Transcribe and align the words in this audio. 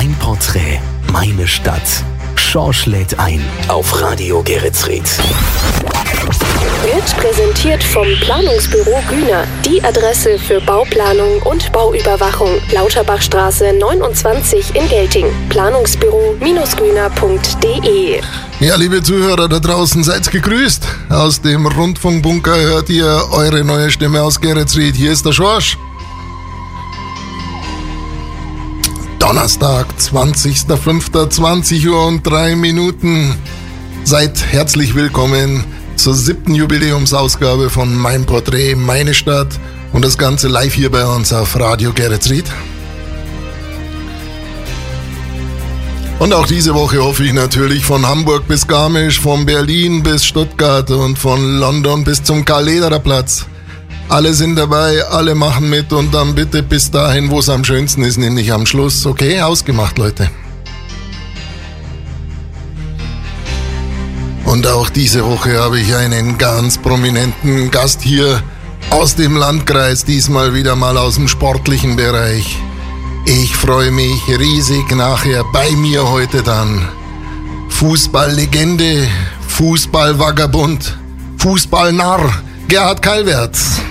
Mein 0.00 0.14
Porträt, 0.20 0.78
meine 1.12 1.48
Stadt. 1.48 2.04
Schorsch 2.36 2.86
lädt 2.86 3.18
ein 3.18 3.44
auf 3.66 4.00
Radio 4.00 4.44
Geretsried. 4.44 5.02
Wird 6.84 7.16
präsentiert 7.16 7.82
vom 7.82 8.06
Planungsbüro 8.20 9.02
Güner. 9.08 9.42
Die 9.64 9.82
Adresse 9.82 10.38
für 10.38 10.60
Bauplanung 10.60 11.42
und 11.42 11.72
Bauüberwachung. 11.72 12.60
Lauterbachstraße 12.70 13.72
29 13.72 14.76
in 14.76 14.88
Gelting. 14.88 15.26
Planungsbüro-güner.de 15.48 18.20
Ja, 18.60 18.76
liebe 18.76 19.02
Zuhörer 19.02 19.48
da 19.48 19.58
draußen, 19.58 20.04
seid 20.04 20.30
gegrüßt. 20.30 20.86
Aus 21.10 21.42
dem 21.42 21.66
Rundfunkbunker 21.66 22.56
hört 22.56 22.88
ihr 22.88 23.24
eure 23.32 23.64
neue 23.64 23.90
Stimme 23.90 24.22
aus 24.22 24.40
Geretsried. 24.40 24.94
Hier 24.94 25.10
ist 25.10 25.26
der 25.26 25.32
Schorsch. 25.32 25.76
Donnerstag, 29.48 29.86
20.05.20 29.98 31.88
Uhr 31.88 32.06
und 32.06 32.22
drei 32.22 32.54
Minuten. 32.54 33.34
Seid 34.04 34.44
herzlich 34.52 34.94
willkommen 34.94 35.64
zur 35.96 36.14
siebten 36.14 36.54
Jubiläumsausgabe 36.54 37.70
von 37.70 37.94
Mein 37.94 38.26
Porträt, 38.26 38.74
meine 38.74 39.14
Stadt 39.14 39.48
und 39.94 40.04
das 40.04 40.18
Ganze 40.18 40.48
live 40.48 40.74
hier 40.74 40.90
bei 40.90 41.06
uns 41.06 41.32
auf 41.32 41.58
Radio 41.58 41.94
Geretsried. 41.94 42.44
Und 46.18 46.34
auch 46.34 46.46
diese 46.46 46.74
Woche 46.74 47.02
hoffe 47.02 47.24
ich 47.24 47.32
natürlich 47.32 47.86
von 47.86 48.06
Hamburg 48.06 48.46
bis 48.48 48.66
Garmisch, 48.66 49.18
von 49.18 49.46
Berlin 49.46 50.02
bis 50.02 50.26
Stuttgart 50.26 50.90
und 50.90 51.18
von 51.18 51.58
London 51.58 52.04
bis 52.04 52.22
zum 52.22 52.44
Karl-Lederer 52.44 52.98
Platz. 52.98 53.46
Alle 54.08 54.32
sind 54.32 54.56
dabei, 54.56 55.04
alle 55.04 55.34
machen 55.34 55.68
mit 55.68 55.92
und 55.92 56.14
dann 56.14 56.34
bitte 56.34 56.62
bis 56.62 56.90
dahin, 56.90 57.30
wo 57.30 57.40
es 57.40 57.50
am 57.50 57.62
schönsten 57.62 58.02
ist, 58.02 58.16
nämlich 58.16 58.50
am 58.52 58.64
Schluss. 58.64 59.04
Okay, 59.04 59.42
ausgemacht, 59.42 59.98
Leute. 59.98 60.30
Und 64.46 64.66
auch 64.66 64.88
diese 64.88 65.26
Woche 65.26 65.58
habe 65.60 65.78
ich 65.78 65.94
einen 65.94 66.38
ganz 66.38 66.78
prominenten 66.78 67.70
Gast 67.70 68.00
hier 68.00 68.42
aus 68.88 69.14
dem 69.14 69.36
Landkreis, 69.36 70.06
diesmal 70.06 70.54
wieder 70.54 70.74
mal 70.74 70.96
aus 70.96 71.16
dem 71.16 71.28
sportlichen 71.28 71.96
Bereich. 71.96 72.56
Ich 73.26 73.54
freue 73.54 73.90
mich 73.90 74.26
riesig 74.26 74.90
nachher 74.96 75.44
bei 75.52 75.70
mir 75.72 76.08
heute 76.08 76.42
dann. 76.42 76.88
Fußballlegende, 77.68 79.06
Fußballvagabund, 79.48 80.96
Fußballnarr, 81.36 82.42
Gerhard 82.68 83.02
Kalwerts. 83.02 83.82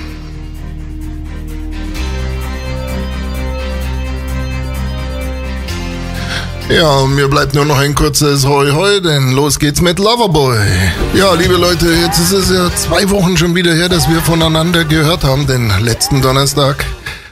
Ja, 6.69 7.05
mir 7.05 7.29
bleibt 7.29 7.53
nur 7.53 7.63
noch 7.63 7.77
ein 7.77 7.95
kurzes 7.95 8.45
Hoi 8.45 8.71
Hoi, 8.71 8.99
denn 8.99 9.31
los 9.31 9.57
geht's 9.57 9.79
mit 9.79 9.99
Loverboy. 9.99 10.57
Ja, 11.13 11.33
liebe 11.33 11.55
Leute, 11.55 11.87
jetzt 11.93 12.19
ist 12.19 12.33
es 12.33 12.51
ja 12.51 12.69
zwei 12.75 13.09
Wochen 13.09 13.37
schon 13.37 13.55
wieder 13.55 13.73
her, 13.73 13.87
dass 13.87 14.09
wir 14.09 14.19
voneinander 14.19 14.83
gehört 14.83 15.23
haben, 15.23 15.47
denn 15.47 15.71
letzten 15.81 16.21
Donnerstag 16.21 16.85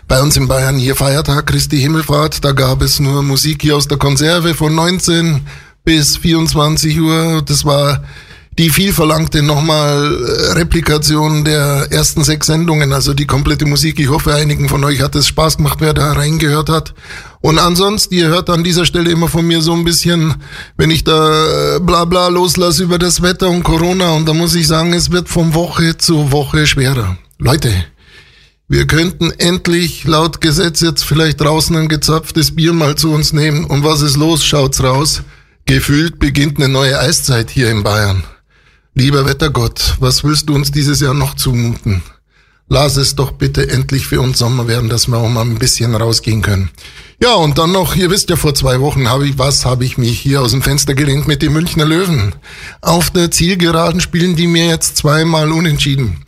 bei 0.08 0.22
uns 0.22 0.38
in 0.38 0.48
Bayern 0.48 0.78
hier 0.78 0.96
Feiertag 0.96 1.48
Christi 1.48 1.78
Himmelfahrt, 1.80 2.46
da 2.46 2.54
gab 2.54 2.82
es 2.82 3.02
nur 3.02 3.24
Musik 3.24 3.62
hier 3.62 3.76
aus 3.76 3.90
der 3.90 3.98
Konserve 3.98 4.54
von 4.54 4.74
19 4.74 5.42
bis 5.84 6.16
24 6.16 6.98
Uhr. 7.02 7.44
Das 7.46 7.66
war 7.66 8.04
die 8.58 8.70
viel 8.70 8.94
verlangte 8.94 9.44
nochmal 9.44 10.14
äh, 10.14 10.52
Replikation 10.54 11.44
der 11.44 11.88
ersten 11.92 12.24
sechs 12.24 12.48
Sendungen, 12.48 12.94
also 12.94 13.14
die 13.14 13.28
komplette 13.28 13.66
Musik. 13.66 14.00
Ich 14.00 14.10
hoffe, 14.10 14.34
einigen 14.34 14.70
von 14.70 14.84
euch 14.86 15.02
hat 15.02 15.16
es 15.16 15.28
Spaß 15.28 15.58
gemacht, 15.58 15.80
wer 15.82 15.94
da 15.94 16.14
reingehört 16.14 16.70
hat. 16.70 16.94
Und 17.42 17.60
ansonsten, 17.60 18.16
ihr 18.16 18.28
hört 18.28 18.50
an 18.50 18.64
dieser 18.64 18.86
Stelle 18.86 19.12
immer 19.12 19.28
von 19.28 19.46
mir 19.46 19.62
so 19.62 19.74
ein 19.74 19.84
bisschen, 19.84 20.36
wenn 20.78 20.90
ich 20.90 21.04
da 21.04 21.76
äh, 21.76 21.80
bla 21.80 22.06
bla 22.06 22.30
loslasse 22.30 22.84
über 22.84 22.98
das 22.98 23.22
Wetter 23.22 23.50
und 23.50 23.64
Corona. 23.64 24.12
Und 24.12 24.28
da 24.28 24.34
muss 24.34 24.56
ich 24.56 24.68
sagen, 24.68 24.94
es 24.94 25.12
wird 25.12 25.28
von 25.28 25.54
Woche 25.54 25.98
zu 25.98 26.32
Woche 26.32 26.66
schwerer. 26.66 27.18
Leute, 27.38 27.72
wir 28.70 28.88
könnten 28.88 29.32
endlich 29.32 30.06
laut 30.06 30.40
Gesetz 30.40 30.80
jetzt 30.80 31.04
vielleicht 31.04 31.42
draußen 31.42 31.76
ein 31.76 31.90
gezapftes 31.90 32.56
Bier 32.56 32.72
mal 32.72 32.96
zu 32.96 33.12
uns 33.12 33.34
nehmen. 33.34 33.66
Und 33.66 33.84
was 33.84 34.02
ist 34.02 34.16
los? 34.16 34.46
Schaut's 34.46 34.82
raus. 34.82 35.24
Gefühlt 35.66 36.20
beginnt 36.20 36.58
eine 36.58 36.70
neue 36.70 36.98
Eiszeit 36.98 37.50
hier 37.50 37.70
in 37.70 37.84
Bayern. 37.84 38.24
Lieber 38.98 39.26
Wettergott, 39.26 39.98
was 40.00 40.24
willst 40.24 40.48
du 40.48 40.56
uns 40.56 40.72
dieses 40.72 41.02
Jahr 41.02 41.14
noch 41.14 41.36
zumuten? 41.36 42.02
Lass 42.70 42.96
es 42.96 43.14
doch 43.14 43.34
bitte 43.34 43.70
endlich 43.70 44.08
für 44.08 44.22
uns 44.22 44.40
Sommer 44.40 44.70
werden, 44.70 44.90
dass 44.90 45.10
wir 45.10 45.18
auch 45.18 45.28
mal 45.28 45.42
ein 45.42 45.60
bisschen 45.60 45.94
rausgehen 45.94 46.42
können. 46.42 46.70
Ja, 47.22 47.34
und 47.34 47.58
dann 47.58 47.74
noch, 47.74 47.98
ihr 47.98 48.10
wisst 48.10 48.30
ja, 48.30 48.38
vor 48.38 48.56
zwei 48.56 48.80
Wochen 48.80 49.10
habe 49.10 49.28
ich, 49.28 49.38
was 49.38 49.66
habe 49.66 49.84
ich 49.84 49.98
mich 49.98 50.18
hier 50.18 50.42
aus 50.42 50.52
dem 50.52 50.62
Fenster 50.62 50.96
gelehnt 50.96 51.28
mit 51.28 51.42
den 51.42 51.52
Münchner 51.52 51.84
Löwen. 51.84 52.36
Auf 52.80 53.10
der 53.10 53.32
Zielgeraden 53.32 54.00
spielen 54.00 54.38
die 54.38 54.48
mir 54.48 54.68
jetzt 54.68 54.96
zweimal 54.96 55.52
unentschieden. 55.52 56.24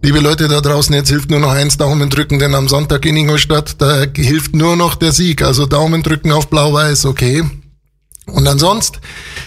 Liebe 0.00 0.20
Leute 0.20 0.46
da 0.46 0.60
draußen, 0.60 0.94
jetzt 0.94 1.08
hilft 1.08 1.30
nur 1.30 1.40
noch 1.40 1.50
eins, 1.50 1.76
Daumen 1.76 2.08
drücken, 2.08 2.38
denn 2.38 2.54
am 2.54 2.68
Sonntag 2.68 3.04
in 3.04 3.16
Ingolstadt, 3.16 3.82
da 3.82 4.04
hilft 4.14 4.54
nur 4.54 4.76
noch 4.76 4.94
der 4.94 5.10
Sieg. 5.10 5.42
Also 5.42 5.66
Daumen 5.66 6.04
drücken 6.04 6.30
auf 6.30 6.48
Blau-Weiß, 6.50 7.04
okay? 7.06 7.42
Und 8.26 8.46
ansonsten, 8.48 8.98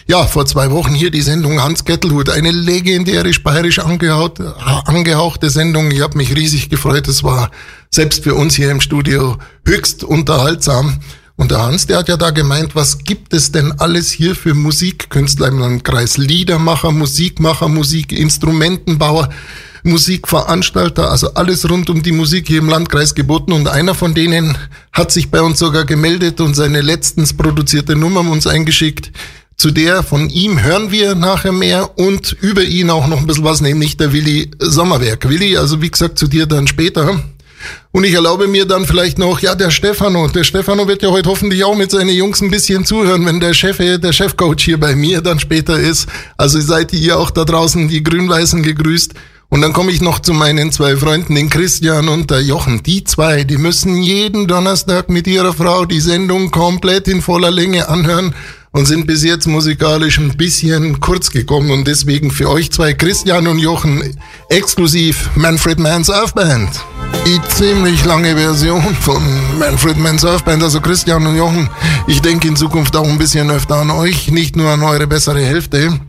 ja, 0.07 0.25
vor 0.25 0.45
zwei 0.45 0.71
Wochen 0.71 0.93
hier 0.93 1.11
die 1.11 1.21
Sendung 1.21 1.61
Hans 1.61 1.83
Kettelhut, 1.83 2.29
eine 2.29 2.51
legendäre 2.51 3.29
bayerisch 3.43 3.79
angehaucht, 3.79 4.39
angehauchte 4.85 5.49
Sendung. 5.49 5.91
Ich 5.91 6.01
habe 6.01 6.17
mich 6.17 6.35
riesig 6.35 6.69
gefreut. 6.69 7.07
Es 7.07 7.23
war 7.23 7.51
selbst 7.91 8.23
für 8.23 8.35
uns 8.35 8.55
hier 8.55 8.71
im 8.71 8.81
Studio 8.81 9.37
höchst 9.65 10.03
unterhaltsam. 10.03 10.99
Und 11.35 11.51
der 11.51 11.61
Hans, 11.61 11.87
der 11.87 11.99
hat 11.99 12.09
ja 12.09 12.17
da 12.17 12.31
gemeint, 12.31 12.75
was 12.75 12.99
gibt 12.99 13.33
es 13.33 13.51
denn 13.51 13.73
alles 13.79 14.11
hier 14.11 14.35
für 14.35 14.53
Musikkünstler 14.53 15.47
im 15.47 15.59
Landkreis? 15.59 16.17
Liedermacher, 16.17 16.91
Musikmacher, 16.91 17.69
Musikinstrumentenbauer. 17.69 19.29
Musikveranstalter, 19.83 21.09
also 21.09 21.33
alles 21.33 21.69
rund 21.69 21.89
um 21.89 22.01
die 22.01 22.11
Musik 22.11 22.47
hier 22.47 22.59
im 22.59 22.69
Landkreis 22.69 23.15
geboten 23.15 23.53
und 23.53 23.67
einer 23.67 23.95
von 23.95 24.13
denen 24.13 24.57
hat 24.91 25.11
sich 25.11 25.31
bei 25.31 25.41
uns 25.41 25.59
sogar 25.59 25.85
gemeldet 25.85 26.41
und 26.41 26.55
seine 26.55 26.81
letztens 26.81 27.35
produzierte 27.35 27.95
Nummer 27.95 28.21
uns 28.21 28.47
eingeschickt. 28.47 29.11
Zu 29.57 29.71
der 29.71 30.03
von 30.03 30.29
ihm 30.29 30.63
hören 30.63 30.89
wir 30.89 31.15
nachher 31.15 31.51
mehr 31.51 31.97
und 31.97 32.31
über 32.39 32.63
ihn 32.63 32.89
auch 32.89 33.07
noch 33.07 33.19
ein 33.19 33.27
bisschen 33.27 33.43
was, 33.43 33.59
nämlich 33.59 33.97
der 33.97 34.13
Willi 34.13 34.51
Sommerwerk. 34.57 35.27
Willi, 35.27 35.57
also 35.57 35.81
wie 35.81 35.91
gesagt, 35.91 36.17
zu 36.17 36.27
dir 36.27 36.45
dann 36.45 36.65
später. 36.65 37.19
Und 37.91 38.03
ich 38.05 38.13
erlaube 38.13 38.47
mir 38.47 38.65
dann 38.65 38.85
vielleicht 38.85 39.17
noch, 39.17 39.39
ja, 39.41 39.55
der 39.55 39.71
Stefano, 39.71 40.27
der 40.27 40.45
Stefano 40.45 40.87
wird 40.87 41.01
ja 41.01 41.09
heute 41.09 41.29
hoffentlich 41.29 41.63
auch 41.65 41.75
mit 41.75 41.91
seinen 41.91 42.09
Jungs 42.15 42.41
ein 42.41 42.51
bisschen 42.51 42.85
zuhören, 42.85 43.25
wenn 43.25 43.39
der 43.39 43.53
Chef, 43.53 43.77
der 43.77 44.13
Chefcoach 44.13 44.61
hier 44.61 44.79
bei 44.79 44.95
mir 44.95 45.21
dann 45.21 45.39
später 45.39 45.77
ist. 45.77 46.07
Also 46.37 46.61
seid 46.61 46.93
ihr 46.93 47.19
auch 47.19 47.31
da 47.31 47.43
draußen, 47.43 47.87
die 47.89 48.03
Grün-Weißen 48.03 48.63
gegrüßt. 48.63 49.13
Und 49.49 49.61
dann 49.61 49.73
komme 49.73 49.91
ich 49.91 49.99
noch 49.99 50.19
zu 50.19 50.33
meinen 50.33 50.71
zwei 50.71 50.95
Freunden, 50.95 51.33
den 51.33 51.49
Christian 51.49 52.07
und 52.07 52.29
der 52.29 52.41
Jochen. 52.41 52.83
Die 52.83 53.03
zwei, 53.03 53.43
die 53.43 53.57
müssen 53.57 53.99
jeden 54.01 54.47
Donnerstag 54.47 55.09
mit 55.09 55.25
ihrer 55.25 55.53
Frau 55.53 55.85
die 55.85 55.99
Sendung 55.99 56.51
komplett 56.51 57.07
in 57.07 57.23
voller 57.23 57.49
Länge 57.49 57.89
anhören 57.89 58.35
und 58.71 58.85
sind 58.85 59.07
bis 59.07 59.23
jetzt 59.23 59.47
musikalisch 59.47 60.19
ein 60.19 60.37
bisschen 60.37 60.99
kurz 60.99 61.31
gekommen. 61.31 61.71
Und 61.71 61.87
deswegen 61.87 62.29
für 62.29 62.47
euch 62.47 62.71
zwei, 62.71 62.93
Christian 62.93 63.47
und 63.47 63.57
Jochen, 63.57 64.17
exklusiv 64.49 65.31
Manfred 65.35 65.79
Mann 65.79 66.03
Surfband. 66.03 66.69
Die 67.25 67.41
ziemlich 67.47 68.05
lange 68.05 68.35
Version 68.35 68.95
von 69.01 69.23
Manfred 69.57 69.97
Mann 69.97 70.19
Surfband, 70.19 70.61
also 70.61 70.79
Christian 70.79 71.25
und 71.25 71.35
Jochen. 71.35 71.69
Ich 72.05 72.21
denke 72.21 72.47
in 72.47 72.55
Zukunft 72.55 72.95
auch 72.95 73.07
ein 73.07 73.17
bisschen 73.17 73.49
öfter 73.49 73.77
an 73.77 73.89
euch, 73.89 74.29
nicht 74.29 74.55
nur 74.55 74.69
an 74.69 74.83
eure 74.83 75.07
bessere 75.07 75.41
Hälfte. 75.41 75.99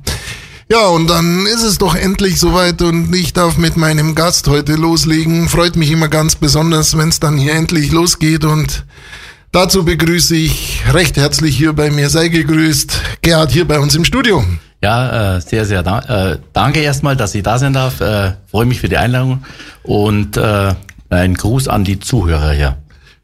Ja, 0.72 0.86
und 0.86 1.10
dann 1.10 1.47
ist 1.47 1.64
es 1.64 1.78
doch 1.78 1.97
endlich 1.97 2.38
soweit 2.38 2.81
und 2.81 3.12
ich 3.12 3.32
darf 3.32 3.58
mit 3.58 3.76
meinem 3.76 4.14
Gast 4.14 4.47
heute 4.47 4.76
loslegen. 4.76 5.48
Freut 5.48 5.75
mich 5.75 5.91
immer 5.91 6.06
ganz 6.06 6.36
besonders, 6.36 6.97
wenn 6.97 7.08
es 7.08 7.19
dann 7.19 7.36
hier 7.36 7.54
endlich 7.54 7.91
losgeht 7.91 8.44
und 8.44 8.84
dazu 9.50 9.84
begrüße 9.84 10.36
ich 10.36 10.84
recht 10.92 11.16
herzlich 11.16 11.56
hier 11.56 11.72
bei 11.72 11.91
mir, 11.91 12.09
sei 12.09 12.28
gegrüßt, 12.28 13.00
Gerhard 13.21 13.50
hier 13.50 13.66
bei 13.66 13.80
uns 13.80 13.97
im 13.97 14.04
Studio. 14.04 14.44
Ja, 14.80 15.39
äh, 15.39 15.41
sehr, 15.41 15.65
sehr 15.65 15.83
da 15.83 15.98
äh, 16.34 16.39
danke 16.53 16.78
erstmal, 16.78 17.16
dass 17.16 17.34
ich 17.34 17.42
da 17.42 17.59
sein 17.59 17.72
darf. 17.72 18.00
Äh, 18.00 18.34
Freue 18.48 18.66
mich 18.66 18.78
für 18.80 18.89
die 18.89 18.97
Einladung 18.97 19.42
und 19.83 20.36
äh, 20.36 20.74
ein 21.09 21.34
Gruß 21.34 21.66
an 21.66 21.83
die 21.83 21.98
Zuhörer 21.98 22.53
hier. 22.53 22.77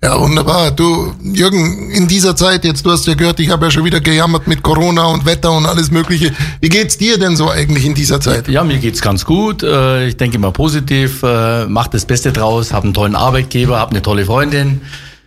Ja, 0.07 0.21
wunderbar. 0.21 0.71
Du, 0.71 1.17
Jürgen, 1.21 1.91
in 1.91 2.07
dieser 2.07 2.37
Zeit 2.37 2.65
jetzt, 2.65 2.87
du 2.87 2.93
hast 2.93 3.09
ja 3.09 3.15
gehört, 3.15 3.41
ich 3.41 3.51
habe 3.51 3.65
ja 3.65 3.73
schon 3.73 3.85
wieder 3.85 3.99
gejammert 4.01 4.47
mit 4.47 4.63
Corona 4.63 5.07
und 5.07 5.27
Wetter 5.27 5.51
und 5.51 5.67
alles 5.67 5.91
Mögliche. 5.91 6.33
Wie 6.61 6.69
geht's 6.69 6.97
dir 6.97 7.19
denn 7.19 7.35
so 7.35 7.51
eigentlich 7.51 7.85
in 7.85 7.93
dieser 7.93 8.21
Zeit? 8.21 8.47
Ja, 8.47 8.63
mir 8.63 8.79
geht's 8.79 9.03
ganz 9.03 9.25
gut. 9.25 9.65
Äh, 9.65 10.07
Ich 10.07 10.17
denke 10.17 10.37
immer 10.37 10.53
positiv, 10.53 11.25
äh, 11.25 11.67
mach 11.67 11.89
das 11.89 12.05
Beste 12.05 12.31
draus, 12.31 12.73
hab 12.73 12.85
einen 12.85 12.95
tollen 12.95 13.17
Arbeitgeber, 13.17 13.81
hab 13.81 13.91
eine 13.91 14.01
tolle 14.01 14.25
Freundin, 14.27 14.81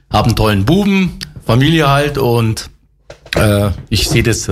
hab 0.09 0.27
einen 0.27 0.37
tollen 0.37 0.63
Buben, 0.63 1.19
Familie 1.45 1.89
halt 1.89 2.17
und 2.17 2.69
äh, 3.35 3.71
ich 3.89 4.07
sehe 4.07 4.23
das 4.23 4.49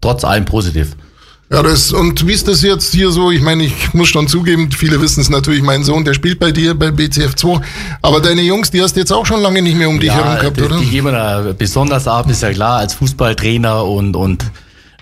trotz 0.00 0.24
allem 0.24 0.46
positiv. 0.46 0.96
Ja, 1.52 1.64
das, 1.64 1.92
und 1.92 2.28
wie 2.28 2.32
ist 2.32 2.46
das 2.46 2.62
jetzt 2.62 2.94
hier 2.94 3.10
so? 3.10 3.32
Ich 3.32 3.42
meine, 3.42 3.64
ich 3.64 3.92
muss 3.92 4.08
schon 4.08 4.28
zugeben, 4.28 4.70
viele 4.70 5.00
wissen 5.00 5.20
es 5.20 5.30
natürlich, 5.30 5.62
mein 5.62 5.82
Sohn, 5.82 6.04
der 6.04 6.14
spielt 6.14 6.38
bei 6.38 6.52
dir 6.52 6.74
bei 6.74 6.92
BCF 6.92 7.34
2. 7.34 7.60
Aber 8.02 8.20
deine 8.20 8.42
Jungs, 8.42 8.70
die 8.70 8.80
hast 8.80 8.94
du 8.94 9.00
jetzt 9.00 9.12
auch 9.12 9.26
schon 9.26 9.40
lange 9.42 9.60
nicht 9.60 9.76
mehr 9.76 9.88
um 9.88 9.98
dich 9.98 10.12
herum 10.12 10.38
gehabt, 10.38 10.62
oder? 10.62 10.78
Die 10.78 10.86
geben 10.86 11.12
da 11.12 11.52
besonders 11.58 12.06
ab, 12.06 12.30
ist 12.30 12.42
ja 12.42 12.52
klar, 12.52 12.78
als 12.78 12.94
Fußballtrainer 12.94 13.84
und, 13.84 14.14
und 14.14 14.44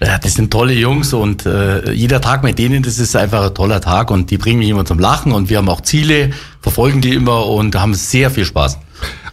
ja, 0.00 0.16
das 0.16 0.34
sind 0.34 0.50
tolle 0.50 0.72
Jungs 0.72 1.12
und 1.12 1.44
äh, 1.44 1.92
jeder 1.92 2.22
Tag 2.22 2.42
mit 2.42 2.58
denen, 2.58 2.82
das 2.82 2.98
ist 2.98 3.14
einfach 3.14 3.48
ein 3.48 3.54
toller 3.54 3.82
Tag 3.82 4.10
und 4.10 4.30
die 4.30 4.38
bringen 4.38 4.60
mich 4.60 4.70
immer 4.70 4.86
zum 4.86 4.98
Lachen 4.98 5.32
und 5.32 5.50
wir 5.50 5.58
haben 5.58 5.68
auch 5.68 5.82
Ziele, 5.82 6.30
verfolgen 6.62 7.02
die 7.02 7.12
immer 7.12 7.44
und 7.44 7.76
haben 7.76 7.92
sehr 7.92 8.30
viel 8.30 8.46
Spaß. 8.46 8.78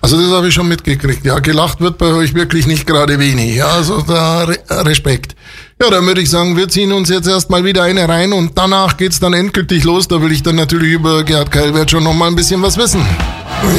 Also 0.02 0.22
das 0.22 0.32
habe 0.32 0.50
ich 0.50 0.54
schon 0.54 0.68
mitgekriegt. 0.68 1.26
Ja, 1.26 1.40
gelacht 1.40 1.80
wird 1.80 1.98
bei 1.98 2.08
euch 2.08 2.34
wirklich 2.34 2.68
nicht 2.68 2.86
gerade 2.86 3.20
wenig. 3.20 3.56
Ja, 3.56 3.68
also 3.68 4.02
da 4.02 4.44
Re 4.44 4.58
Respekt. 4.70 5.36
Ja, 5.81 5.89
dann 5.89 6.06
würde 6.06 6.22
ich 6.22 6.30
sagen, 6.30 6.56
wir 6.56 6.69
ziehen 6.69 6.94
uns 6.94 7.10
jetzt 7.10 7.27
erstmal 7.27 7.66
wieder 7.66 7.83
eine 7.83 8.07
rein 8.07 8.31
und 8.31 8.57
danach 8.57 8.95
geht's 8.95 9.19
dann 9.19 9.33
endgültig 9.33 9.83
los. 9.83 10.07
Da 10.07 10.22
will 10.22 10.31
ich 10.31 10.42
dann 10.42 10.56
natürlich 10.56 10.94
über 10.94 11.25
Gerhard 11.25 11.51
Keilwert 11.51 11.92
schon 11.92 12.06
noch 12.06 12.13
mal 12.13 12.27
ein 12.27 12.36
bisschen 12.36 12.62
was 12.62 12.77
wissen. 12.77 13.06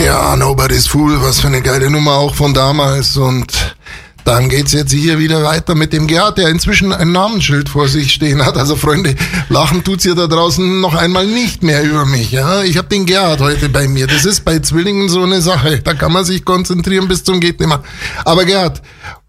Ja, 0.05 0.37
Nobody's 0.37 0.87
Fool, 0.87 1.23
was 1.23 1.41
für 1.41 1.47
eine 1.47 1.63
geile 1.63 1.89
Nummer 1.89 2.17
auch 2.17 2.35
von 2.35 2.53
damals 2.53 3.17
und 3.17 3.77
dann 4.25 4.51
geht's 4.51 4.73
jetzt 4.73 4.93
hier 4.93 5.19
wieder 5.19 5.43
weiter 5.45 5.75
mit 5.75 5.95
dem 5.95 6.07
Gerhard, 6.07 6.37
der 6.37 6.49
inzwischen 6.49 6.93
ein 6.93 7.13
Namensschild 7.13 7.71
vor 7.71 7.89
sich 7.89 8.13
stehen 8.13 8.45
hat. 8.45 8.59
Also 8.59 8.77
Freunde, 8.77 9.15
lachen 9.49 9.83
tut's 9.83 10.03
hier 10.03 10.17
da 10.17 10.27
draußen 10.27 10.81
noch 10.81 10.95
einmal 10.97 11.27
nicht 11.27 11.63
mehr 11.63 11.83
über 11.83 12.05
mich. 12.05 12.31
Ja, 12.31 12.63
ich 12.63 12.77
habe 12.77 12.89
den 12.89 13.07
Gerhard 13.07 13.41
heute 13.41 13.71
bei 13.71 13.89
mir. 13.89 14.07
Das 14.07 14.27
ist 14.27 14.45
bei 14.45 14.59
Zwillingen 14.59 15.09
so 15.09 15.23
eine 15.23 15.41
Sache. 15.41 15.79
Da 15.79 15.95
kann 15.95 16.13
man 16.13 16.27
sich 16.27 16.45
konzentrieren 16.45 17.09
bis 17.09 17.25
zum 17.25 17.41
geht 17.41 17.61
nimmer. 17.61 17.85
Aber 18.25 18.45
Gerhard, 18.45 18.83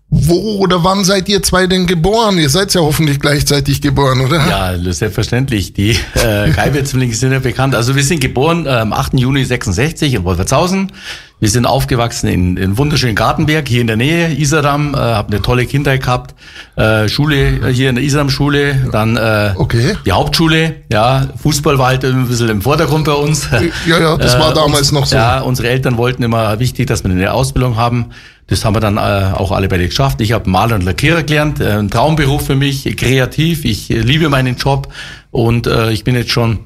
wo 0.10 0.60
oder 0.60 0.86
wann 0.86 1.04
seid 1.04 1.28
ihr 1.28 1.44
zwei 1.44 1.68
denn 1.68 1.86
geboren? 1.86 2.38
Ihr 2.38 2.50
seid 2.50 2.74
ja 2.74 2.80
hoffentlich 2.80 3.20
gleichzeitig 3.20 3.82
geboren, 3.82 4.22
oder? 4.22 4.38
Ja, 4.48 4.94
selbstverständlich. 4.94 5.74
Die 5.74 5.98
äh, 6.16 6.50
Kaibe-Zwillinge 6.56 7.14
sind 7.14 7.34
ja 7.34 7.40
bekannt. 7.40 7.76
Also 7.76 7.94
wir 7.96 8.04
sind 8.04 8.22
geboren 8.22 8.66
äh, 8.66 8.70
am 8.70 8.94
8. 8.94 9.20
Juni 9.20 9.44
66 9.44 10.14
in 10.14 10.24
Wolfertshausen. 10.24 10.94
Wir 11.40 11.50
sind 11.50 11.66
aufgewachsen 11.66 12.28
in, 12.30 12.58
in 12.58 12.78
wunderschönen 12.78 13.16
Gartenberg, 13.16 13.68
hier 13.68 13.82
in 13.82 13.88
der 13.88 13.98
Nähe, 13.98 14.34
Iserdam. 14.34 14.96
Äh, 14.96 14.98
habe 14.98 15.34
eine 15.34 15.42
tolle 15.42 15.66
Kindheit 15.66 16.02
gehabt. 16.02 16.34
Äh, 16.78 17.10
Schule 17.10 17.70
hier 17.72 17.90
in 17.90 17.96
der 17.96 18.04
Iserdam-Schule, 18.06 18.88
dann 18.94 19.18
äh, 19.18 19.52
Okay. 19.56 19.98
die 20.06 20.14
Hauptschule. 20.14 20.76
Ja, 20.90 21.28
Fußball 21.44 21.78
war 21.78 21.88
halt 21.88 22.06
ein 22.06 22.28
bisschen 22.28 22.48
im 22.50 22.62
Vordergrund 22.62 23.06
bei 23.06 23.14
uns. 23.14 23.50
Ja, 23.86 24.00
ja, 24.00 24.18
das 24.18 24.40
war 24.40 24.54
damals 24.54 24.84
uns, 24.84 24.92
noch 24.94 25.06
so. 25.06 25.18
Ja, 25.18 25.42
unsere 25.42 25.68
Eltern 25.68 25.98
wollten 25.98 26.24
immer 26.24 26.58
wichtig, 26.60 26.88
dass 26.88 27.04
wir 27.04 27.12
eine 27.12 27.34
Ausbildung 27.34 27.76
haben. 27.76 28.08
Das 28.48 28.64
haben 28.64 28.76
wir 28.76 28.80
dann 28.80 28.98
äh, 28.98 29.34
auch 29.36 29.52
alle 29.52 29.68
beide 29.68 29.86
geschafft. 29.86 30.22
Ich 30.22 30.32
habe 30.32 30.50
Maler 30.50 30.76
und 30.76 30.84
Lackierer 30.84 31.24
gelernt, 31.24 31.60
äh, 31.60 31.74
ein 31.74 31.90
Traumberuf 31.90 32.46
für 32.46 32.56
mich, 32.56 32.96
kreativ. 32.96 33.66
Ich 33.66 33.92
äh, 33.92 34.00
liebe 34.00 34.30
meinen 34.30 34.56
Job 34.56 34.88
und 35.32 35.68
äh, 35.68 35.92
ich 35.92 36.04
bin 36.04 36.16
jetzt 36.16 36.32
schon 36.32 36.60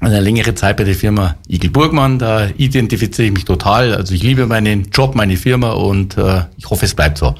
eine 0.00 0.20
längere 0.20 0.54
Zeit 0.54 0.76
bei 0.76 0.84
der 0.84 0.94
Firma 0.94 1.36
Igel 1.48 1.70
Burgmann. 1.70 2.18
Da 2.18 2.48
identifiziere 2.56 3.26
ich 3.26 3.34
mich 3.34 3.44
total. 3.44 3.94
Also 3.94 4.14
ich 4.14 4.22
liebe 4.22 4.46
meinen 4.46 4.90
Job, 4.92 5.14
meine 5.14 5.36
Firma 5.36 5.72
und 5.72 6.16
äh, 6.16 6.42
ich 6.56 6.70
hoffe, 6.70 6.84
es 6.84 6.94
bleibt 6.94 7.18
so. 7.18 7.34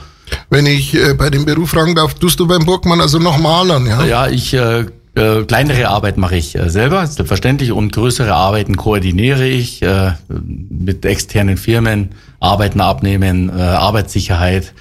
Wenn 0.50 0.66
ich 0.66 0.94
äh, 0.94 1.14
bei 1.14 1.30
dem 1.30 1.44
Beruf 1.44 1.70
fragen 1.70 1.94
darf, 1.94 2.14
tust 2.14 2.40
du 2.40 2.46
beim 2.46 2.64
Burgmann 2.64 3.00
also 3.00 3.18
noch 3.18 3.38
malern, 3.38 3.86
ja? 3.86 4.04
Ja, 4.04 4.26
ich 4.26 4.52
äh, 4.54 4.86
äh, 5.16 5.44
kleinere 5.44 5.88
Arbeit 5.88 6.18
mache 6.18 6.36
ich 6.36 6.54
äh, 6.56 6.68
selber, 6.68 7.06
selbstverständlich, 7.06 7.72
und 7.72 7.92
größere 7.92 8.34
Arbeiten 8.34 8.76
koordiniere 8.76 9.46
ich 9.46 9.82
äh, 9.82 10.12
mit 10.28 11.04
externen 11.04 11.56
Firmen, 11.56 12.10
Arbeiten 12.40 12.80
abnehmen, 12.80 13.50
äh, 13.56 13.62
Arbeitssicherheit, 13.62 14.72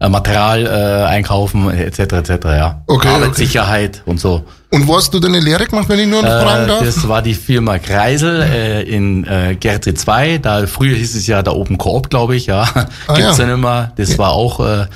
äh, 0.00 0.08
Material 0.08 0.66
äh, 0.66 1.08
einkaufen, 1.08 1.70
etc. 1.70 1.98
etc. 1.98 2.30
Ja. 2.44 2.82
Okay, 2.86 3.08
Arbeitssicherheit 3.08 4.02
und 4.06 4.20
so. 4.20 4.44
Und 4.70 4.88
wo 4.88 4.96
hast 4.96 5.14
du 5.14 5.20
deine 5.20 5.38
Lehre 5.38 5.66
gemacht, 5.66 5.88
wenn 5.88 6.00
ich 6.00 6.08
nur 6.08 6.20
noch 6.22 6.28
fragen 6.42 6.64
Äh, 6.64 6.66
darf? 6.68 6.84
das 6.84 7.06
war 7.08 7.22
die 7.22 7.34
Firma 7.34 7.78
Kreisel 7.78 8.42
äh, 8.42 8.82
in 8.82 9.24
äh, 9.24 9.54
Gerze 9.58 9.94
2. 9.94 10.38
Da 10.38 10.66
früher 10.66 10.96
hieß 10.96 11.14
es 11.14 11.26
ja 11.28 11.42
der 11.42 11.54
Open 11.54 11.78
Coop, 11.78 12.10
glaube 12.10 12.34
ich, 12.34 12.46
ja. 12.46 12.62
Ah, 13.06 13.14
Gibt's 13.14 13.38
ja. 13.38 13.44
ja 13.46 13.54
nicht 13.54 13.62
mehr. 13.62 13.92
Das 13.96 14.18
war 14.18 14.32
auch 14.32 14.58
äh, 14.60 14.86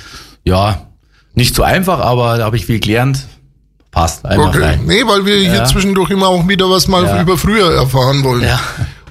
ja 0.43 0.81
nicht 1.33 1.55
so 1.55 1.63
einfach, 1.63 1.99
aber 2.01 2.37
da 2.39 2.43
habe 2.45 2.57
ich 2.57 2.65
viel 2.65 2.79
gelernt. 2.81 3.25
Passt 3.91 4.23
einfach 4.25 4.49
Okay. 4.49 4.63
rein. 4.63 4.81
Nee, 4.85 5.01
weil 5.07 5.25
wir 5.25 5.37
hier 5.37 5.53
Ja. 5.55 5.65
zwischendurch 5.65 6.11
immer 6.11 6.27
auch 6.27 6.47
wieder 6.47 6.69
was 6.69 6.87
mal 6.87 7.05
Ja. 7.05 7.21
über 7.21 7.37
früher 7.37 7.73
erfahren 7.73 8.23
wollen. 8.23 8.43
Ja. 8.43 8.59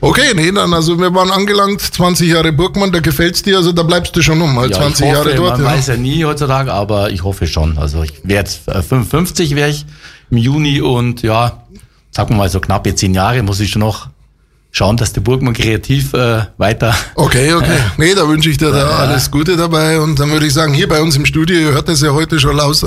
Okay, 0.00 0.33
nee, 0.35 0.53
dann, 0.53 0.73
also 0.73 0.99
wir 0.99 1.12
waren 1.15 1.31
angelangt, 1.31 1.81
20 1.81 2.29
Jahre 2.29 2.53
Burgmann, 2.53 2.93
da 2.93 3.00
gefällt's 3.00 3.43
dir, 3.43 3.56
also 3.56 3.73
da 3.73 3.83
bleibst 3.83 4.15
du 4.15 4.23
schon 4.23 4.41
um, 4.41 4.55
mal 4.55 4.71
Ja, 4.71 4.77
20 4.79 5.06
ich 5.06 5.12
hoffe, 5.17 5.29
Jahre 5.31 5.35
dort. 5.37 5.59
Man 5.59 5.67
Ja. 5.67 5.73
weiß 5.73 5.87
ja 5.89 5.97
nie 5.97 6.25
heutzutage, 6.25 6.73
aber 6.73 7.11
ich 7.11 7.25
hoffe 7.25 7.47
schon. 7.47 7.79
Also 7.79 8.03
ich 8.03 8.12
werde 8.25 8.49
jetzt 8.50 8.69
äh, 8.69 8.83
55 8.83 9.55
wäre 9.56 9.71
ich 9.71 9.85
im 10.31 10.37
Juni 10.39 10.81
und 10.81 11.23
ja, 11.23 11.65
sagen 12.11 12.31
wir 12.31 12.37
mal 12.37 12.49
so 12.49 12.61
knappe 12.61 12.95
zehn 12.95 13.15
Jahre 13.15 13.43
muss 13.43 13.61
ich 13.61 13.71
schon 13.71 13.81
noch 13.81 14.09
schauen, 14.70 14.97
dass 14.97 15.12
der 15.12 15.20
Burgmann 15.23 15.55
kreativ 15.55 16.15
äh, 16.15 16.43
weiter. 16.56 16.94
Okay, 17.15 17.53
okay. 17.53 17.79
Nee, 17.99 18.15
da 18.15 18.29
wünsche 18.29 18.49
ich 18.49 18.59
dir 18.59 18.70
da 18.70 18.99
alles 18.99 19.31
Gute 19.31 19.56
dabei. 19.56 20.00
Und 20.00 20.20
dann 20.20 20.31
würde 20.31 20.47
ich 20.47 20.53
sagen, 20.53 20.73
hier 20.73 20.88
bei 20.88 21.03
uns 21.03 21.17
im 21.17 21.26
Studio, 21.26 21.56
ihr 21.59 21.73
hört 21.73 21.88
das 21.88 22.00
ja 22.00 22.12
heute 22.12 22.38
schon 22.38 22.59
raus, 22.59 22.85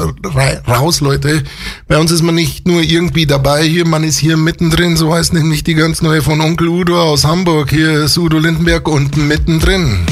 raus, 0.67 1.01
Leute. 1.01 1.43
Bei 1.87 1.97
uns 1.97 2.11
ist 2.11 2.21
man 2.21 2.35
nicht 2.35 2.67
nur 2.67 2.81
irgendwie 2.81 3.25
dabei 3.25 3.63
hier, 3.63 3.85
man 3.85 4.03
ist 4.03 4.17
hier 4.17 4.37
mittendrin. 4.37 4.95
So 4.95 5.13
heißt 5.13 5.33
nämlich 5.33 5.63
die 5.63 5.73
ganz 5.73 6.01
neue 6.01 6.21
von 6.21 6.39
Onkel 6.41 6.69
Udo 6.69 7.01
aus 7.01 7.25
Hamburg. 7.25 7.69
Hier 7.69 8.03
ist 8.03 8.17
Udo 8.17 8.39
Lindenberg 8.39 8.87
unten 8.87 9.27
mittendrin. 9.27 10.05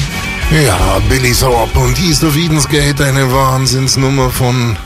Ja, 0.66 1.00
Billy 1.08 1.32
Thorpe 1.32 1.78
und 1.78 1.98
East 2.00 2.24
of 2.24 2.36
Eden's 2.36 2.68
Gate, 2.68 3.00
eine 3.00 3.32
Wahnsinnsnummer 3.32 4.30
von 4.30 4.76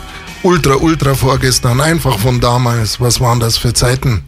Ultra, 0.42 0.74
Ultra 0.74 1.14
vorgestern. 1.14 1.80
Einfach 1.80 2.18
von 2.18 2.40
damals. 2.40 3.00
Was 3.00 3.20
waren 3.20 3.40
das 3.40 3.56
für 3.56 3.72
Zeiten? 3.72 4.22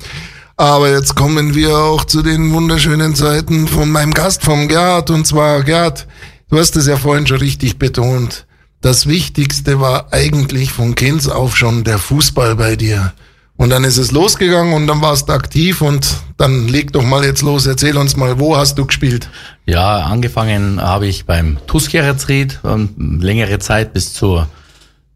Aber 0.58 0.90
jetzt 0.90 1.14
kommen 1.14 1.54
wir 1.54 1.76
auch 1.76 2.04
zu 2.04 2.22
den 2.22 2.52
wunderschönen 2.52 3.14
Zeiten 3.14 3.68
von 3.68 3.90
meinem 3.90 4.14
Gast, 4.14 4.42
vom 4.42 4.68
Gerd. 4.68 5.10
Und 5.10 5.26
zwar, 5.26 5.62
Gerd, 5.62 6.06
du 6.48 6.58
hast 6.58 6.76
es 6.76 6.86
ja 6.86 6.96
vorhin 6.96 7.26
schon 7.26 7.38
richtig 7.38 7.78
betont. 7.78 8.46
Das 8.80 9.06
Wichtigste 9.06 9.80
war 9.80 10.12
eigentlich 10.12 10.70
von 10.70 10.94
Kinds 10.94 11.28
auf 11.28 11.56
schon 11.56 11.84
der 11.84 11.98
Fußball 11.98 12.56
bei 12.56 12.76
dir. 12.76 13.12
Und 13.56 13.70
dann 13.70 13.84
ist 13.84 13.98
es 13.98 14.12
losgegangen 14.12 14.72
und 14.72 14.86
dann 14.86 15.02
warst 15.02 15.28
du 15.28 15.34
aktiv 15.34 15.82
und 15.82 16.06
dann 16.38 16.68
leg 16.68 16.92
doch 16.92 17.02
mal 17.02 17.24
jetzt 17.24 17.42
los. 17.42 17.66
Erzähl 17.66 17.96
uns 17.98 18.16
mal, 18.16 18.38
wo 18.38 18.56
hast 18.56 18.78
du 18.78 18.86
gespielt? 18.86 19.28
Ja, 19.66 20.00
angefangen 20.04 20.80
habe 20.80 21.06
ich 21.06 21.26
beim 21.26 21.58
TuS 21.66 21.90
Geretsried, 21.90 22.60
ähm, 22.64 23.20
längere 23.20 23.58
Zeit 23.58 23.92
bis 23.92 24.12
zur 24.12 24.48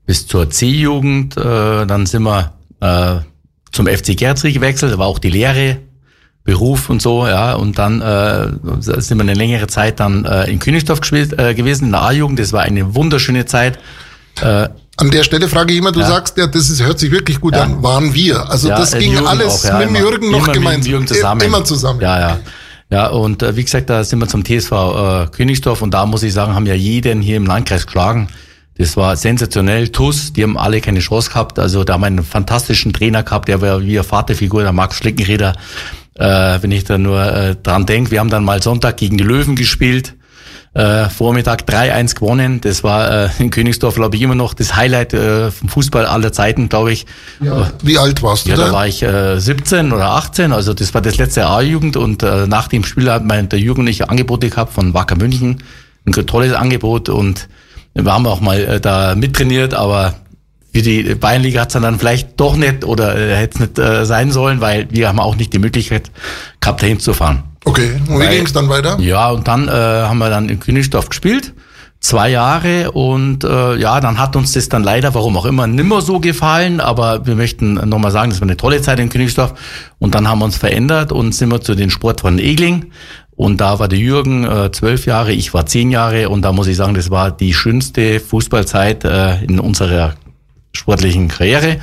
bis 0.07 0.27
zur 0.27 0.51
C-Jugend. 0.51 1.37
Äh, 1.37 1.87
dann 1.87 2.07
sind 2.07 2.25
wir 2.25 2.53
äh, 2.81 3.30
zum 3.73 3.87
FC 3.87 4.17
Geretsried 4.17 4.55
gewechselt, 4.55 4.93
da 4.93 4.99
war 4.99 5.07
auch 5.07 5.19
die 5.19 5.31
Lehre, 5.31 5.79
Beruf 6.43 6.89
und 6.89 7.03
so, 7.03 7.27
ja. 7.27 7.53
Und 7.55 7.79
dann 7.79 8.01
äh, 8.01 8.49
sind 8.81 9.19
wir 9.19 9.23
eine 9.23 9.35
längere 9.35 9.67
Zeit 9.67 10.01
dann 10.01 10.25
äh, 10.25 10.51
in 10.51 10.59
Königsdorf 10.59 11.01
äh, 11.13 11.55
gewesen, 11.55 11.85
in 11.87 11.93
der 11.93 12.03
A-Jugend. 12.03 12.39
Das 12.39 12.53
war 12.53 12.63
eine 12.63 12.95
wunderschöne 12.95 13.45
Zeit. 13.45 13.79
Äh, 14.41 14.69
An 14.97 15.11
der 15.11 15.23
Stelle 15.23 15.49
frage 15.49 15.73
ich 15.73 15.79
immer, 15.79 15.93
du 15.93 16.00
Ja. 16.00 16.07
sagst 16.07 16.39
ja, 16.39 16.47
das 16.47 16.71
ist, 16.71 16.83
hört 16.83 16.99
sich 16.99 17.11
wirklich 17.11 17.41
gut 17.41 17.55
Ja. 17.55 17.62
an. 17.65 17.83
Waren 17.83 18.15
wir. 18.15 18.49
Also 18.50 18.69
Ja, 18.69 18.79
das 18.79 18.95
äh, 18.95 19.00
ging 19.00 19.12
Jürgen 19.12 19.27
alles 19.27 19.65
auch, 19.67 19.79
mit 19.79 19.83
dem 19.83 19.89
immer. 19.95 19.99
Jürgen 19.99 20.31
noch 20.31 20.45
immer 20.45 20.53
gemeinsam. 20.53 20.81
Mit 20.81 20.89
Jürgen 20.89 21.07
zusammen. 21.07 21.41
Immer 21.43 21.65
zusammen. 21.65 22.00
Ja, 22.00 22.19
ja. 22.21 22.39
Ja, 22.91 23.07
und 23.09 23.43
äh, 23.43 23.55
wie 23.55 23.62
gesagt, 23.65 23.89
da 23.91 24.03
sind 24.03 24.19
wir 24.19 24.27
zum 24.27 24.43
TSV 24.45 24.73
äh, 24.73 25.27
Königsdorf 25.31 25.83
und 25.83 25.93
da 25.95 26.07
muss 26.07 26.23
ich 26.23 26.33
sagen, 26.33 26.55
haben 26.55 26.67
ja 26.67 26.75
jeden 26.75 27.21
hier 27.23 27.37
im 27.37 27.47
Landkreis 27.47 27.85
geschlagen. 27.87 28.29
Das 28.81 28.97
war 28.97 29.15
sensationell. 29.15 29.91
TUS, 29.91 30.33
die 30.33 30.43
haben 30.43 30.57
alle 30.57 30.81
keine 30.81 31.01
Chance 31.01 31.29
gehabt. 31.29 31.59
Also 31.59 31.85
da 31.85 31.93
haben 31.93 32.01
wir 32.01 32.07
einen 32.07 32.25
fantastischen 32.25 32.95
Trainer 32.95 33.23
gehabt, 33.23 33.49
der 33.49 33.61
war 33.61 33.83
wie 33.83 33.99
eine 33.99 34.05
Vaterfigur, 34.05 34.63
der 34.63 34.73
Max 34.73 34.97
Schlickenrieder. 34.97 35.55
Äh, 36.15 36.59
wenn 36.63 36.73
ich 36.73 36.85
da 36.85 36.97
nur 36.97 37.23
äh, 37.23 37.57
dran 37.57 37.85
denke, 37.85 38.11
wir 38.11 38.21
haben 38.21 38.31
dann 38.31 38.43
mal 38.43 38.63
Sonntag 38.63 38.97
gegen 38.97 39.19
die 39.19 39.25
Löwen 39.25 39.55
gespielt. 39.55 40.15
Äh, 40.73 41.11
Vormittag 41.11 41.69
3-1 41.69 42.15
gewonnen. 42.15 42.63
Das 42.63 42.83
war 42.83 43.27
äh, 43.27 43.29
in 43.39 43.51
Königsdorf, 43.51 43.97
glaube 43.97 44.17
ich, 44.17 44.23
immer 44.23 44.35
noch 44.35 44.55
das 44.55 44.75
Highlight 44.75 45.13
äh, 45.13 45.51
vom 45.51 45.69
Fußball 45.69 46.07
aller 46.07 46.33
Zeiten, 46.33 46.71
glaube 46.71 46.93
ich. 46.93 47.05
Ja. 47.43 47.71
Wie 47.83 47.99
alt 47.99 48.23
warst 48.23 48.47
du 48.47 48.51
Ja, 48.51 48.57
da? 48.57 48.69
da 48.69 48.73
war 48.73 48.87
ich 48.87 49.03
äh, 49.03 49.39
17 49.39 49.93
oder 49.93 50.13
18, 50.13 50.53
also 50.53 50.73
das 50.73 50.95
war 50.95 51.03
das 51.03 51.19
letzte 51.19 51.47
A-Jugend 51.47 51.99
und 51.99 52.23
äh, 52.23 52.47
nach 52.47 52.69
dem 52.69 52.85
Spiel 52.85 53.11
hat 53.13 53.27
mein, 53.27 53.51
der 53.51 53.59
ich 53.59 54.09
Angebote 54.09 54.49
gehabt 54.49 54.73
von 54.73 54.95
Wacker 54.95 55.17
München, 55.17 55.63
ein 56.07 56.13
tolles 56.13 56.55
Angebot 56.55 57.11
und 57.11 57.47
wir 57.94 58.12
haben 58.12 58.26
auch 58.26 58.40
mal 58.40 58.59
äh, 58.59 58.80
da 58.80 59.14
mittrainiert, 59.14 59.75
aber 59.75 60.14
für 60.73 60.82
die 60.82 61.14
Bayernliga 61.14 61.62
hat's 61.62 61.75
dann 61.75 61.99
vielleicht 61.99 62.38
doch 62.38 62.56
nicht 62.56 62.85
oder 62.85 63.16
äh, 63.16 63.37
hätte 63.37 63.54
es 63.54 63.61
nicht 63.61 63.78
äh, 63.78 64.04
sein 64.06 64.30
sollen, 64.30 64.61
weil 64.61 64.88
wir 64.90 65.09
haben 65.09 65.18
auch 65.18 65.37
nicht 65.37 65.52
die 65.52 65.59
Möglichkeit 65.59 66.11
gehabt, 66.61 66.82
dahin 66.82 67.00
zu 67.00 67.12
fahren. 67.12 67.42
Okay, 67.64 68.00
und 68.09 68.20
wie 68.20 68.28
ging's 68.28 68.52
dann 68.52 68.68
weiter? 68.68 68.99
Ja, 69.00 69.30
und 69.30 69.47
dann 69.47 69.68
äh, 69.68 69.73
haben 69.73 70.18
wir 70.18 70.30
dann 70.30 70.49
in 70.49 70.61
Königsdorf 70.61 71.09
gespielt, 71.09 71.52
zwei 72.00 72.30
Jahre 72.30 72.92
und 72.92 73.44
äh, 73.44 73.76
ja, 73.76 74.00
dann 74.00 74.18
hat 74.18 74.35
uns 74.35 74.52
das 74.52 74.68
dann 74.70 74.82
leider, 74.82 75.12
warum 75.14 75.37
auch 75.37 75.44
immer, 75.44 75.66
nimmer 75.66 76.00
so 76.00 76.20
gefallen, 76.20 76.80
aber 76.80 77.26
wir 77.26 77.35
möchten 77.35 77.75
nochmal 77.75 78.12
sagen, 78.12 78.30
das 78.30 78.40
war 78.40 78.49
eine 78.49 78.56
tolle 78.56 78.80
Zeit 78.80 78.99
in 78.99 79.11
Königsdorf 79.11 79.54
und 79.99 80.14
dann 80.14 80.26
haben 80.26 80.38
wir 80.38 80.47
uns 80.47 80.56
verändert 80.56 81.12
und 81.12 81.35
sind 81.35 81.50
wir 81.50 81.61
zu 81.61 81.75
den 81.75 81.90
Sportfreunden 81.90 82.44
Egling 82.44 82.92
und 83.40 83.59
da 83.59 83.78
war 83.78 83.88
der 83.88 83.99
Jürgen 83.99 84.44
äh, 84.44 84.70
zwölf 84.70 85.06
Jahre, 85.06 85.32
ich 85.32 85.54
war 85.54 85.64
zehn 85.64 85.90
Jahre 85.90 86.28
und 86.28 86.42
da 86.42 86.52
muss 86.52 86.66
ich 86.66 86.76
sagen, 86.76 86.92
das 86.92 87.11
war 87.11 87.30
die 87.30 87.54
schönste 87.54 88.20
Fußballzeit 88.20 89.06
äh, 89.06 89.42
in 89.42 89.59
unserer 89.59 90.12
sportlichen 90.73 91.28
Karriere. 91.28 91.78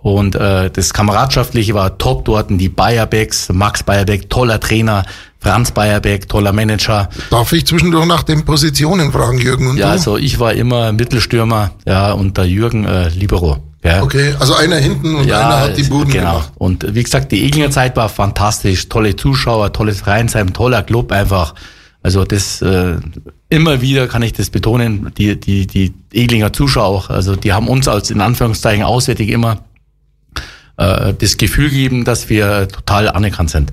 Und 0.00 0.34
äh, 0.34 0.68
das 0.68 0.92
Kameradschaftliche 0.92 1.72
war 1.72 1.96
top 1.96 2.26
dort. 2.26 2.50
Die 2.50 2.68
Bayerbeck, 2.68 3.34
Max 3.54 3.82
Bayerbeck, 3.84 4.28
toller 4.28 4.60
Trainer, 4.60 5.02
Franz 5.38 5.70
Bayerbeck, 5.70 6.28
toller 6.28 6.52
Manager. 6.52 7.08
Darf 7.30 7.54
ich 7.54 7.66
zwischendurch 7.66 8.04
nach 8.04 8.22
den 8.22 8.44
Positionen 8.44 9.10
fragen, 9.10 9.38
Jürgen? 9.38 9.66
Und 9.66 9.78
ja, 9.78 9.86
du? 9.86 9.92
also 9.92 10.18
ich 10.18 10.38
war 10.38 10.52
immer 10.52 10.92
Mittelstürmer, 10.92 11.70
ja, 11.86 12.12
und 12.12 12.36
der 12.36 12.44
Jürgen 12.44 12.84
äh, 12.84 13.08
Libero. 13.08 13.62
Ja. 13.84 14.02
Okay, 14.02 14.34
also 14.38 14.54
einer 14.54 14.76
hinten 14.76 15.14
und 15.14 15.26
Ja, 15.26 15.46
einer 15.46 15.60
hat 15.60 15.76
die 15.76 15.84
Buden 15.84 16.12
genau. 16.12 16.32
gemacht. 16.32 16.52
Und 16.56 16.94
wie 16.94 17.02
gesagt, 17.02 17.30
die 17.30 17.44
Eglinger 17.44 17.70
Zeit 17.70 17.96
war 17.96 18.08
fantastisch. 18.08 18.88
Tolle 18.88 19.14
Zuschauer, 19.14 19.72
tolles 19.72 20.00
Vereinsheim, 20.00 20.52
toller 20.52 20.82
Club 20.82 21.12
einfach. 21.12 21.54
Also 22.02 22.24
das 22.24 22.62
äh, 22.62 22.96
immer 23.48 23.80
wieder 23.80 24.06
kann 24.06 24.22
ich 24.22 24.32
das 24.32 24.50
betonen, 24.50 25.12
die, 25.16 25.38
die, 25.38 25.66
die 25.66 25.94
Eglinger 26.12 26.52
Zuschauer 26.52 26.84
auch, 26.84 27.10
also 27.10 27.34
die 27.34 27.52
haben 27.52 27.68
uns 27.68 27.88
als 27.88 28.10
in 28.10 28.20
Anführungszeichen 28.20 28.84
auswärtig 28.84 29.30
immer 29.30 29.64
äh, 30.76 31.12
das 31.18 31.36
Gefühl 31.36 31.70
gegeben, 31.70 32.04
dass 32.04 32.28
wir 32.28 32.68
total 32.68 33.08
anerkannt 33.08 33.50
sind. 33.50 33.72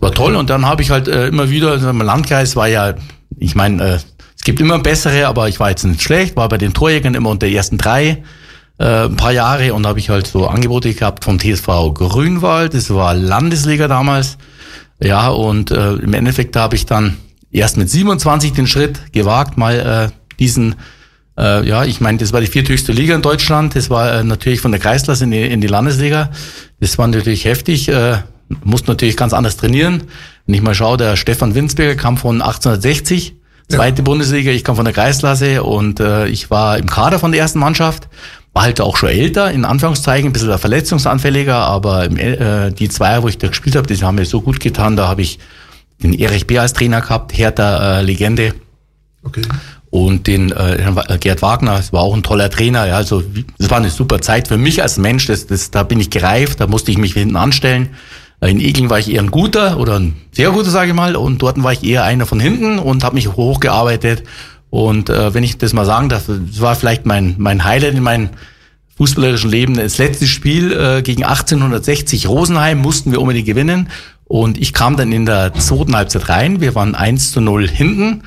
War 0.00 0.12
toll 0.12 0.34
und 0.34 0.50
dann 0.50 0.66
habe 0.66 0.82
ich 0.82 0.90
halt 0.90 1.06
äh, 1.06 1.28
immer 1.28 1.48
wieder, 1.50 1.78
mein 1.92 2.06
Landkreis 2.06 2.56
war 2.56 2.66
ja, 2.66 2.94
ich 3.38 3.54
meine, 3.54 3.82
äh, 3.82 3.98
es 4.36 4.44
gibt 4.44 4.58
immer 4.60 4.78
bessere, 4.78 5.26
aber 5.26 5.48
ich 5.48 5.60
war 5.60 5.70
jetzt 5.70 5.84
nicht 5.84 6.02
schlecht, 6.02 6.36
war 6.36 6.48
bei 6.48 6.58
den 6.58 6.72
Torjägern 6.72 7.14
immer 7.14 7.30
unter 7.30 7.46
den 7.46 7.54
ersten 7.54 7.78
drei 7.78 8.22
äh, 8.80 9.04
ein 9.04 9.16
paar 9.16 9.32
Jahre 9.32 9.74
und 9.74 9.86
habe 9.86 9.98
ich 9.98 10.08
halt 10.08 10.26
so 10.26 10.46
Angebote 10.46 10.94
gehabt 10.94 11.24
vom 11.24 11.38
TSV 11.38 11.66
Grünwald, 11.94 12.72
das 12.74 12.92
war 12.92 13.14
Landesliga 13.14 13.86
damals. 13.88 14.38
Ja, 15.02 15.28
und 15.28 15.70
äh, 15.70 15.94
im 15.94 16.14
Endeffekt 16.14 16.56
habe 16.56 16.76
ich 16.76 16.86
dann 16.86 17.18
erst 17.50 17.76
mit 17.76 17.90
27 17.90 18.52
den 18.52 18.66
Schritt 18.66 19.12
gewagt, 19.12 19.58
mal 19.58 20.10
äh, 20.10 20.34
diesen, 20.38 20.76
äh, 21.38 21.66
ja, 21.66 21.84
ich 21.84 22.00
meine, 22.00 22.18
das 22.18 22.32
war 22.32 22.40
die 22.40 22.46
vierthöchste 22.46 22.92
Liga 22.92 23.14
in 23.14 23.22
Deutschland, 23.22 23.76
das 23.76 23.90
war 23.90 24.12
äh, 24.12 24.24
natürlich 24.24 24.60
von 24.60 24.72
der 24.72 24.80
Kreisklasse 24.80 25.24
in 25.24 25.30
die, 25.30 25.42
in 25.42 25.60
die 25.60 25.66
Landesliga. 25.66 26.30
Das 26.80 26.96
war 26.96 27.06
natürlich 27.06 27.44
heftig, 27.44 27.88
äh, 27.88 28.18
musste 28.64 28.90
natürlich 28.90 29.16
ganz 29.16 29.34
anders 29.34 29.56
trainieren. 29.58 30.04
Wenn 30.46 30.54
ich 30.54 30.62
mal 30.62 30.74
schaue, 30.74 30.96
der 30.96 31.16
Stefan 31.16 31.54
Winsberger 31.54 31.96
kam 31.96 32.16
von 32.16 32.40
1860, 32.40 33.36
zweite 33.68 34.02
Bundesliga, 34.02 34.50
ich 34.50 34.64
kam 34.64 34.76
von 34.76 34.84
der 34.84 34.94
Kreisklasse 34.94 35.62
und 35.62 36.00
äh, 36.00 36.26
ich 36.28 36.50
war 36.50 36.78
im 36.78 36.88
Kader 36.88 37.18
von 37.18 37.32
der 37.32 37.40
ersten 37.40 37.58
Mannschaft, 37.58 38.08
war 38.52 38.64
halt 38.64 38.80
auch 38.80 38.96
schon 38.96 39.10
älter, 39.10 39.50
in 39.50 39.64
Anführungszeichen, 39.64 40.30
ein 40.30 40.32
bisschen 40.32 40.56
verletzungsanfälliger, 40.58 41.56
aber 41.56 42.04
im, 42.04 42.16
äh, 42.16 42.70
die 42.72 42.88
zwei, 42.88 43.22
wo 43.22 43.28
ich 43.28 43.38
da 43.38 43.48
gespielt 43.48 43.76
habe, 43.76 43.86
die 43.86 44.02
haben 44.02 44.16
mir 44.16 44.24
so 44.24 44.40
gut 44.40 44.58
getan, 44.60 44.96
da 44.96 45.06
habe 45.08 45.22
ich 45.22 45.38
den 46.02 46.12
Erich 46.14 46.46
B. 46.46 46.58
als 46.58 46.72
Trainer 46.72 47.00
gehabt, 47.00 47.36
Hertha 47.36 48.00
äh, 48.00 48.02
Legende 48.02 48.54
Okay. 49.22 49.42
und 49.90 50.26
den 50.26 50.50
äh, 50.50 50.76
äh, 50.76 51.18
Gerd 51.18 51.42
Wagner, 51.42 51.76
das 51.76 51.92
war 51.92 52.00
auch 52.00 52.14
ein 52.14 52.22
toller 52.22 52.48
Trainer, 52.50 52.86
ja, 52.86 52.96
also 52.96 53.22
das 53.58 53.70
war 53.70 53.76
eine 53.76 53.90
super 53.90 54.20
Zeit 54.20 54.48
für 54.48 54.56
mich 54.56 54.82
als 54.82 54.96
Mensch, 54.96 55.26
das, 55.26 55.46
das, 55.46 55.70
da 55.70 55.82
bin 55.82 56.00
ich 56.00 56.08
gereift, 56.10 56.60
da 56.60 56.66
musste 56.66 56.90
ich 56.90 56.98
mich 56.98 57.12
hinten 57.12 57.36
anstellen. 57.36 57.90
In 58.42 58.58
Egling 58.58 58.88
war 58.88 58.98
ich 58.98 59.12
eher 59.12 59.20
ein 59.20 59.30
guter 59.30 59.78
oder 59.78 59.98
ein 59.98 60.16
sehr 60.32 60.50
guter, 60.50 60.70
sage 60.70 60.88
ich 60.88 60.94
mal, 60.94 61.14
und 61.14 61.42
dort 61.42 61.62
war 61.62 61.74
ich 61.74 61.84
eher 61.84 62.04
einer 62.04 62.24
von 62.24 62.40
hinten 62.40 62.78
und 62.78 63.04
habe 63.04 63.16
mich 63.16 63.28
hochgearbeitet. 63.28 64.22
Und 64.70 65.10
äh, 65.10 65.34
wenn 65.34 65.42
ich 65.42 65.58
das 65.58 65.72
mal 65.72 65.84
sagen 65.84 66.08
darf, 66.08 66.24
das 66.26 66.60
war 66.60 66.74
vielleicht 66.76 67.04
mein, 67.04 67.34
mein 67.38 67.64
Highlight 67.64 67.94
in 67.94 68.02
meinem 68.02 68.30
fußballerischen 68.96 69.50
Leben. 69.50 69.74
Das 69.74 69.98
letzte 69.98 70.26
Spiel 70.26 70.72
äh, 70.72 71.02
gegen 71.02 71.24
1860 71.24 72.28
Rosenheim 72.28 72.78
mussten 72.78 73.12
wir 73.12 73.20
unbedingt 73.20 73.46
gewinnen. 73.46 73.88
Und 74.24 74.58
ich 74.58 74.72
kam 74.72 74.96
dann 74.96 75.10
in 75.10 75.26
der 75.26 75.52
zweiten 75.54 75.96
Halbzeit 75.96 76.28
rein. 76.28 76.60
Wir 76.60 76.74
waren 76.76 76.94
1 76.94 77.32
zu 77.32 77.40
0 77.40 77.66
hinten. 77.68 78.22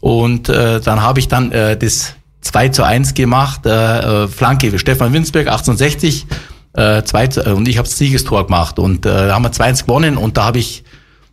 Und 0.00 0.48
äh, 0.48 0.80
dann 0.80 1.02
habe 1.02 1.18
ich 1.18 1.26
dann 1.26 1.50
äh, 1.50 1.76
das 1.76 2.14
2 2.42 2.68
zu 2.68 2.84
1 2.84 3.14
gemacht. 3.14 3.66
Äh, 3.66 4.24
äh, 4.24 4.28
Flanke 4.28 4.78
Stefan 4.78 5.12
Winsberg, 5.12 5.48
1860. 5.48 6.26
Äh, 6.74 7.02
2 7.02 7.26
zu, 7.26 7.46
äh, 7.46 7.50
und 7.50 7.66
ich 7.66 7.78
habe 7.78 7.88
das 7.88 7.98
Siegestor 7.98 8.44
gemacht. 8.44 8.78
Und 8.78 9.04
äh, 9.04 9.08
da 9.08 9.34
haben 9.34 9.42
wir 9.42 9.50
2-1 9.50 9.86
gewonnen. 9.86 10.16
Und 10.16 10.36
da 10.36 10.44
habe 10.44 10.58
ich 10.58 10.84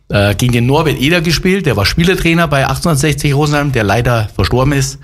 äh, 0.08 0.34
gegen 0.34 0.52
den 0.52 0.66
Norbert 0.66 1.00
Eder 1.00 1.20
gespielt. 1.20 1.66
Der 1.66 1.76
war 1.76 1.86
Spielertrainer 1.86 2.48
bei 2.48 2.66
1860 2.66 3.34
Rosenheim, 3.34 3.72
der 3.72 3.84
leider 3.84 4.28
verstorben 4.34 4.72
ist 4.72 4.98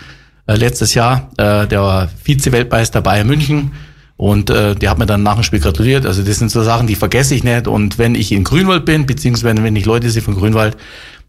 äh, 0.46 0.54
letztes 0.54 0.94
Jahr. 0.94 1.30
Äh, 1.36 1.66
der 1.66 1.82
war 1.82 2.08
Vize-Weltmeister 2.22 3.00
Bayern 3.00 3.26
München. 3.26 3.72
Und 4.16 4.50
äh, 4.50 4.76
der 4.76 4.90
hat 4.90 4.98
mir 4.98 5.06
dann 5.06 5.22
nach 5.22 5.34
dem 5.34 5.42
Spiel 5.42 5.60
gratuliert. 5.60 6.06
Also 6.06 6.22
das 6.22 6.38
sind 6.38 6.50
so 6.50 6.62
Sachen, 6.62 6.86
die 6.86 6.94
vergesse 6.94 7.34
ich 7.34 7.42
nicht. 7.42 7.66
Und 7.66 7.98
wenn 7.98 8.14
ich 8.14 8.30
in 8.30 8.44
Grünwald 8.44 8.84
bin, 8.84 9.06
beziehungsweise 9.06 9.62
wenn 9.62 9.74
ich 9.74 9.84
Leute 9.84 10.10
sehe 10.10 10.22
von 10.22 10.36
Grünwald, 10.36 10.76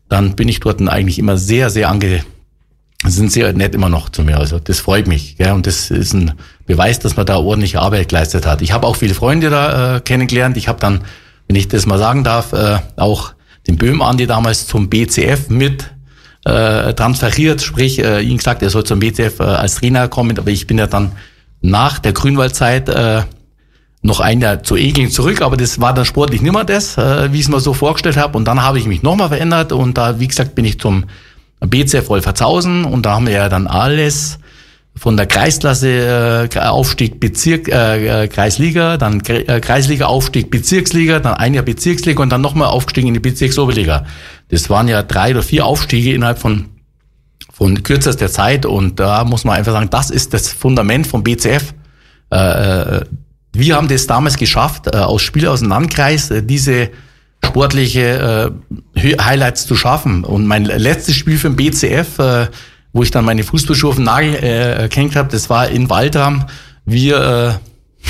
dann 0.10 0.36
bin 0.36 0.48
ich 0.48 0.60
dort 0.60 0.88
eigentlich 0.88 1.18
immer 1.18 1.38
sehr, 1.38 1.70
sehr 1.70 1.90
ange 1.90 2.24
sind 3.06 3.32
sehr 3.32 3.52
nett 3.54 3.76
immer 3.76 3.90
noch 3.90 4.10
zu 4.10 4.24
mir. 4.24 4.38
Also 4.38 4.60
das 4.60 4.80
freut 4.80 5.08
mich. 5.08 5.38
Gell? 5.38 5.52
Und 5.52 5.68
das 5.68 5.92
ist 5.92 6.14
ein 6.14 6.34
Beweis, 6.66 7.00
dass 7.00 7.18
man 7.18 7.26
da 7.26 7.38
ordentliche 7.38 7.82
Arbeit 7.82 8.10
geleistet 8.10 8.46
hat. 8.46 8.62
Ich 8.62 8.72
habe 8.72 8.88
auch 8.88 8.96
viele 8.96 9.14
Freunde 9.14 9.50
da 9.50 9.98
äh, 9.98 10.00
kennengelernt. 10.00 10.56
Ich 10.56 10.68
habe 10.68 10.80
dann, 10.80 11.02
wenn 11.48 11.56
ich 11.56 11.68
das 11.68 11.86
mal 11.86 12.00
sagen 12.00 12.24
darf, 12.24 12.54
äh, 12.54 12.78
auch 12.96 13.34
den 13.68 13.78
Böhm 13.78 14.02
Andi 14.02 14.28
damals 14.28 14.68
zum 14.68 14.90
BCF 14.90 15.50
mit 15.50 15.92
äh, 16.46 16.94
transferiert, 16.94 17.62
sprich 17.62 18.00
äh, 18.00 18.22
ihm 18.22 18.38
gesagt, 18.38 18.62
er 18.62 18.70
soll 18.70 18.84
zum 18.84 19.00
BCF 19.00 19.40
äh, 19.40 19.44
als 19.44 19.76
Trainer 19.76 20.08
kommen, 20.08 20.38
aber 20.38 20.52
ich 20.52 20.68
bin 20.68 20.78
ja 20.78 20.88
dann 20.88 21.14
nach 21.62 22.00
der 22.00 22.12
Grünwaldzeit 22.12 22.90
äh, 22.90 23.24
noch 24.02 24.20
ein 24.20 24.42
Jahr 24.42 24.62
zu 24.64 24.76
Egling 24.76 25.10
zurück, 25.10 25.42
aber 25.42 25.56
das 25.56 25.80
war 25.80 25.94
dann 25.94 26.06
sportlich 26.06 26.42
nimmer 26.42 26.66
das, 26.66 26.98
äh, 26.98 27.32
wie 27.32 27.38
ich 27.40 27.46
es 27.46 27.50
mir 27.50 27.62
so 27.62 27.74
vorgestellt 27.74 28.18
habe. 28.18 28.38
Und 28.38 28.46
dann 28.46 28.62
habe 28.62 28.78
ich 28.78 28.86
mich 28.86 29.02
nochmal 29.02 29.30
verändert 29.30 29.72
und 29.72 29.98
da, 29.98 30.20
wie 30.20 30.28
gesagt, 30.28 30.56
bin 30.56 30.66
ich 30.66 30.78
zum 30.80 31.06
BCF 31.62 32.10
Wolfertshausen 32.10 32.84
und 32.84 33.06
da 33.06 33.14
haben 33.14 33.28
wir 33.28 33.34
ja 33.34 33.50
dann 33.50 33.68
alles 33.68 34.40
von 34.96 35.18
der 35.18 35.26
Kreisklasse 35.26 36.50
äh, 36.54 36.60
Aufstieg 36.60 37.20
Bezirk 37.20 37.68
äh, 37.68 38.24
äh, 38.24 38.28
Kreisliga, 38.28 38.98
dann 38.98 39.22
äh, 39.22 39.60
Kreisliga 39.60 40.06
Aufstieg 40.06 40.52
Bezirksliga, 40.52 41.20
dann 41.20 41.34
ein 41.34 41.54
Jahr 41.54 41.64
Bezirksliga 41.64 42.22
und 42.22 42.30
dann 42.30 42.42
nochmal 42.42 42.68
aufgestiegen 42.68 43.08
in 43.08 43.14
die 43.16 43.20
Bezirksoberliga. 43.20 44.06
Das 44.50 44.70
waren 44.70 44.88
ja 44.88 45.02
drei 45.02 45.32
oder 45.32 45.44
vier 45.44 45.66
Aufstiege 45.66 46.14
innerhalb 46.14 46.40
von 46.40 46.70
von 47.52 47.84
kürzester 47.84 48.30
Zeit 48.30 48.66
und 48.66 49.00
da 49.00 49.24
muss 49.24 49.46
man 49.46 49.56
einfach 49.56 49.74
sagen, 49.74 49.90
das 49.90 50.10
ist 50.10 50.34
das 50.34 50.52
Fundament 50.52 51.06
vom 51.06 51.24
BCF. 51.24 51.74
Äh, 52.32 52.98
äh, 52.98 53.06
wir 53.54 53.76
haben 53.76 53.88
das 53.88 54.08
damals 54.08 54.38
geschafft, 54.38 54.88
äh, 54.88 54.98
aus 54.98 55.22
Spieler 55.22 55.52
aus 55.52 55.60
dem 55.60 55.70
Landkreis 55.70 56.32
äh, 56.32 56.42
diese 56.42 56.90
sportliche 57.46 58.54
äh, 58.98 59.18
Highlights 59.22 59.68
zu 59.68 59.76
schaffen. 59.76 60.24
Und 60.24 60.48
mein 60.48 60.66
letztes 60.66 61.16
Spiel 61.16 61.38
für 61.38 61.52
den 61.52 61.56
BCF, 61.56 62.50
wo 62.94 63.04
ich 63.04 63.12
dann 63.12 63.26
meine 63.26 63.44
Fußballschuhe 63.44 63.90
auf 63.90 63.96
den 63.96 64.06
Nagel 64.06 64.36
äh, 64.36 64.88
gehängt 64.88 65.16
habe, 65.16 65.30
das 65.30 65.50
war 65.50 65.68
in 65.68 65.90
Waldram. 65.90 66.46
Wir, 66.86 67.60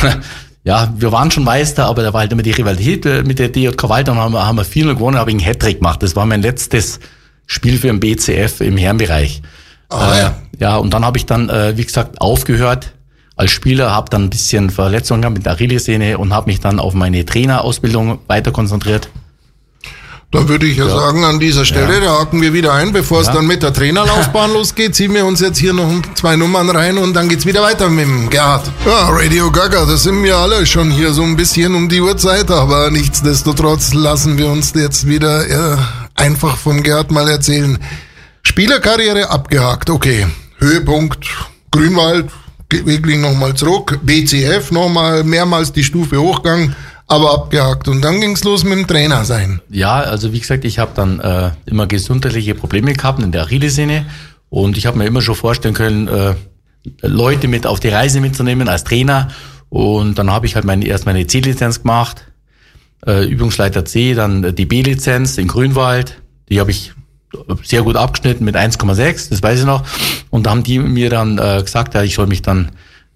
äh, 0.04 0.10
ja, 0.64 0.94
wir 0.96 1.12
waren 1.12 1.32
schon 1.32 1.46
Meister, 1.46 1.86
aber 1.86 2.04
da 2.04 2.14
war 2.14 2.22
halt 2.22 2.32
immer 2.34 2.44
die 2.44 2.52
Rivalität 2.52 3.06
äh, 3.06 3.24
mit 3.24 3.40
der 3.40 3.50
DJK 3.50 3.90
Waldram, 3.90 4.18
haben 4.18 4.34
wir, 4.34 4.46
haben 4.46 4.58
wir 4.58 4.66
4 4.66 4.94
gewonnen, 4.94 5.18
habe 5.18 5.32
ich 5.32 5.38
einen 5.38 5.46
Hattrick 5.46 5.80
gemacht. 5.80 6.04
Das 6.04 6.16
war 6.16 6.26
mein 6.26 6.42
letztes 6.42 7.00
Spiel 7.48 7.78
für 7.78 7.88
den 7.88 8.00
BCF 8.00 8.62
im 8.62 8.78
Herrenbereich. 8.78 9.42
Ah, 9.90 10.14
äh, 10.14 10.20
ja. 10.20 10.36
ja, 10.60 10.76
und 10.78 10.94
dann 10.94 11.06
habe 11.06 11.18
ich 11.18 11.26
dann, 11.26 11.50
äh, 11.50 11.78
wie 11.78 11.86
gesagt, 11.86 12.20
aufgehört 12.20 12.94
als 13.36 13.52
Spieler, 13.52 13.92
habe 13.92 14.10
dann 14.10 14.26
ein 14.26 14.30
bisschen 14.30 14.70
Verletzungen 14.70 15.22
gehabt 15.22 15.38
mit 15.38 15.46
der 15.46 15.54
Achillessehne 15.54 16.18
und 16.18 16.34
habe 16.34 16.48
mich 16.48 16.60
dann 16.60 16.80
auf 16.80 16.94
meine 16.94 17.26
Trainerausbildung 17.26 18.20
weiter 18.28 18.52
konzentriert. 18.52 19.10
Dann 20.34 20.50
würde 20.50 20.66
ich 20.66 20.78
ja, 20.78 20.90
sagen, 20.90 21.24
an 21.24 21.40
dieser 21.40 21.64
Stelle, 21.64 22.02
da 22.02 22.20
haken 22.20 22.42
wir 22.42 22.54
wieder 22.54 22.74
ein, 22.74 22.92
bevor 22.92 23.22
es 23.22 23.28
Ja. 23.28 23.34
dann 23.34 23.46
mit 23.46 23.62
der 23.62 23.72
Trainerlaufbahn 23.72 24.52
losgeht, 24.54 24.96
ziehen 24.96 25.14
wir 25.14 25.26
uns 25.26 25.40
jetzt 25.42 25.60
hier 25.60 25.74
noch 25.74 25.90
zwei 26.16 26.36
Nummern 26.36 26.70
rein 26.72 26.98
und 26.98 27.14
dann 27.14 27.30
geht's 27.30 27.46
wieder 27.46 27.62
weiter 27.62 27.90
mit 27.90 28.06
dem 28.06 28.30
Gerhard. 28.32 28.70
Ja, 28.84 29.10
Radio 29.10 29.52
Gaga, 29.52 29.86
das 29.86 30.04
sind 30.04 30.24
wir 30.24 30.36
alle 30.38 30.66
schon 30.66 30.90
hier 30.90 31.14
so 31.14 31.22
ein 31.22 31.36
bisschen 31.36 31.76
um 31.76 31.88
die 31.88 32.02
Uhrzeit, 32.02 32.50
aber 32.50 32.90
nichtsdestotrotz 32.90 33.94
lassen 33.94 34.38
wir 34.40 34.48
uns 34.48 34.74
jetzt 34.74 35.08
wieder 35.08 35.48
äh, 35.48 35.78
einfach 36.16 36.58
vom 36.58 36.82
Gerhard 36.82 37.12
mal 37.12 37.30
erzählen. 37.30 37.78
Spielerkarriere 38.42 39.30
abgehakt, 39.30 39.90
okay. 39.90 40.28
Höhepunkt 40.58 41.26
Grünwald, 41.72 42.30
Wegling 42.72 43.22
nochmal 43.22 43.54
zurück, 43.54 44.00
BCF 44.04 44.72
nochmal 44.72 45.24
mehrmals 45.24 45.72
die 45.74 45.84
Stufe 45.84 46.20
hochgegangen, 46.20 46.76
aber 47.08 47.34
abgehakt. 47.34 47.88
Und 47.88 48.02
dann 48.02 48.22
ging's 48.22 48.44
los 48.44 48.64
mit 48.64 48.78
dem 48.78 48.88
Trainer 48.88 49.26
sein. 49.26 49.62
Ja, 49.70 50.00
also 50.00 50.34
wie 50.34 50.40
gesagt, 50.40 50.66
ich 50.66 50.80
habe 50.80 50.92
dann 50.96 51.20
äh, 51.20 51.52
immer 51.66 51.88
gesundheitliche 51.88 52.56
Probleme 52.56 52.94
gehabt 52.94 53.22
in 53.22 53.32
der 53.32 53.44
Achillessehne 53.44 54.06
und 54.50 54.78
ich 54.78 54.86
habe 54.86 54.98
mir 54.98 55.06
immer 55.06 55.22
schon 55.22 55.36
vorstellen 55.36 55.74
können, 55.74 56.08
äh, 56.08 56.36
Leute 57.02 57.48
mit 57.48 57.66
auf 57.66 57.80
die 57.80 57.90
Reise 57.90 58.20
mitzunehmen 58.20 58.68
als 58.68 58.84
Trainer 58.84 59.30
und 59.70 60.20
dann 60.20 60.32
habe 60.32 60.46
ich 60.46 60.56
halt 60.56 60.66
meine, 60.66 60.86
erst 60.86 61.06
meine 61.06 61.26
C-Lizenz 61.26 61.82
gemacht, 61.82 62.26
äh, 63.06 63.26
Übungsleiter 63.26 63.86
C, 63.86 64.14
dann 64.14 64.56
die 64.56 64.66
B-Lizenz 64.66 65.38
in 65.38 65.48
Grünwald, 65.48 66.22
die 66.50 66.60
habe 66.60 66.72
ich 66.72 66.94
sehr 67.64 67.82
gut 67.82 67.96
abgeschnitten 67.96 68.46
mit 68.46 68.56
1,6, 68.56 69.30
das 69.30 69.42
weiß 69.42 69.60
ich 69.60 69.66
noch. 69.66 69.84
Und 70.30 70.46
da 70.46 70.52
haben 70.52 70.64
die 70.64 70.80
mir 70.80 71.10
dann 71.10 71.38
äh, 71.38 71.62
gesagt, 71.64 71.96
ja, 71.96 72.04
ich 72.04 72.16
soll 72.16 72.28
mich 72.28 72.42
dann 72.42 72.72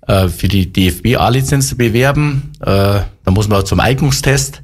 äh, 0.07 0.29
für 0.29 0.47
die 0.47 0.71
DFB 0.71 1.17
A-Lizenz 1.17 1.75
bewerben. 1.75 2.53
Äh, 2.61 3.01
da 3.27 3.33
muss 3.33 3.49
man 3.49 3.65
zum 3.65 3.81
Eignungstest. 3.81 4.61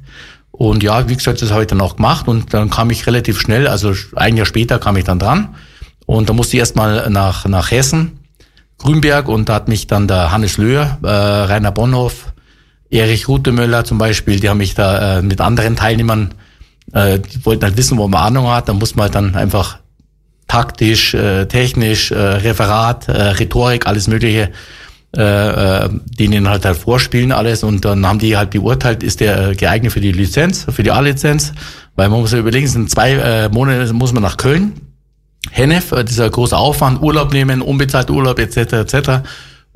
Und 0.50 0.82
ja, 0.82 1.06
wie 1.10 1.14
gesagt, 1.14 1.42
das 1.42 1.50
habe 1.50 1.62
ich 1.62 1.66
dann 1.66 1.82
auch 1.82 1.96
gemacht 1.96 2.28
und 2.28 2.54
dann 2.54 2.70
kam 2.70 2.88
ich 2.88 3.06
relativ 3.06 3.38
schnell, 3.38 3.68
also 3.68 3.92
ein 4.16 4.38
Jahr 4.38 4.46
später 4.46 4.78
kam 4.78 4.96
ich 4.96 5.04
dann 5.04 5.18
dran. 5.18 5.54
Und 6.06 6.30
da 6.30 6.32
musste 6.32 6.56
ich 6.56 6.60
erstmal 6.60 7.10
nach, 7.10 7.44
nach 7.44 7.70
Hessen, 7.70 8.20
Grünberg, 8.78 9.28
und 9.28 9.50
da 9.50 9.54
hat 9.56 9.68
mich 9.68 9.86
dann 9.86 10.08
der 10.08 10.32
Hannes 10.32 10.56
Löhr, 10.56 10.96
äh, 11.02 11.06
Rainer 11.06 11.72
Bonhoff, 11.72 12.32
Erich 12.88 13.28
Rutemöller 13.28 13.84
zum 13.84 13.98
Beispiel, 13.98 14.40
die 14.40 14.48
haben 14.48 14.58
mich 14.58 14.74
da 14.74 15.18
äh, 15.18 15.22
mit 15.22 15.42
anderen 15.42 15.76
Teilnehmern, 15.76 16.32
äh, 16.94 17.18
die 17.18 17.44
wollten 17.44 17.64
halt 17.64 17.76
wissen, 17.76 17.98
wo 17.98 18.08
man 18.08 18.22
Ahnung 18.22 18.48
hat, 18.48 18.70
da 18.70 18.72
muss 18.72 18.96
man 18.96 19.04
halt 19.04 19.14
dann 19.14 19.34
einfach 19.34 19.78
taktisch, 20.48 21.12
äh, 21.12 21.44
technisch, 21.46 22.12
äh, 22.12 22.16
Referat, 22.16 23.08
äh, 23.08 23.12
Rhetorik, 23.12 23.86
alles 23.86 24.08
Mögliche, 24.08 24.52
äh, 25.16 25.84
äh, 25.84 25.90
denen 26.18 26.48
halt 26.48 26.64
halt 26.64 26.76
vorspielen 26.76 27.32
alles 27.32 27.62
und 27.62 27.84
dann 27.84 28.06
haben 28.06 28.18
die 28.18 28.36
halt 28.36 28.50
beurteilt, 28.50 29.02
ist 29.02 29.20
der 29.20 29.54
geeignet 29.54 29.92
für 29.92 30.00
die 30.00 30.12
Lizenz, 30.12 30.66
für 30.68 30.82
die 30.82 30.90
A-Lizenz, 30.90 31.52
weil 31.94 32.08
man 32.08 32.20
muss 32.20 32.32
ja 32.32 32.38
überlegen, 32.38 32.66
sind 32.66 32.90
zwei 32.90 33.12
äh, 33.12 33.48
Monate 33.48 33.92
muss 33.92 34.12
man 34.12 34.22
nach 34.22 34.36
Köln, 34.36 34.72
Hennef, 35.50 35.92
äh, 35.92 36.04
dieser 36.04 36.28
große 36.28 36.56
Aufwand, 36.56 37.02
Urlaub 37.02 37.32
nehmen, 37.32 37.62
unbezahlt 37.62 38.10
Urlaub 38.10 38.38
etc. 38.38 38.72
etc. 38.72 39.22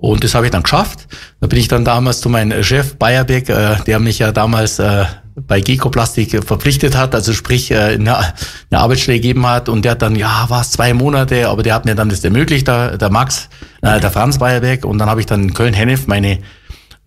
Und 0.00 0.23
das 0.23 0.37
habe 0.37 0.47
ich 0.47 0.52
dann 0.52 0.62
geschafft. 0.62 1.09
Da 1.40 1.49
bin 1.49 1.59
ich 1.59 1.67
dann 1.67 1.85
damals 1.85 2.21
zu 2.21 2.28
meinem 2.28 2.62
Chef 2.62 2.95
Bayerbeck, 2.95 3.49
äh, 3.49 3.76
der 3.85 3.99
mich 3.99 4.21
ja 4.21 4.31
damals 4.31 4.78
äh, 4.78 5.05
bei 5.35 5.61
Gekoplastik 5.61 6.45
verpflichtet 6.45 6.97
hat, 6.97 7.17
also 7.17 7.33
sprich 7.33 7.73
äh, 7.73 7.95
eine, 7.95 8.17
eine 8.17 8.81
Arbeitsstelle 8.81 9.19
gegeben 9.19 9.45
hat 9.45 9.69
und 9.69 9.85
der 9.85 9.93
hat 9.93 10.02
dann, 10.02 10.14
ja, 10.14 10.47
was, 10.49 10.71
zwei 10.71 10.95
Monate, 10.95 11.49
aber 11.49 11.64
der 11.64 11.75
hat 11.75 11.85
mir 11.85 11.97
dann 11.97 12.11
das 12.11 12.23
ermöglicht, 12.23 12.69
der, 12.69 12.97
der 12.97 13.11
Max, 13.11 13.49
äh, 13.83 13.99
der 13.99 14.12
Franz 14.12 14.38
Bayerbeck 14.38 14.85
und 14.85 14.99
dann 14.99 15.11
habe 15.11 15.19
ich 15.19 15.26
dann 15.26 15.43
in 15.43 15.55
Köln-Hennef 15.55 16.07
meine 16.07 16.38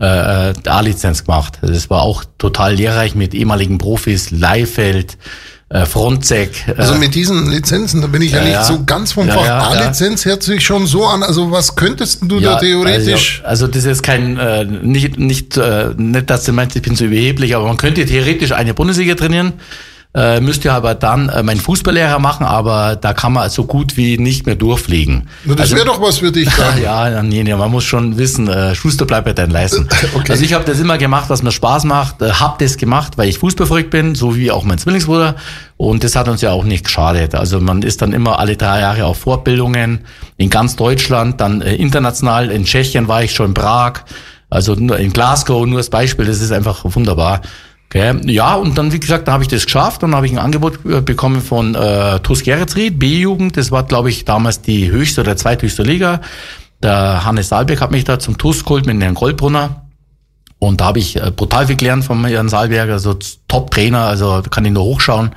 äh, 0.02 0.50
äh 0.50 0.54
A-Lizenz 0.66 1.24
gemacht. 1.24 1.60
Das 1.62 1.90
war 1.90 2.02
auch 2.02 2.26
total 2.38 2.76
lehrreich 2.76 3.16
mit 3.16 3.34
ehemaligen 3.34 3.78
Profis, 3.78 4.32
Leifeld, 4.32 5.18
äh, 5.72 5.86
Frontsec. 5.86 6.68
Äh, 6.68 6.74
also 6.78 6.96
mit 6.96 7.16
diesen 7.16 7.50
Lizenzen, 7.50 8.02
da 8.02 8.08
bin 8.08 8.22
ich 8.22 8.32
ja, 8.32 8.40
ja 8.40 8.44
nicht 8.44 8.54
ja. 8.54 8.64
so 8.64 8.84
ganz 8.86 9.14
vom 9.14 9.28
Fach. 9.28 9.46
Ja, 9.46 9.70
A-Lizenz 9.70 10.26
hört 10.26 10.44
sich 10.44 10.66
schon 10.66 10.86
so 10.86 11.06
an. 11.06 11.24
Also 11.24 11.52
was 11.52 11.76
könntest 11.76 12.20
du 12.24 12.40
da 12.40 12.58
theoretisch? 12.58 13.42
Also, 13.44 13.66
also, 13.66 13.74
das 13.74 13.86
ist 13.86 14.04
kein, 14.04 14.38
äh, 14.38 14.66
nicht, 14.66 15.18
nicht, 15.18 15.58
äh, 15.58 15.90
nicht, 15.96 16.30
dass 16.30 16.44
du 16.44 16.52
meinst, 16.52 16.76
ich 16.76 16.82
bin 16.82 16.96
so 16.96 17.06
überheblich, 17.06 17.56
aber 17.56 17.68
man 17.68 17.78
könnte 17.78 18.06
theoretisch 18.06 18.52
eine 18.52 18.74
Bundesliga 18.74 19.16
trainieren 19.16 19.54
äh, 20.14 20.42
müsste 20.42 20.74
aber 20.74 20.94
dann 20.94 21.30
äh, 21.30 21.42
mein 21.42 21.58
Fußballlehrer 21.58 22.20
machen, 22.20 22.46
aber 22.46 22.98
da 22.98 23.14
kann 23.14 23.32
man 23.32 23.50
so 23.50 23.64
gut 23.64 23.96
wie 23.96 24.18
nicht 24.18 24.46
mehr 24.46 24.56
durchfliegen. 24.56 25.30
Na, 25.46 25.56
das 25.56 25.68
also, 25.72 25.76
wäre 25.78 25.86
doch 25.86 26.02
was 26.02 26.18
für 26.18 26.34
dich 26.34 26.50
dann. 26.50 26.82
ja, 26.84 27.24
nee, 27.24 27.44
nee, 27.44 27.56
man 27.56 27.72
muss 27.72 27.86
schon 27.86 28.18
wissen, 28.18 28.50
äh, 28.50 28.76
Schuster 28.76 29.06
bleibt 29.06 29.26
bei 29.26 29.34
deinen 29.34 29.52
Leisten. 29.52 29.88
okay. 30.14 30.34
Also 30.34 30.44
ich 30.44 30.54
habe 30.54 30.66
das 30.66 30.82
immer 30.82 30.98
gemacht, 30.98 31.30
was 31.30 31.44
mir 31.44 31.52
Spaß 31.52 31.86
macht, 31.86 32.22
äh, 32.22 32.32
hab 32.32 32.60
das 32.60 32.76
gemacht, 32.76 33.18
weil 33.18 33.30
ich 33.30 33.38
fußballverrückt 33.38 33.90
bin, 33.90 34.14
so 34.14 34.36
wie 34.36 34.52
auch 34.52 34.66
mein 34.66 34.78
Zwillingsbruder 34.78 35.36
und 35.78 36.04
das 36.04 36.18
hat 36.18 36.28
uns 36.28 36.42
ja 36.42 36.52
auch 36.52 36.66
nicht 36.66 36.84
geschadet. 36.84 37.34
Also 37.34 37.62
man 37.62 37.82
ist 37.82 38.02
dann 38.02 38.12
immer 38.12 38.38
alle 38.40 38.58
drei 38.58 38.82
Jahre 38.82 39.06
auf 39.06 39.20
Fortbildungen 39.20 40.02
in 40.36 40.50
ganz 40.50 40.76
Deutschland, 40.76 41.40
dann 41.40 41.62
äh, 41.62 41.76
international, 41.76 42.52
in 42.52 42.66
Tschechien 42.66 43.08
war 43.08 43.24
ich 43.24 43.34
schon 43.34 43.48
in 43.48 43.54
Prag, 43.54 44.02
also 44.50 44.74
in 44.74 45.14
Glasgow, 45.14 45.66
nur 45.66 45.78
als 45.78 45.90
Beispiel, 45.90 46.26
das 46.26 46.42
ist 46.42 46.52
einfach 46.52 46.82
wunderbar. 46.84 47.42
Okay. 47.94 48.22
Ja, 48.32 48.56
und 48.56 48.78
dann, 48.78 48.94
wie 48.94 49.02
gesagt, 49.02 49.28
da 49.28 49.34
habe 49.34 49.44
ich 49.44 49.50
das 49.50 49.66
geschafft 49.66 50.02
und 50.02 50.16
habe 50.16 50.26
ich 50.26 50.32
ein 50.32 50.38
Angebot 50.38 50.80
äh, 50.86 51.02
bekommen 51.02 51.42
von 51.42 51.76
äh, 51.76 52.22
TuS 52.22 52.42
Geretsried, 52.44 52.98
B-Jugend. 52.98 53.58
Das 53.58 53.70
war, 53.70 53.84
glaube 53.84 54.10
ich, 54.10 54.24
damals 54.24 54.62
die 54.62 54.90
höchste 54.90 55.20
oder 55.20 55.36
zweithöchste 55.36 55.84
Liga. 55.84 56.22
Der 56.82 57.26
Hannes 57.26 57.50
Saalberg 57.50 57.82
hat 57.82 57.92
mich 57.92 58.06
da 58.06 58.18
zum 58.18 58.38
TuS 58.38 58.64
geholt 58.64 58.86
mit 58.86 59.02
Herrn 59.04 59.16
Goldbrunner. 59.16 59.88
Und 60.58 60.80
da 60.80 60.86
habe 60.86 61.00
ich 61.00 61.18
äh, 61.18 61.32
brutal 61.36 61.68
viel 61.68 61.76
gelernt 61.76 62.06
von 62.06 62.24
Herrn 62.24 62.48
Saalberg, 62.48 62.90
also 62.90 63.18
Top-Trainer, 63.50 64.06
also 64.06 64.42
kann 64.50 64.64
ich 64.64 64.72
nur 64.72 64.86
hochschauen. 64.86 65.32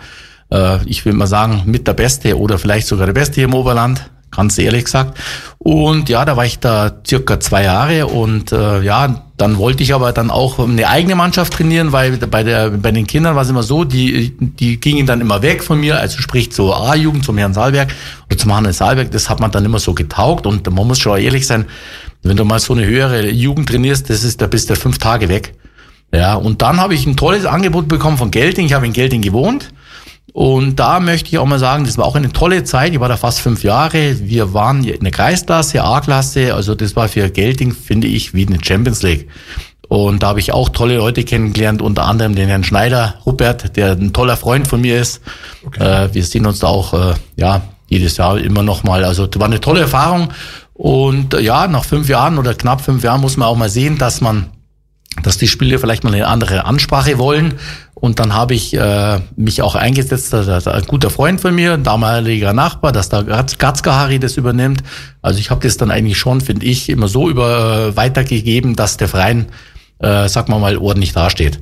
Äh, 0.52 0.78
ich 0.86 1.04
will 1.04 1.12
mal 1.12 1.26
sagen, 1.26 1.62
mit 1.64 1.88
der 1.88 1.94
Beste 1.94 2.38
oder 2.38 2.58
vielleicht 2.58 2.86
sogar 2.86 3.06
der 3.06 3.14
Beste 3.14 3.34
hier 3.34 3.46
im 3.46 3.54
Oberland 3.54 4.08
ganz 4.36 4.58
ehrlich 4.58 4.84
gesagt. 4.84 5.18
Und 5.58 6.08
ja, 6.08 6.24
da 6.24 6.36
war 6.36 6.44
ich 6.44 6.58
da 6.58 6.92
circa 7.06 7.40
zwei 7.40 7.64
Jahre 7.64 8.06
und 8.06 8.52
äh, 8.52 8.82
ja, 8.82 9.22
dann 9.36 9.58
wollte 9.58 9.82
ich 9.82 9.94
aber 9.94 10.12
dann 10.12 10.30
auch 10.30 10.58
eine 10.58 10.88
eigene 10.88 11.16
Mannschaft 11.16 11.54
trainieren, 11.54 11.92
weil 11.92 12.18
bei 12.18 12.42
der 12.42 12.70
bei 12.70 12.92
den 12.92 13.06
Kindern 13.06 13.34
war 13.34 13.42
es 13.42 13.50
immer 13.50 13.62
so, 13.62 13.84
die 13.84 14.36
die 14.38 14.78
gingen 14.78 15.06
dann 15.06 15.20
immer 15.20 15.42
weg 15.42 15.64
von 15.64 15.80
mir, 15.80 15.98
also 15.98 16.20
sprich 16.20 16.52
zur 16.52 16.76
A-Jugend, 16.76 17.24
zum 17.24 17.38
Herrn 17.38 17.54
Saalberg 17.54 17.88
oder 18.26 18.38
zum 18.38 18.54
Hannes 18.54 18.78
Saalberg, 18.78 19.10
das 19.10 19.30
hat 19.30 19.40
man 19.40 19.50
dann 19.50 19.64
immer 19.64 19.78
so 19.78 19.94
getaugt 19.94 20.46
und 20.46 20.70
man 20.70 20.86
muss 20.86 20.98
schon 20.98 21.18
ehrlich 21.18 21.46
sein, 21.46 21.64
wenn 22.22 22.36
du 22.36 22.44
mal 22.44 22.60
so 22.60 22.74
eine 22.74 22.86
höhere 22.86 23.28
Jugend 23.30 23.68
trainierst, 23.68 24.10
das 24.10 24.22
ist, 24.22 24.40
da 24.40 24.46
bist 24.46 24.70
du 24.70 24.76
fünf 24.76 24.98
Tage 24.98 25.28
weg. 25.28 25.54
Ja, 26.12 26.34
und 26.34 26.62
dann 26.62 26.80
habe 26.80 26.94
ich 26.94 27.06
ein 27.06 27.16
tolles 27.16 27.44
Angebot 27.44 27.88
bekommen 27.88 28.18
von 28.18 28.30
Gelting. 28.30 28.66
Ich 28.66 28.72
habe 28.72 28.86
in 28.86 28.92
Gelting 28.92 29.20
gewohnt 29.20 29.70
und 30.32 30.80
da 30.80 30.98
möchte 30.98 31.28
ich 31.28 31.38
auch 31.38 31.46
mal 31.46 31.58
sagen, 31.58 31.84
das 31.84 31.96
war 31.96 32.06
auch 32.06 32.16
eine 32.16 32.32
tolle 32.32 32.64
Zeit. 32.64 32.92
Ich 32.92 33.00
war 33.00 33.08
da 33.08 33.16
fast 33.16 33.40
fünf 33.40 33.62
Jahre. 33.62 34.18
Wir 34.20 34.52
waren 34.52 34.82
in 34.82 35.00
der 35.00 35.12
Kreisklasse, 35.12 35.84
A-Klasse. 35.84 36.54
Also 36.54 36.74
das 36.74 36.96
war 36.96 37.08
für 37.08 37.30
Gelting, 37.30 37.72
finde 37.72 38.08
ich, 38.08 38.34
wie 38.34 38.46
eine 38.46 38.58
Champions 38.62 39.02
League. 39.02 39.28
Und 39.88 40.22
da 40.22 40.28
habe 40.28 40.40
ich 40.40 40.52
auch 40.52 40.70
tolle 40.70 40.96
Leute 40.96 41.22
kennengelernt, 41.22 41.82
unter 41.82 42.04
anderem 42.04 42.34
den 42.34 42.48
Herrn 42.48 42.64
Schneider, 42.64 43.14
Rupert, 43.24 43.76
der 43.76 43.92
ein 43.92 44.12
toller 44.12 44.36
Freund 44.36 44.66
von 44.66 44.80
mir 44.80 45.00
ist. 45.00 45.20
Okay. 45.66 46.06
Äh, 46.06 46.14
wir 46.14 46.24
sehen 46.24 46.46
uns 46.46 46.58
da 46.58 46.66
auch 46.66 46.94
äh, 46.94 47.14
ja 47.36 47.62
jedes 47.86 48.16
Jahr 48.16 48.38
immer 48.38 48.64
noch 48.64 48.82
mal. 48.82 49.04
Also 49.04 49.26
das 49.26 49.38
war 49.38 49.46
eine 49.46 49.60
tolle 49.60 49.82
Erfahrung. 49.82 50.32
Und 50.72 51.34
äh, 51.34 51.40
ja, 51.42 51.68
nach 51.68 51.84
fünf 51.84 52.08
Jahren 52.08 52.38
oder 52.38 52.54
knapp 52.54 52.80
fünf 52.80 53.04
Jahren 53.04 53.20
muss 53.20 53.36
man 53.36 53.46
auch 53.46 53.56
mal 53.56 53.68
sehen, 53.68 53.98
dass 53.98 54.20
man 54.20 54.50
dass 55.22 55.38
die 55.38 55.48
Spieler 55.48 55.78
vielleicht 55.78 56.04
mal 56.04 56.12
eine 56.12 56.26
andere 56.26 56.64
Ansprache 56.64 57.18
wollen 57.18 57.54
und 58.04 58.20
dann 58.20 58.34
habe 58.34 58.52
ich 58.52 58.76
äh, 58.76 59.20
mich 59.34 59.62
auch 59.62 59.76
eingesetzt, 59.76 60.30
dass 60.34 60.68
ein 60.68 60.82
guter 60.82 61.08
Freund 61.08 61.40
von 61.40 61.54
mir, 61.54 61.72
ein 61.72 61.84
damaliger 61.84 62.52
Nachbar, 62.52 62.92
dass 62.92 63.08
da 63.08 63.22
Gatzka-Hari 63.22 64.18
das 64.18 64.36
übernimmt. 64.36 64.82
Also 65.22 65.38
ich 65.38 65.50
habe 65.50 65.66
das 65.66 65.78
dann 65.78 65.90
eigentlich 65.90 66.18
schon, 66.18 66.42
finde 66.42 66.66
ich, 66.66 66.90
immer 66.90 67.08
so 67.08 67.30
über 67.30 67.92
äh, 67.92 67.96
weitergegeben, 67.96 68.76
dass 68.76 68.98
der 68.98 69.08
Verein, 69.08 69.46
äh, 70.00 70.28
sag 70.28 70.50
mal 70.50 70.58
mal, 70.58 70.76
ordentlich 70.76 71.14
dasteht. 71.14 71.60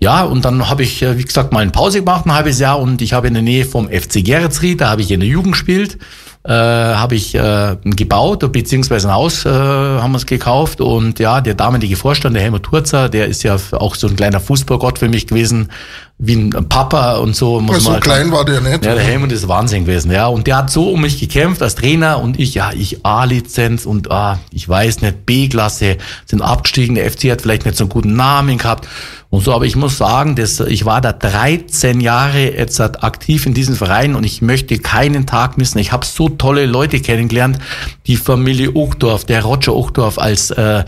Ja, 0.00 0.24
und 0.24 0.44
dann 0.44 0.68
habe 0.68 0.82
ich, 0.82 1.02
äh, 1.02 1.18
wie 1.18 1.24
gesagt, 1.24 1.52
mal 1.52 1.60
eine 1.60 1.70
Pause 1.70 2.00
gemacht, 2.00 2.26
ein 2.26 2.34
halbes 2.34 2.58
Jahr, 2.58 2.80
und 2.80 3.00
ich 3.00 3.12
habe 3.12 3.28
in 3.28 3.34
der 3.34 3.44
Nähe 3.44 3.64
vom 3.64 3.88
FC 3.88 4.24
Geretsried, 4.24 4.80
da 4.80 4.90
habe 4.90 5.02
ich 5.02 5.10
in 5.12 5.20
der 5.20 5.28
Jugend 5.28 5.52
gespielt 5.52 5.98
äh, 6.46 6.52
habe 6.52 7.14
ich 7.16 7.34
äh, 7.34 7.76
gebaut, 7.84 8.50
beziehungsweise 8.52 9.08
ein 9.08 9.14
Haus 9.14 9.44
äh, 9.44 9.48
haben 9.48 10.12
wir 10.12 10.18
es 10.18 10.26
gekauft. 10.26 10.80
Und 10.80 11.18
ja, 11.18 11.40
der 11.40 11.54
damalige 11.54 11.96
Vorstand, 11.96 12.36
der 12.36 12.42
Helmut 12.42 12.62
Turzer, 12.62 13.08
der 13.08 13.26
ist 13.26 13.42
ja 13.42 13.56
auch 13.72 13.94
so 13.94 14.06
ein 14.06 14.16
kleiner 14.16 14.40
Fußballgott 14.40 14.98
für 14.98 15.08
mich 15.08 15.26
gewesen, 15.26 15.70
wie 16.18 16.34
ein 16.34 16.50
Papa 16.68 17.16
und 17.16 17.36
so. 17.36 17.60
Muss 17.60 17.84
so 17.84 17.90
man 17.90 17.94
halt 17.94 18.04
klein 18.04 18.32
war 18.32 18.44
der 18.44 18.62
nicht. 18.62 18.84
Ja, 18.84 18.94
der 18.94 19.04
Helmut 19.04 19.32
ist 19.32 19.48
Wahnsinn 19.48 19.84
gewesen, 19.84 20.10
ja. 20.10 20.26
Und 20.28 20.46
der 20.46 20.56
hat 20.56 20.70
so 20.70 20.90
um 20.90 21.02
mich 21.02 21.20
gekämpft 21.20 21.60
als 21.60 21.74
Trainer 21.74 22.20
und 22.20 22.40
ich, 22.40 22.54
ja, 22.54 22.70
ich 22.72 23.04
A-Lizenz 23.04 23.84
und 23.84 24.10
ah, 24.10 24.38
ich 24.50 24.66
weiß 24.66 25.02
nicht, 25.02 25.26
B-Klasse, 25.26 25.98
sind 26.24 26.40
abgestiegen, 26.40 26.94
der 26.94 27.10
FC 27.10 27.30
hat 27.30 27.42
vielleicht 27.42 27.66
nicht 27.66 27.76
so 27.76 27.84
einen 27.84 27.90
guten 27.90 28.16
Namen 28.16 28.56
gehabt 28.56 28.88
und 29.28 29.44
so, 29.44 29.52
aber 29.52 29.66
ich 29.66 29.76
muss 29.76 29.98
sagen, 29.98 30.36
dass 30.36 30.60
ich 30.60 30.86
war 30.86 31.02
da 31.02 31.12
13 31.12 32.00
Jahre 32.00 32.56
jetzt 32.56 32.80
aktiv 32.80 33.44
in 33.44 33.52
diesem 33.52 33.76
Verein 33.76 34.14
und 34.14 34.24
ich 34.24 34.40
möchte 34.40 34.78
keinen 34.78 35.26
Tag 35.26 35.58
missen. 35.58 35.78
Ich 35.78 35.92
habe 35.92 36.06
so 36.06 36.30
tolle 36.30 36.64
Leute 36.64 37.00
kennengelernt, 37.00 37.58
die 38.06 38.16
Familie 38.16 38.72
Uchtdorf, 38.72 39.26
der 39.26 39.42
Roger 39.42 39.74
Uchtdorf 39.74 40.18
als 40.18 40.50
äh, 40.52 40.84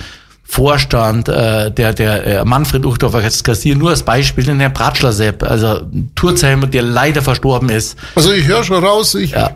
Vorstand, 0.50 1.28
äh, 1.28 1.70
der, 1.70 1.92
der 1.92 2.26
äh, 2.26 2.44
Manfred 2.44 2.86
Uchtdorfer 2.86 3.18
als 3.18 3.44
Kassier, 3.44 3.76
nur 3.76 3.90
als 3.90 4.02
Beispiel, 4.02 4.44
den 4.44 4.58
Herr 4.60 4.70
Pratschler 4.70 5.12
Sepp, 5.12 5.42
also 5.42 5.82
Turzheimer, 6.14 6.66
der 6.66 6.82
leider 6.82 7.20
verstorben 7.20 7.68
ist. 7.68 7.98
Also 8.14 8.32
ich 8.32 8.46
höre 8.46 8.64
schon 8.64 8.82
raus, 8.82 9.14
ich, 9.14 9.32
ja. 9.32 9.50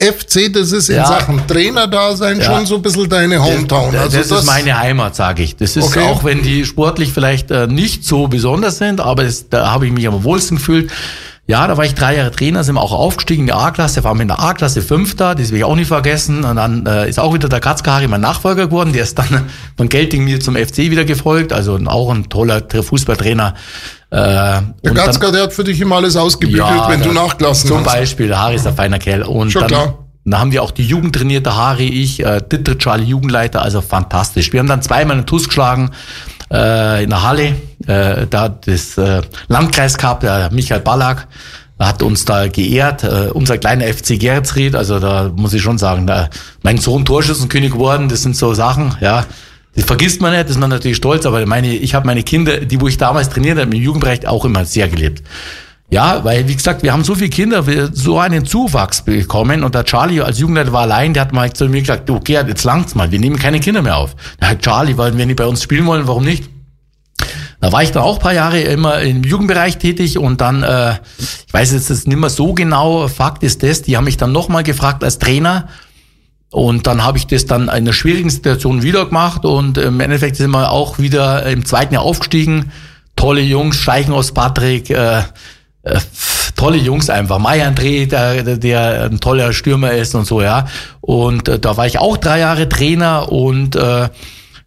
FC, 0.00 0.52
das 0.52 0.72
ist 0.72 0.88
in 0.88 0.96
ja. 0.96 1.06
Sachen 1.06 1.46
Trainer 1.46 1.86
da 1.86 2.16
sein 2.16 2.40
ja. 2.40 2.44
schon 2.44 2.66
so 2.66 2.74
ein 2.74 2.82
bisschen 2.82 3.08
deine 3.08 3.42
Hometown. 3.42 3.92
Das, 3.92 4.02
also 4.02 4.18
das, 4.18 4.28
das 4.28 4.40
ist 4.40 4.46
meine 4.46 4.76
Heimat, 4.76 5.14
sage 5.14 5.44
ich. 5.44 5.54
Das 5.54 5.76
ist 5.76 5.84
okay. 5.84 6.00
auch, 6.00 6.24
wenn 6.24 6.42
die 6.42 6.64
sportlich 6.64 7.12
vielleicht 7.12 7.52
äh, 7.52 7.68
nicht 7.68 8.04
so 8.04 8.26
besonders 8.26 8.78
sind, 8.78 9.00
aber 9.00 9.22
das, 9.22 9.48
da 9.48 9.70
habe 9.70 9.86
ich 9.86 9.92
mich 9.92 10.08
am 10.08 10.24
wohlsten 10.24 10.56
gefühlt. 10.56 10.90
Ja, 11.46 11.66
da 11.66 11.76
war 11.76 11.84
ich 11.84 11.94
drei 11.94 12.16
Jahre 12.16 12.30
Trainer, 12.30 12.62
sind 12.62 12.76
wir 12.76 12.80
auch 12.80 12.92
aufgestiegen 12.92 13.42
in 13.42 13.46
die 13.46 13.52
A-Klasse, 13.52 14.04
waren 14.04 14.16
wir 14.16 14.22
in 14.22 14.28
der 14.28 14.38
A-Klasse 14.38 14.80
Fünfter, 14.80 15.34
das 15.34 15.50
will 15.50 15.58
ich 15.58 15.64
auch 15.64 15.74
nicht 15.74 15.88
vergessen. 15.88 16.44
Und 16.44 16.54
dann 16.54 16.86
äh, 16.86 17.08
ist 17.08 17.18
auch 17.18 17.34
wieder 17.34 17.48
der 17.48 17.58
Katzkari 17.58 18.06
mein 18.06 18.20
Nachfolger 18.20 18.66
geworden, 18.66 18.92
der 18.92 19.02
ist 19.02 19.18
dann 19.18 19.50
von 19.76 19.88
Gelting 19.88 20.24
mir 20.24 20.38
zum 20.38 20.54
FC 20.54 20.78
wieder 20.78 21.04
gefolgt, 21.04 21.52
also 21.52 21.78
auch 21.86 22.12
ein 22.12 22.28
toller 22.28 22.62
Fußballtrainer. 22.70 23.54
Äh, 24.10 24.16
der 24.16 24.94
Katzka, 24.94 25.32
der 25.32 25.42
hat 25.42 25.52
für 25.52 25.64
dich 25.64 25.80
immer 25.80 25.96
alles 25.96 26.16
ausgebügelt, 26.16 26.64
ja, 26.64 26.88
wenn 26.88 27.02
du 27.02 27.12
nachgelassen 27.12 27.66
zum 27.66 27.78
hast. 27.78 27.84
Zum 27.84 27.92
Beispiel, 27.92 28.28
der 28.28 28.40
Harry 28.40 28.54
ist 28.54 28.66
ein 28.66 28.76
feiner 28.76 29.00
Kerl. 29.00 29.22
Und 29.22 29.50
Schon 29.50 29.62
dann, 29.62 29.68
klar. 29.68 29.98
Da 30.24 30.38
haben 30.38 30.52
wir 30.52 30.62
auch 30.62 30.70
die 30.70 30.86
Jugend 30.86 31.16
trainiert, 31.16 31.46
der 31.46 31.56
Harry, 31.56 31.88
ich, 31.88 32.24
äh, 32.24 32.40
Ditter 32.40 32.78
Charlie 32.78 33.06
Jugendleiter, 33.06 33.62
also 33.62 33.80
fantastisch. 33.80 34.52
Wir 34.52 34.60
haben 34.60 34.68
dann 34.68 34.80
zweimal 34.80 35.16
einen 35.16 35.26
TUS 35.26 35.48
geschlagen 35.48 35.90
äh, 36.52 37.04
in 37.04 37.10
der 37.10 37.22
Halle. 37.22 37.56
Äh, 37.86 38.26
da 38.28 38.48
das 38.48 38.98
äh, 38.98 39.22
Landkreis 39.48 39.98
gehabt, 39.98 40.22
der 40.22 40.50
Michael 40.52 40.80
Ballack 40.80 41.26
hat 41.78 42.02
uns 42.02 42.24
da 42.24 42.46
geehrt. 42.48 43.02
Äh, 43.04 43.30
unser 43.32 43.58
kleiner 43.58 43.86
FC 43.86 44.20
Geretsried, 44.20 44.74
also 44.74 44.98
da 44.98 45.30
muss 45.34 45.54
ich 45.54 45.62
schon 45.62 45.78
sagen, 45.78 46.06
da, 46.06 46.28
mein 46.62 46.78
Sohn 46.78 47.04
Torschützenkönig 47.04 47.72
geworden, 47.72 48.08
das 48.08 48.22
sind 48.22 48.36
so 48.36 48.54
Sachen, 48.54 48.94
ja. 49.00 49.24
Das 49.74 49.86
vergisst 49.86 50.20
man 50.20 50.32
nicht, 50.32 50.44
das 50.44 50.52
ist 50.52 50.60
man 50.60 50.68
natürlich 50.68 50.98
stolz, 50.98 51.24
aber 51.24 51.44
meine, 51.46 51.74
ich 51.74 51.94
habe 51.94 52.06
meine 52.06 52.22
Kinder, 52.22 52.60
die 52.60 52.78
wo 52.78 52.88
ich 52.88 52.98
damals 52.98 53.30
trainiert 53.30 53.58
habe, 53.58 53.74
im 53.74 53.82
Jugendbereich 53.82 54.26
auch 54.26 54.44
immer 54.44 54.66
sehr 54.66 54.86
gelebt. 54.88 55.22
Ja, 55.92 56.24
weil, 56.24 56.48
wie 56.48 56.56
gesagt, 56.56 56.82
wir 56.82 56.90
haben 56.90 57.04
so 57.04 57.14
viele 57.14 57.28
Kinder, 57.28 57.66
wir 57.66 57.90
so 57.92 58.18
einen 58.18 58.46
Zuwachs 58.46 59.02
bekommen 59.02 59.62
und 59.62 59.74
der 59.74 59.84
Charlie 59.84 60.22
als 60.22 60.38
Jugendleiter 60.38 60.72
war 60.72 60.80
allein, 60.80 61.12
der 61.12 61.20
hat 61.20 61.34
mal 61.34 61.52
zu 61.52 61.68
mir 61.68 61.82
gesagt, 61.82 62.08
okay, 62.08 62.42
jetzt 62.46 62.64
langt's 62.64 62.94
mal, 62.94 63.10
wir 63.10 63.18
nehmen 63.18 63.38
keine 63.38 63.60
Kinder 63.60 63.82
mehr 63.82 63.98
auf. 63.98 64.16
Der 64.40 64.48
hat 64.48 64.62
Charlie, 64.62 64.96
weil 64.96 65.18
wenn 65.18 65.28
die 65.28 65.34
bei 65.34 65.44
uns 65.44 65.62
spielen 65.62 65.84
wollen, 65.84 66.08
warum 66.08 66.24
nicht? 66.24 66.48
Da 67.60 67.72
war 67.72 67.82
ich 67.82 67.90
dann 67.90 68.04
auch 68.04 68.18
paar 68.20 68.32
Jahre 68.32 68.62
immer 68.62 69.00
im 69.00 69.22
Jugendbereich 69.22 69.76
tätig 69.76 70.16
und 70.16 70.40
dann, 70.40 70.62
äh, 70.62 70.94
ich 71.18 71.52
weiß 71.52 71.72
jetzt 71.72 71.90
das 71.90 72.06
nicht 72.06 72.16
mehr 72.16 72.30
so 72.30 72.54
genau, 72.54 73.06
Fakt 73.08 73.42
ist 73.42 73.62
das, 73.62 73.82
die 73.82 73.94
haben 73.94 74.04
mich 74.04 74.16
dann 74.16 74.32
nochmal 74.32 74.62
gefragt 74.62 75.04
als 75.04 75.18
Trainer 75.18 75.68
und 76.48 76.86
dann 76.86 77.04
habe 77.04 77.18
ich 77.18 77.26
das 77.26 77.44
dann 77.44 77.64
in 77.64 77.68
einer 77.68 77.92
schwierigen 77.92 78.30
Situation 78.30 78.82
wieder 78.82 79.04
gemacht 79.04 79.44
und 79.44 79.76
im 79.76 80.00
Endeffekt 80.00 80.36
sind 80.36 80.52
wir 80.52 80.70
auch 80.70 80.98
wieder 80.98 81.44
im 81.44 81.66
zweiten 81.66 81.92
Jahr 81.92 82.02
aufgestiegen. 82.02 82.72
Tolle 83.14 83.42
Jungs, 83.42 83.76
Steichen 83.76 84.14
aus 84.14 84.32
Patrick, 84.32 84.88
äh, 84.88 85.20
äh, 85.82 85.98
tolle 86.56 86.76
Jungs 86.76 87.10
einfach. 87.10 87.38
Mai 87.38 87.66
André, 87.66 88.06
der, 88.06 88.56
der 88.56 89.04
ein 89.04 89.20
toller 89.20 89.52
Stürmer 89.52 89.92
ist 89.92 90.14
und 90.14 90.26
so, 90.26 90.42
ja. 90.42 90.66
Und 91.00 91.48
äh, 91.48 91.58
da 91.58 91.76
war 91.76 91.86
ich 91.86 91.98
auch 91.98 92.16
drei 92.16 92.40
Jahre 92.40 92.68
Trainer 92.68 93.30
und 93.30 93.76
äh, 93.76 94.08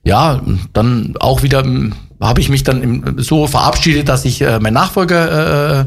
ja, 0.03 0.41
dann 0.73 1.15
auch 1.19 1.41
wieder 1.41 1.63
hm, 1.63 1.93
habe 2.21 2.41
ich 2.41 2.49
mich 2.49 2.63
dann 2.63 3.15
so 3.17 3.47
verabschiedet, 3.47 4.09
dass 4.09 4.25
ich 4.25 4.41
äh, 4.41 4.59
mein 4.59 4.73
Nachfolger 4.73 5.81
äh, 5.81 5.85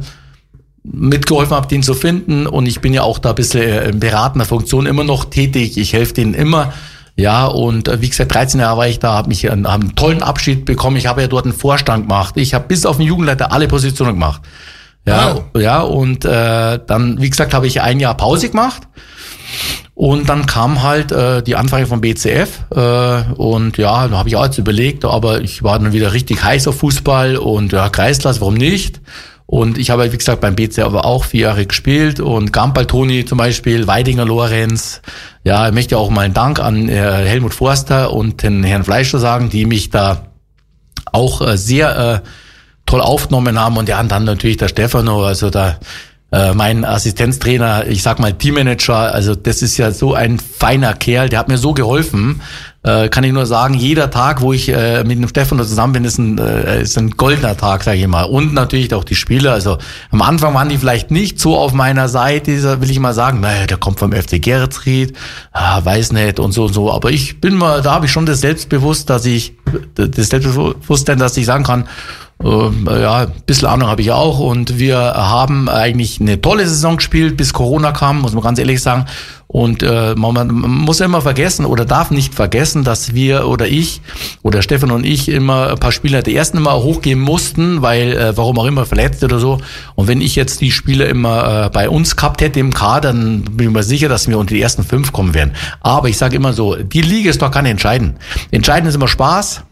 mitgeholfen 0.83 1.55
habe, 1.57 1.69
den 1.69 1.83
zu 1.83 1.95
finden. 1.95 2.47
Und 2.47 2.67
ich 2.67 2.81
bin 2.81 2.95
ja 2.95 3.03
auch 3.03 3.19
da 3.19 3.31
ein 3.31 3.35
bisschen 3.35 3.62
äh, 3.62 3.88
in 3.88 4.01
beratender 4.01 4.47
Funktion 4.47 4.87
immer 4.87 5.05
noch 5.05 5.27
tätig. 5.27 5.79
Ich 5.79 5.93
helfe 5.93 6.14
denen 6.14 6.35
immer. 6.35 6.73
Ja, 7.17 7.47
und 7.47 7.88
äh, 7.88 8.01
wie 8.01 8.09
gesagt, 8.09 8.33
13 8.35 8.61
Jahre 8.61 8.79
war 8.79 8.88
ich 8.88 8.99
da, 8.99 9.14
habe 9.14 9.29
mich 9.29 9.45
äh, 9.45 9.49
hab 9.51 9.81
einen 9.81 9.97
tollen 9.97 10.23
Abschied 10.23 10.64
bekommen. 10.64 10.97
Ich 10.97 11.07
habe 11.07 11.21
ja 11.21 11.27
dort 11.27 11.45
einen 11.45 11.55
Vorstand 11.55 12.09
gemacht. 12.09 12.37
Ich 12.37 12.55
habe 12.55 12.67
bis 12.69 12.87
auf 12.87 12.99
den 12.99 13.07
Jugendleiter 13.07 13.53
alle 13.53 13.69
Positionen 13.69 14.14
gemacht. 14.14 14.43
Ja, 15.09 15.38
ah. 15.55 15.59
ja, 15.59 15.81
und 15.81 16.25
äh, 16.25 16.79
dann, 16.87 17.21
wie 17.21 17.31
gesagt, 17.31 17.55
habe 17.55 17.66
ich 17.66 17.81
ein 17.81 18.01
Jahr 18.01 18.16
Pause 18.16 18.49
gemacht. 18.49 18.83
Und 19.94 20.29
dann 20.29 20.47
kam 20.47 20.83
halt 20.85 21.11
äh, 21.11 21.42
die 21.42 21.57
Anfrage 21.57 21.87
vom 21.87 22.01
BCF 22.01 22.66
äh, 22.71 23.23
und 23.35 23.79
ja, 23.79 24.07
da 24.07 24.18
habe 24.18 24.29
ich 24.29 24.37
auch 24.37 24.44
jetzt 24.44 24.59
überlegt, 24.59 25.05
aber 25.05 25.40
ich 25.40 25.64
war 25.64 25.77
dann 25.81 25.92
wieder 25.92 26.12
richtig 26.12 26.44
heiß 26.44 26.68
auf 26.68 26.79
Fußball 26.79 27.37
und 27.37 27.73
ja, 27.73 27.88
Kreisklasse, 27.88 28.40
warum 28.40 28.55
nicht? 28.55 29.01
Und 29.51 29.79
ich 29.79 29.88
habe, 29.88 30.03
halt, 30.03 30.12
wie 30.12 30.18
gesagt, 30.18 30.42
beim 30.42 30.55
BC 30.55 30.81
aber 30.81 31.07
auch 31.07 31.25
vier 31.25 31.40
Jahre 31.40 31.64
gespielt 31.64 32.21
und 32.21 32.53
Gampal 32.53 32.87
Toni 32.87 33.25
zum 33.25 33.38
Beispiel, 33.38 33.87
Weidinger 33.87 34.27
Lorenz. 34.27 35.01
Ja, 35.42 35.66
ich 35.66 35.73
möchte 35.73 35.97
auch 35.97 36.11
mal 36.11 36.27
einen 36.27 36.35
Dank 36.35 36.61
an 36.61 36.88
äh, 36.88 36.94
Helmut 36.94 37.55
Forster 37.55 38.12
und 38.12 38.42
den 38.42 38.62
Herrn 38.62 38.85
Fleischer 38.85 39.18
sagen, 39.18 39.49
die 39.49 39.64
mich 39.64 39.88
da 39.88 40.27
auch 41.12 41.40
äh, 41.40 41.57
sehr 41.57 42.23
äh, 42.25 42.29
toll 42.88 43.01
aufgenommen 43.01 43.61
haben. 43.61 43.77
Und 43.77 43.88
ja, 43.88 44.01
und 44.01 44.11
dann 44.11 44.24
natürlich 44.24 44.57
der 44.57 44.68
Stefano, 44.68 45.24
also 45.24 45.51
da 45.51 45.79
äh, 46.31 46.53
mein 46.53 46.85
Assistenztrainer, 46.85 47.87
ich 47.87 48.03
sag 48.03 48.18
mal 48.18 48.35
Teammanager, 48.35 49.14
also 49.14 49.35
das 49.35 49.62
ist 49.62 49.79
ja 49.79 49.92
so 49.92 50.14
ein 50.14 50.38
feiner 50.38 50.92
Kerl, 50.92 51.29
der 51.29 51.38
hat 51.38 51.48
mir 51.48 51.57
so 51.57 51.72
geholfen. 51.72 52.42
Äh, 52.83 53.09
kann 53.09 53.24
ich 53.24 53.33
nur 53.33 53.46
sagen, 53.46 53.74
jeder 53.74 54.11
Tag, 54.11 54.40
wo 54.40 54.53
ich 54.53 54.68
äh, 54.68 55.05
mit 55.05 55.18
dem 55.18 55.27
Stefan 55.29 55.59
zusammen 55.59 55.94
bin, 55.94 56.05
ist 56.05 56.18
ein, 56.18 56.38
äh, 56.38 56.83
ist 56.83 56.98
ein 56.98 57.12
goldener 57.12 57.57
Tag, 57.57 57.83
sage 57.83 57.98
ich 57.98 58.07
mal. 58.07 58.24
Und 58.24 58.53
natürlich 58.53 58.92
auch 58.94 59.05
die 59.05 59.14
Spieler. 59.14 59.53
Also 59.53 59.79
am 60.11 60.20
Anfang 60.20 60.55
waren 60.55 60.68
die 60.68 60.77
vielleicht 60.77 61.11
nicht 61.11 61.40
so 61.40 61.57
auf 61.57 61.72
meiner 61.72 62.09
Seite, 62.09 62.81
will 62.81 62.90
ich 62.90 63.01
mal 63.01 63.14
sagen, 63.14 63.40
naja, 63.40 63.66
der 63.66 63.79
kommt 63.79 63.98
vom 63.98 64.12
FC 64.12 64.40
Geretsried, 64.40 65.16
ah, 65.53 65.83
weiß 65.83 66.12
nicht 66.12 66.38
und 66.38 66.53
so 66.53 66.66
und 66.66 66.74
so. 66.74 66.92
Aber 66.92 67.11
ich 67.11 67.40
bin 67.40 67.55
mal, 67.55 67.81
da 67.81 67.92
habe 67.92 68.07
ich 68.07 68.12
schon 68.12 68.27
das 68.27 68.42
Selbstbewusst, 68.42 69.09
dass 69.09 69.24
ich, 69.24 69.55
das 69.94 70.29
Selbstbewusstsein, 70.29 71.18
dass 71.18 71.37
ich 71.37 71.46
sagen 71.46 71.64
kann, 71.64 71.88
ja, 72.42 73.16
ein 73.22 73.33
bisschen 73.46 73.68
Ahnung 73.68 73.88
habe 73.88 74.01
ich 74.01 74.12
auch. 74.12 74.38
Und 74.38 74.79
wir 74.79 74.96
haben 74.98 75.68
eigentlich 75.68 76.20
eine 76.20 76.40
tolle 76.40 76.66
Saison 76.68 76.96
gespielt, 76.96 77.37
bis 77.37 77.53
Corona 77.53 77.92
kam, 77.92 78.20
muss 78.20 78.33
man 78.33 78.42
ganz 78.42 78.59
ehrlich 78.59 78.81
sagen. 78.81 79.07
Und 79.48 79.83
äh, 79.83 80.14
man, 80.14 80.48
muss 80.48 81.01
immer 81.01 81.22
vergessen 81.22 81.64
oder 81.64 81.87
darf 81.87 82.11
nicht 82.11 82.35
vergessen, 82.35 82.85
dass 82.85 83.14
wir 83.14 83.48
oder 83.48 83.66
ich 83.66 84.03
oder 84.42 84.61
Stefan 84.61 84.90
und 84.90 85.07
ich 85.07 85.31
immer 85.31 85.70
ein 85.70 85.79
paar 85.79 85.90
Spieler 85.90 86.20
der 86.20 86.35
ersten 86.35 86.59
immer 86.59 86.74
hochgehen 86.83 87.18
mussten, 87.18 87.81
weil 87.81 88.12
äh, 88.12 88.37
warum 88.37 88.59
auch 88.59 88.66
immer 88.66 88.85
verletzt 88.85 89.24
oder 89.24 89.38
so. 89.38 89.59
Und 89.94 90.07
wenn 90.07 90.20
ich 90.20 90.37
jetzt 90.37 90.61
die 90.61 90.70
Spieler 90.70 91.09
immer 91.09 91.64
äh, 91.64 91.70
bei 91.70 91.88
uns 91.88 92.14
gehabt 92.14 92.42
hätte 92.42 92.61
im 92.61 92.74
Kader, 92.74 93.09
dann 93.09 93.42
bin 93.42 93.68
ich 93.68 93.72
mir 93.72 93.83
sicher, 93.83 94.11
dass 94.11 94.29
wir 94.29 94.38
unter 94.38 94.55
die 94.55 94.61
ersten 94.61 94.85
fünf 94.85 95.12
kommen 95.12 95.33
werden. 95.33 95.55
Aber 95.81 96.11
ich 96.11 96.18
sage 96.18 96.37
immer 96.37 96.53
so, 96.53 96.77
die 96.77 97.01
Liga 97.01 97.31
ist 97.31 97.40
doch 97.40 97.55
nicht 97.55 97.70
entscheidend. 97.70 98.16
Entscheidend 98.51 98.90
ist 98.90 98.96
immer 98.96 99.09
Spaß, 99.09 99.62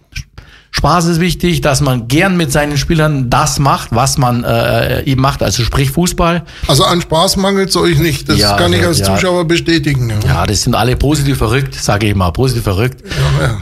Spaß 0.76 1.06
ist 1.06 1.20
wichtig, 1.20 1.62
dass 1.62 1.80
man 1.80 2.06
gern 2.06 2.36
mit 2.36 2.52
seinen 2.52 2.76
Spielern 2.76 3.30
das 3.30 3.58
macht, 3.58 3.88
was 3.92 4.18
man 4.18 4.44
äh, 4.44 5.04
eben 5.04 5.22
macht, 5.22 5.42
also 5.42 5.62
sprich 5.62 5.90
Fußball. 5.90 6.42
Also 6.68 6.84
an 6.84 7.00
Spaß 7.00 7.38
mangelt 7.38 7.70
es 7.70 7.76
euch 7.78 7.98
nicht, 7.98 8.28
das 8.28 8.36
ja, 8.36 8.58
kann 8.58 8.74
ich 8.74 8.84
als 8.84 8.98
ja. 8.98 9.06
Zuschauer 9.06 9.46
bestätigen. 9.46 10.10
Ja. 10.10 10.28
ja. 10.28 10.46
das 10.46 10.64
sind 10.64 10.74
alle 10.74 10.94
positiv 10.96 11.38
verrückt, 11.38 11.74
sage 11.74 12.08
ich 12.08 12.14
mal, 12.14 12.30
positiv 12.30 12.64
verrückt. 12.64 13.02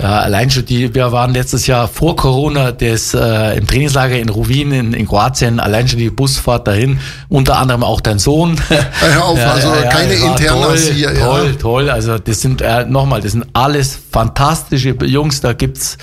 Ja, 0.00 0.18
allein 0.22 0.50
schon 0.50 0.64
die, 0.64 0.92
wir 0.92 1.12
waren 1.12 1.33
letztes 1.33 1.68
Jahr 1.68 1.87
vor 1.87 2.16
Corona 2.16 2.72
des, 2.72 3.14
äh, 3.14 3.59
im 3.59 3.66
Trainingslager 3.68 4.18
in 4.18 4.29
Ruwin 4.29 4.72
in, 4.72 4.92
in 4.92 5.07
Kroatien, 5.07 5.61
allein 5.61 5.87
schon 5.87 6.00
die 6.00 6.11
Busfahrt 6.11 6.66
dahin, 6.66 6.98
unter 7.29 7.59
anderem 7.59 7.85
auch 7.85 8.00
dein 8.00 8.18
Sohn. 8.18 8.57
Hör 8.68 9.24
auf, 9.24 9.38
also 9.55 9.70
keine 9.88 10.14
Internas 10.14 10.88
hier. 10.88 11.14
Toll, 11.14 11.55
toll, 11.55 11.90
also 11.90 12.18
das 12.18 12.40
sind, 12.40 12.61
äh, 12.61 12.87
nochmal, 12.87 13.20
das 13.20 13.33
sind 13.33 13.46
alles 13.53 13.96
fantastische 14.11 14.96
Jungs, 15.05 15.40
da 15.40 15.53
gibt's 15.53 15.96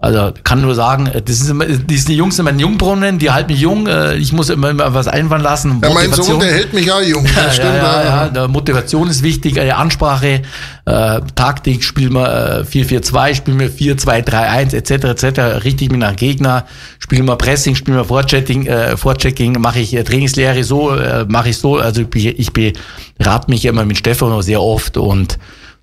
also 0.00 0.32
kann 0.44 0.60
nur 0.60 0.76
sagen, 0.76 1.08
äh, 1.08 1.20
das 1.20 1.40
ist 1.40 1.50
immer, 1.50 1.66
diese 1.66 2.12
Jungs 2.12 2.36
sind 2.36 2.44
mein 2.44 2.60
Jungbrunnen, 2.60 3.18
die 3.18 3.32
halten 3.32 3.50
mich 3.50 3.60
jung. 3.60 3.88
Äh, 3.88 4.14
ich 4.14 4.32
muss 4.32 4.48
immer, 4.48 4.70
immer 4.70 4.94
was 4.94 5.08
einfallen 5.08 5.42
lassen. 5.42 5.80
Ja, 5.82 5.90
mein 5.90 6.12
Sohn, 6.12 6.38
der 6.38 6.52
hält 6.52 6.72
mich 6.72 6.90
auch 6.90 7.02
jung. 7.02 7.26
Ja, 7.38 7.50
stimmt, 7.52 7.74
ja, 7.76 8.02
ja, 8.04 8.30
ja, 8.32 8.48
Motivation 8.48 9.08
ist 9.08 9.22
wichtig, 9.22 9.60
eine 9.60 9.76
Ansprache, 9.76 10.42
äh, 10.84 11.20
Taktik, 11.34 11.82
spielen 11.82 12.12
wir 12.12 12.60
äh, 12.60 12.62
4-4-2, 12.62 13.34
spielen 13.34 13.58
wir 13.58 13.70
4-2-3-1, 13.70 14.74
etc. 14.74 15.24
etc. 15.24 15.64
Richtig 15.64 15.90
mit 15.90 16.02
einem 16.02 16.16
Gegner, 16.16 16.64
spielen 17.00 17.26
wir 17.26 17.36
Pressing, 17.36 17.74
spielen 17.74 17.96
wir 17.96 18.04
Vorchecking, 18.04 18.66
äh, 18.66 18.96
Vorchecking, 18.96 19.60
mache 19.60 19.80
ich 19.80 19.94
äh, 19.94 20.04
Trainingslehre 20.04 20.62
so, 20.62 20.94
äh, 20.94 21.24
mache 21.28 21.50
ich 21.50 21.58
so. 21.58 21.76
Also 21.76 22.02
ich, 22.02 22.26
ich 22.26 22.52
berate 22.52 23.50
mich 23.50 23.64
immer 23.64 23.84
mit 23.84 23.98
Stefano 23.98 24.42
sehr 24.42 24.62
oft 24.62 24.96
und 24.96 25.38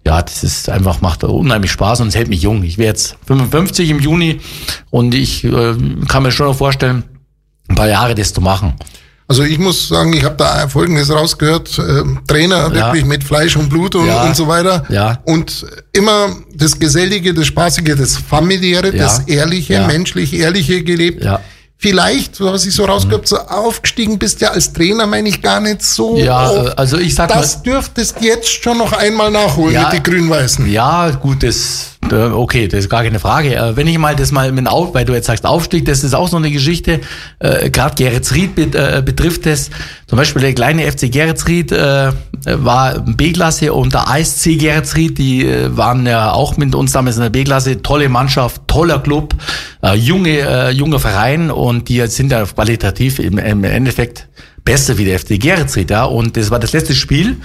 ja, 0.06 0.22
das 0.22 0.44
ist 0.44 0.70
einfach, 0.70 1.02
macht 1.02 1.24
unheimlich 1.24 1.72
Spaß 1.72 2.02
und 2.02 2.10
es 2.10 2.16
hält 2.16 2.28
mich 2.28 2.42
jung. 2.42 2.64
Ich 2.64 2.78
werde 2.78 2.90
jetzt 2.90 3.18
55 3.26 3.90
im 3.90 4.00
Juni 4.00 4.40
und 4.92 5.16
ich 5.16 5.44
äh, 5.44 5.76
kann 6.08 6.24
mir 6.24 6.32
schon 6.32 6.48
noch 6.48 6.56
vorstellen, 6.56 7.04
ein 7.68 7.76
paar 7.76 7.88
Jahre 7.88 8.14
das 8.14 8.32
zu 8.32 8.42
machen. 8.42 8.76
Also 9.28 9.42
ich 9.42 9.58
muss 9.58 9.88
sagen, 9.88 10.14
ich 10.14 10.24
habe 10.24 10.36
da 10.36 10.68
Folgendes 10.68 11.12
rausgehört, 11.12 11.80
äh, 11.80 12.04
Trainer 12.28 12.68
ja. 12.68 12.74
wirklich 12.74 13.06
mit 13.06 13.24
Fleisch 13.24 13.58
und 13.58 13.70
Blut 13.70 13.96
und, 13.96 14.06
ja. 14.06 14.24
und 14.24 14.36
so 14.36 14.48
weiter. 14.48 14.84
Ja. 14.90 15.20
Und 15.26 15.66
immer 15.94 16.36
das 16.54 16.78
Gesellige, 16.78 17.34
das 17.34 17.48
Spaßige, 17.48 17.96
das 17.98 18.18
Familiäre, 18.18 18.92
das 18.92 19.22
Ehrliche, 19.28 19.88
menschlich 19.88 20.34
Ehrliche 20.34 20.84
gelebt. 20.84 21.24
Ja 21.24 21.40
vielleicht, 21.86 22.42
was 22.42 22.66
ich 22.66 22.74
so 22.74 22.86
rausgehört, 22.86 23.28
so 23.28 23.38
aufgestiegen 23.38 24.18
bist 24.18 24.42
ja 24.42 24.50
als 24.50 24.74
Trainer, 24.74 25.06
meine 25.06 25.30
ich 25.30 25.40
gar 25.40 25.60
nicht 25.60 25.84
so. 25.84 26.18
Ja, 26.18 26.50
oft. 26.50 26.80
also 26.80 26.98
ich 26.98 27.14
sag 27.14 27.28
Das 27.30 27.58
mal, 27.58 27.64
dürftest 27.64 28.22
jetzt 28.22 28.64
schon 28.64 28.80
noch 28.80 28.92
einmal 28.92 29.30
nachholen 29.30 29.76
ja, 29.76 29.84
mit 29.84 29.94
den 29.94 30.04
Grün-Weißen. 30.04 30.68
Ja, 30.72 31.12
gut, 31.12 31.44
das 31.44 31.96
Okay, 32.12 32.68
das 32.68 32.82
ist 32.82 32.90
gar 32.90 33.04
keine 33.04 33.20
Frage. 33.20 33.56
Äh, 33.56 33.76
wenn 33.76 33.88
ich 33.88 33.98
mal 33.98 34.16
das 34.16 34.32
mal 34.32 34.52
mit 34.52 34.68
auf, 34.68 34.94
weil 34.94 35.06
du 35.06 35.14
jetzt 35.14 35.28
sagst 35.28 35.46
Aufstieg, 35.46 35.86
das 35.86 36.04
ist 36.04 36.14
auch 36.14 36.28
so 36.28 36.38
eine 36.38 36.52
Geschichte. 36.52 37.02
Äh, 37.40 37.70
Gerade 37.70 37.96
Geretsried 37.96 38.76
äh, 38.76 39.02
betrifft 39.04 39.46
es. 39.48 39.70
Zum 40.08 40.18
Beispiel 40.18 40.42
der 40.42 40.54
kleine 40.54 40.90
FC 40.92 41.12
Geretsried 41.12 41.72
äh, 41.72 42.12
war 42.46 43.00
B-Klasse 43.00 43.74
und 43.74 43.94
der 43.94 44.08
ASC 44.08 44.58
Geretsried, 44.58 45.18
die 45.18 45.46
äh, 45.46 45.76
waren 45.76 46.06
ja 46.06 46.32
auch 46.32 46.58
mit 46.58 46.76
uns 46.76 46.92
damals 46.92 47.16
in 47.16 47.24
der 47.24 47.30
B-Klasse. 47.30 47.82
Tolle 47.82 48.08
Mannschaft, 48.08 48.62
toller 48.68 49.00
Club, 49.00 49.34
äh, 49.84 49.96
junge, 49.96 50.40
äh, 50.40 50.72
junger 50.72 51.00
Verein 51.00 51.50
und 51.50 51.75
die 51.84 52.06
sind 52.08 52.32
ja 52.32 52.46
qualitativ 52.46 53.20
im, 53.20 53.38
im 53.38 53.64
Endeffekt 53.64 54.28
besser 54.64 54.98
wie 54.98 55.06
der 55.06 55.20
FC 55.20 55.40
Geretsried. 55.40 55.92
Ja? 55.92 56.06
Und 56.06 56.38
das 56.38 56.50
war 56.52 56.60
das 56.60 56.74
letzte 56.74 56.96
Spiel 56.96 57.38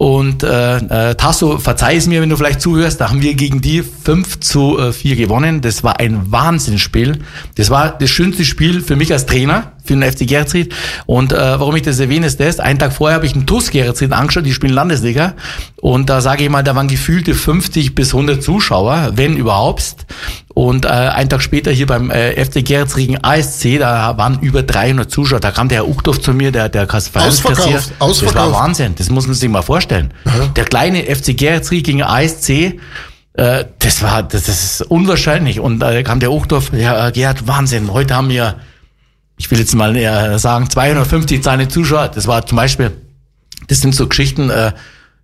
und 0.00 0.42
äh, 0.44 0.76
äh, 0.78 1.14
Tasso, 1.14 1.58
verzeih 1.58 1.96
es 1.96 2.06
mir, 2.06 2.22
wenn 2.22 2.30
du 2.30 2.36
vielleicht 2.38 2.62
zuhörst, 2.62 3.02
da 3.02 3.10
haben 3.10 3.20
wir 3.20 3.34
gegen 3.34 3.60
die 3.60 3.82
5 3.82 4.40
zu 4.40 4.78
äh, 4.78 4.94
4 4.94 5.14
gewonnen. 5.14 5.60
Das 5.60 5.84
war 5.84 6.00
ein 6.00 6.32
Wahnsinnsspiel. 6.32 7.18
Das 7.56 7.68
war 7.68 7.98
das 7.98 8.08
schönste 8.08 8.46
Spiel 8.46 8.80
für 8.80 8.96
mich 8.96 9.12
als 9.12 9.26
Trainer, 9.26 9.72
für 9.84 9.94
den 9.94 10.02
FC 10.02 10.26
Geretsried. 10.26 10.74
Und 11.06 11.32
äh, 11.32 11.36
warum 11.36 11.76
ich 11.76 11.82
das 11.82 12.00
erwähne, 12.00 12.26
ist 12.26 12.40
das, 12.40 12.60
einen 12.60 12.78
Tag 12.78 12.92
vorher 12.92 13.16
habe 13.16 13.26
ich 13.26 13.34
einen 13.34 13.46
TUS 13.46 13.70
Geretsried 13.70 14.12
angeschaut, 14.12 14.46
die 14.46 14.52
spielen 14.52 14.72
Landesliga. 14.72 15.34
Und 15.76 16.10
da 16.10 16.20
sage 16.20 16.44
ich 16.44 16.50
mal, 16.50 16.62
da 16.62 16.74
waren 16.74 16.88
gefühlte 16.88 17.34
50 17.34 17.94
bis 17.94 18.14
100 18.14 18.42
Zuschauer, 18.42 19.12
wenn 19.14 19.36
überhaupt. 19.36 20.06
Und 20.52 20.84
äh, 20.84 20.88
einen 20.88 21.28
Tag 21.28 21.42
später 21.42 21.70
hier 21.70 21.86
beim 21.86 22.10
äh, 22.10 22.44
FC 22.44 22.64
Geretsrieden 22.64 23.22
ASC, 23.22 23.78
da 23.78 24.16
waren 24.18 24.40
über 24.40 24.62
300 24.62 25.10
Zuschauer. 25.10 25.40
Da 25.40 25.52
kam 25.52 25.68
der 25.68 25.78
Herr 25.78 25.88
Uchtdorf 25.88 26.20
zu 26.20 26.32
mir, 26.34 26.52
der, 26.52 26.68
der 26.68 26.86
Vereinskassier. 26.88 27.80
Das 27.98 28.34
war 28.34 28.52
Wahnsinn, 28.52 28.94
das 28.96 29.10
muss 29.10 29.26
man 29.26 29.34
sich 29.34 29.48
mal 29.48 29.62
vorstellen. 29.62 30.12
Aha. 30.24 30.46
Der 30.56 30.64
kleine 30.64 31.04
FC 31.04 31.36
Geretsried 31.36 31.84
gegen 31.84 32.02
ASC, 32.02 32.50
äh, 33.34 33.64
das 33.78 34.02
war, 34.02 34.22
das, 34.22 34.44
das 34.44 34.64
ist 34.64 34.82
unwahrscheinlich. 34.82 35.60
Und 35.60 35.80
da 35.80 35.92
äh, 35.92 36.02
kam 36.02 36.20
der 36.20 36.32
Uchtdorf, 36.32 36.72
ja, 36.72 37.08
äh, 37.08 37.12
Gerhard, 37.12 37.46
Wahnsinn, 37.46 37.92
heute 37.92 38.14
haben 38.14 38.28
wir, 38.28 38.56
ich 39.40 39.50
will 39.50 39.58
jetzt 39.58 39.74
mal 39.74 39.96
eher 39.96 40.38
sagen, 40.38 40.68
250 40.68 41.42
seine 41.42 41.66
Zuschauer. 41.66 42.08
Das 42.08 42.26
war 42.26 42.44
zum 42.44 42.56
Beispiel, 42.56 42.92
das 43.68 43.80
sind 43.80 43.94
so 43.94 44.06
Geschichten, 44.06 44.50
äh, 44.50 44.72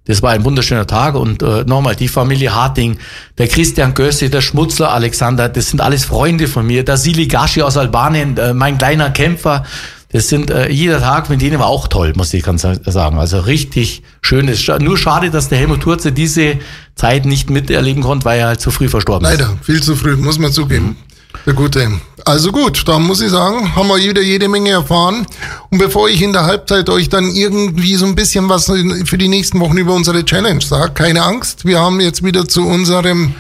Das 0.06 0.22
war 0.22 0.30
ein 0.30 0.44
wunderschöner 0.44 0.86
Tag 0.86 1.16
und 1.16 1.42
äh, 1.42 1.64
nochmal 1.64 1.96
die 1.96 2.08
Familie 2.08 2.54
Harting, 2.54 2.96
der 3.38 3.48
Christian 3.48 3.92
Gössi, 3.92 4.30
der 4.30 4.40
Schmutzler 4.40 4.92
Alexander, 4.92 5.48
das 5.48 5.68
sind 5.70 5.80
alles 5.80 6.04
Freunde 6.04 6.46
von 6.46 6.64
mir. 6.64 6.82
Der 6.84 6.96
Sili 6.96 7.26
Gashi 7.26 7.60
aus 7.60 7.76
Albanien, 7.76 8.38
äh, 8.38 8.54
mein 8.54 8.78
kleiner 8.78 9.10
Kämpfer. 9.10 9.64
Das 10.12 10.28
sind 10.28 10.50
äh, 10.50 10.70
jeder 10.70 11.00
Tag 11.00 11.28
mit 11.28 11.42
denen 11.42 11.58
war 11.58 11.66
auch 11.66 11.88
toll, 11.88 12.12
muss 12.16 12.32
ich 12.32 12.42
ganz 12.42 12.62
sagen. 12.62 13.18
Also 13.18 13.40
richtig 13.40 14.02
schön. 14.22 14.48
ist 14.48 14.66
nur 14.80 14.96
schade, 14.96 15.30
dass 15.30 15.50
der 15.50 15.58
Helmut 15.58 15.82
Turze 15.82 16.12
diese 16.12 16.58
Zeit 16.94 17.26
nicht 17.26 17.50
miterleben 17.50 18.02
konnte, 18.02 18.24
weil 18.24 18.38
er 18.40 18.46
halt 18.46 18.60
zu 18.60 18.70
früh 18.70 18.88
verstorben 18.88 19.24
Leider, 19.24 19.42
ist. 19.42 19.50
Leider, 19.50 19.62
viel 19.62 19.82
zu 19.82 19.94
früh, 19.94 20.16
muss 20.16 20.38
man 20.38 20.52
zugeben. 20.52 20.96
Der 21.44 21.52
Gute. 21.52 21.90
Also 22.26 22.50
gut, 22.50 22.82
da 22.88 22.98
muss 22.98 23.20
ich 23.20 23.30
sagen, 23.30 23.76
haben 23.76 23.86
wir 23.86 23.98
wieder 23.98 24.20
jede 24.20 24.48
Menge 24.48 24.70
erfahren. 24.70 25.28
Und 25.70 25.78
bevor 25.78 26.08
ich 26.08 26.20
in 26.20 26.32
der 26.32 26.44
Halbzeit 26.44 26.90
euch 26.90 27.08
dann 27.08 27.30
irgendwie 27.30 27.94
so 27.94 28.04
ein 28.04 28.16
bisschen 28.16 28.48
was 28.48 28.66
für 29.04 29.16
die 29.16 29.28
nächsten 29.28 29.60
Wochen 29.60 29.78
über 29.78 29.94
unsere 29.94 30.24
Challenge 30.24 30.60
sage, 30.60 30.92
keine 30.92 31.22
Angst, 31.22 31.64
wir 31.64 31.78
haben 31.78 32.00
jetzt 32.00 32.24
wieder 32.24 32.48
zu 32.48 32.66
unserem 32.66 33.32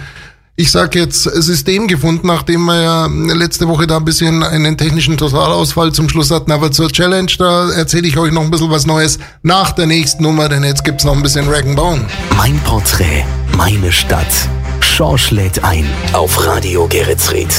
ich 0.58 0.70
sage 0.70 1.00
jetzt, 1.00 1.24
System 1.24 1.86
gefunden, 1.86 2.28
nachdem 2.28 2.64
wir 2.64 2.80
ja 2.80 3.06
letzte 3.34 3.68
Woche 3.68 3.86
da 3.86 3.98
ein 3.98 4.06
bisschen 4.06 4.42
einen 4.42 4.78
technischen 4.78 5.18
Totalausfall 5.18 5.92
zum 5.92 6.08
Schluss 6.08 6.30
hatten. 6.30 6.50
Aber 6.50 6.72
zur 6.72 6.90
Challenge, 6.90 7.30
da 7.36 7.70
erzähle 7.72 8.08
ich 8.08 8.16
euch 8.16 8.32
noch 8.32 8.40
ein 8.40 8.50
bisschen 8.50 8.70
was 8.70 8.86
Neues 8.86 9.18
nach 9.42 9.72
der 9.72 9.86
nächsten 9.86 10.22
Nummer, 10.22 10.48
denn 10.48 10.64
jetzt 10.64 10.82
gibt's 10.82 11.04
noch 11.04 11.14
ein 11.14 11.22
bisschen 11.22 11.46
Rag'n'Bone. 11.46 12.00
Mein 12.38 12.58
Porträt, 12.60 13.26
meine 13.54 13.92
Stadt. 13.92 14.48
Schorsch 14.96 15.30
lädt 15.30 15.62
ein 15.62 15.86
auf 16.14 16.42
Radio 16.46 16.88
Geretsried. 16.88 17.50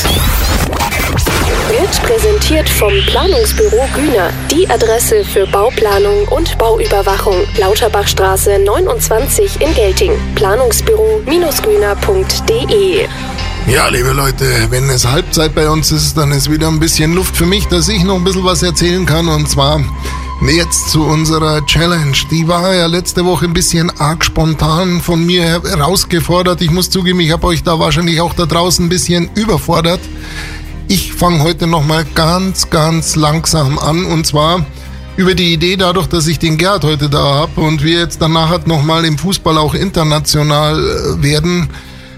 Wird 1.69 2.01
präsentiert 2.01 2.67
vom 2.67 2.91
Planungsbüro 3.05 3.87
Güner, 3.93 4.31
die 4.49 4.67
Adresse 4.67 5.23
für 5.23 5.45
Bauplanung 5.45 6.27
und 6.29 6.57
Bauüberwachung. 6.57 7.45
Lauterbachstraße 7.59 8.57
29 8.57 9.61
in 9.61 9.71
Gelting. 9.75 10.13
Planungsbüro-güner.de 10.33 13.07
ja, 13.67 13.87
liebe 13.89 14.13
Leute, 14.13 14.45
wenn 14.69 14.89
es 14.89 15.05
Halbzeit 15.05 15.53
bei 15.53 15.69
uns 15.69 15.91
ist, 15.91 16.17
dann 16.17 16.31
ist 16.31 16.49
wieder 16.49 16.69
ein 16.69 16.79
bisschen 16.79 17.13
Luft 17.13 17.35
für 17.35 17.45
mich, 17.45 17.67
dass 17.67 17.89
ich 17.89 18.05
noch 18.05 18.15
ein 18.15 18.23
bisschen 18.23 18.45
was 18.45 18.63
erzählen 18.63 19.05
kann. 19.05 19.27
Und 19.27 19.49
zwar 19.49 19.81
Jetzt 20.45 20.91
zu 20.91 21.03
unserer 21.03 21.65
Challenge. 21.65 22.15
Die 22.31 22.47
war 22.47 22.73
ja 22.73 22.85
letzte 22.85 23.25
Woche 23.25 23.45
ein 23.45 23.53
bisschen 23.53 23.91
arg 23.99 24.23
spontan 24.23 25.01
von 25.01 25.25
mir 25.25 25.43
herausgefordert. 25.43 26.61
Ich 26.61 26.71
muss 26.71 26.89
zugeben, 26.89 27.19
ich 27.19 27.31
habe 27.31 27.47
euch 27.47 27.63
da 27.63 27.79
wahrscheinlich 27.79 28.21
auch 28.21 28.33
da 28.33 28.45
draußen 28.45 28.85
ein 28.85 28.89
bisschen 28.89 29.29
überfordert. 29.35 29.99
Ich 30.87 31.13
fange 31.13 31.43
heute 31.43 31.67
nochmal 31.67 32.05
ganz, 32.15 32.69
ganz 32.69 33.15
langsam 33.15 33.77
an 33.77 34.05
und 34.05 34.25
zwar 34.25 34.65
über 35.17 35.33
die 35.33 35.53
Idee 35.53 35.75
dadurch, 35.75 36.07
dass 36.07 36.27
ich 36.27 36.39
den 36.39 36.57
Gerd 36.57 36.83
heute 36.83 37.09
da 37.09 37.23
habe 37.23 37.59
und 37.59 37.83
wir 37.83 37.99
jetzt 37.99 38.21
danach 38.21 38.65
nochmal 38.65 39.05
im 39.05 39.17
Fußball 39.17 39.57
auch 39.57 39.73
international 39.73 40.79
äh, 40.79 41.23
werden 41.23 41.69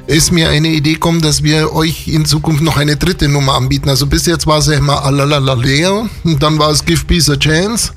ist 0.09 0.31
mir 0.31 0.49
eine 0.49 0.69
Idee 0.69 0.93
gekommen, 0.93 1.21
dass 1.21 1.43
wir 1.43 1.71
euch 1.73 2.07
in 2.07 2.25
Zukunft 2.25 2.63
noch 2.63 2.77
eine 2.77 2.95
dritte 2.95 3.29
Nummer 3.29 3.53
anbieten. 3.53 3.89
Also 3.89 4.07
bis 4.07 4.25
jetzt 4.25 4.47
war 4.47 4.57
es 4.57 4.65
ja 4.65 4.73
immer 4.73 5.05
Alalala 5.05 5.53
leer 5.53 6.09
und 6.23 6.41
dann 6.41 6.57
war 6.57 6.71
es 6.71 6.83
Give 6.83 7.05
Peace 7.05 7.29
a 7.29 7.37
Chance. 7.37 7.91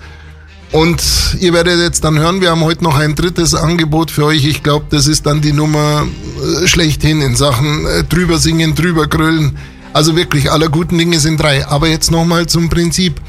Und 0.73 1.03
ihr 1.41 1.53
werdet 1.55 1.81
jetzt 1.81 2.05
dann 2.05 2.19
hören, 2.19 2.41
wir 2.41 2.51
haben 2.51 2.63
heute 2.63 2.85
noch 2.85 2.99
ein 2.99 3.15
drittes 3.15 3.55
Angebot 3.55 4.11
für 4.11 4.27
euch. 4.27 4.45
Ich 4.45 4.63
glaube, 4.63 4.87
das 4.91 5.07
ist 5.07 5.25
dann 5.27 5.41
die 5.41 5.53
Nummer 5.53 6.07
äh, 6.63 6.67
schlechthin 6.67 7.23
in 7.23 7.35
Sachen 7.35 7.87
äh, 7.87 8.05
drüber 8.05 8.39
singen, 8.39 8.75
drüber 8.75 9.07
grüllen. 9.07 9.57
Also 9.95 10.17
wirklich, 10.17 10.51
aller 10.51 10.69
guten 10.69 10.99
Dinge 10.99 11.19
sind 11.19 11.41
drei. 11.41 11.67
Aber 11.67 11.89
jetzt 11.89 12.11
nochmal 12.11 12.47
zum 12.47 12.69
Prinzip. 12.69 13.21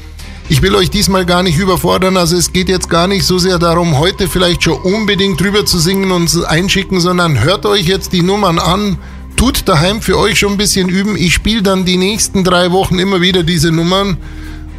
Ich 0.46 0.60
will 0.60 0.74
euch 0.74 0.90
diesmal 0.90 1.24
gar 1.24 1.42
nicht 1.42 1.58
überfordern, 1.58 2.18
also 2.18 2.36
es 2.36 2.52
geht 2.52 2.68
jetzt 2.68 2.90
gar 2.90 3.06
nicht 3.06 3.24
so 3.24 3.38
sehr 3.38 3.58
darum, 3.58 3.98
heute 3.98 4.28
vielleicht 4.28 4.62
schon 4.62 4.78
unbedingt 4.78 5.40
drüber 5.40 5.64
zu 5.64 5.78
singen 5.78 6.10
und 6.10 6.44
einschicken, 6.44 7.00
sondern 7.00 7.42
hört 7.42 7.64
euch 7.64 7.86
jetzt 7.86 8.12
die 8.12 8.20
Nummern 8.20 8.58
an, 8.58 8.98
tut 9.36 9.66
daheim 9.66 10.02
für 10.02 10.18
euch 10.18 10.38
schon 10.38 10.52
ein 10.52 10.58
bisschen 10.58 10.90
üben. 10.90 11.16
Ich 11.16 11.32
spiele 11.32 11.62
dann 11.62 11.86
die 11.86 11.96
nächsten 11.96 12.44
drei 12.44 12.72
Wochen 12.72 12.98
immer 12.98 13.22
wieder 13.22 13.42
diese 13.42 13.72
Nummern 13.72 14.18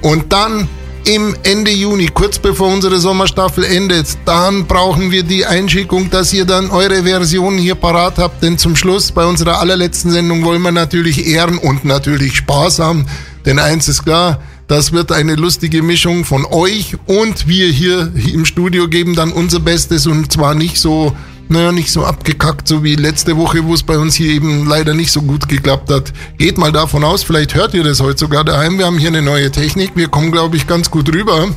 und 0.02 0.32
dann 0.32 0.68
im 1.06 1.36
Ende 1.42 1.72
Juni, 1.72 2.10
kurz 2.14 2.38
bevor 2.38 2.68
unsere 2.68 3.00
Sommerstaffel 3.00 3.64
endet, 3.64 4.08
dann 4.26 4.68
brauchen 4.68 5.10
wir 5.10 5.24
die 5.24 5.48
Einschickung, 5.48 6.12
dass 6.12 6.32
ihr 6.32 6.46
dann 6.46 6.70
eure 6.70 7.04
Version 7.04 7.58
hier 7.58 7.76
parat 7.76 8.20
habt, 8.20 8.44
denn 8.44 8.60
zum 8.60 8.76
Schluss 8.76 9.12
bei 9.12 9.26
unserer 9.26 9.60
allerletzten 9.60 10.12
Sendung 10.12 10.44
wollen 10.44 10.62
wir 10.62 10.72
natürlich 10.72 11.28
Ehren 11.28 11.58
und 11.58 11.86
natürlich 11.86 12.38
Spaß 12.38 12.80
haben, 12.80 13.08
denn 13.46 13.58
eins 13.60 13.88
ist 13.88 14.04
klar, 14.04 14.40
das 14.68 14.92
wird 14.92 15.12
eine 15.12 15.36
lustige 15.36 15.84
Mischung 15.84 16.26
von 16.26 16.46
euch 16.46 16.96
und 17.06 17.48
wir 17.48 17.68
hier 17.68 18.12
im 18.34 18.46
Studio 18.46 18.88
geben 18.88 19.16
dann 19.16 19.32
unser 19.32 19.60
Bestes 19.60 20.08
und 20.08 20.32
zwar 20.32 20.56
nicht 20.56 20.78
so, 20.78 21.16
naja, 21.50 21.72
nicht 21.72 21.92
so 21.92 22.04
abgekackt, 22.04 22.68
so 22.68 22.84
wie 22.84 22.96
letzte 22.96 23.38
Woche, 23.38 23.64
wo 23.66 23.76
es 23.76 23.84
bei 23.84 23.98
uns 23.98 24.16
hier 24.16 24.32
eben 24.32 24.68
leider 24.68 24.96
nicht 24.96 25.12
so 25.12 25.22
gut 25.22 25.48
geklappt 25.48 25.92
hat. 25.92 26.14
Geht 26.40 26.58
mal 26.58 26.72
davon 26.72 27.04
aus, 27.04 27.24
vielleicht 27.24 27.54
hört 27.54 27.76
ihr 27.76 27.84
das 27.84 28.02
heute 28.02 28.18
sogar 28.18 28.44
daheim. 28.44 28.80
Wir 28.80 28.88
haben 28.88 28.98
hier 28.98 29.10
eine 29.10 29.22
neue 29.22 29.52
Technik. 29.52 29.92
Wir 29.96 30.08
kommen, 30.08 30.32
glaube 30.32 30.58
ich, 30.58 30.66
ganz 30.66 30.90
gut 30.90 31.14
rüber. 31.14 31.48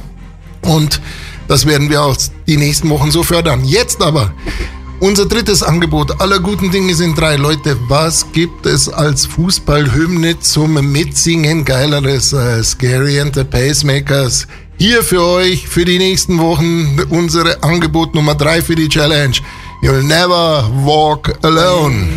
Und 0.62 1.00
das 1.46 1.64
werden 1.64 1.88
wir 1.88 2.02
auch 2.02 2.16
die 2.46 2.58
nächsten 2.58 2.90
Wochen 2.90 3.10
so 3.10 3.22
fördern. 3.22 3.64
Jetzt 3.64 4.02
aber 4.02 4.32
unser 5.00 5.26
drittes 5.26 5.62
Angebot 5.62 6.20
aller 6.20 6.40
guten 6.40 6.70
Dinge 6.70 6.94
sind 6.94 7.18
drei. 7.18 7.36
Leute, 7.36 7.76
was 7.88 8.32
gibt 8.32 8.66
es 8.66 8.88
als 8.88 9.26
Fußballhymne 9.26 10.40
zum 10.40 10.74
Mitsingen 10.92 11.64
geileres 11.64 12.32
äh, 12.32 12.62
Scary 12.62 13.20
and 13.20 13.34
the 13.34 13.44
Pacemakers? 13.44 14.46
Hier 14.76 15.02
für 15.02 15.22
euch 15.22 15.68
für 15.68 15.84
die 15.84 15.98
nächsten 15.98 16.38
Wochen 16.38 17.00
unsere 17.10 17.62
Angebot 17.62 18.14
Nummer 18.14 18.34
drei 18.34 18.62
für 18.62 18.74
die 18.74 18.88
Challenge. 18.88 19.36
You'll 19.80 20.02
never 20.02 20.68
walk 20.84 21.32
alone. 21.44 22.08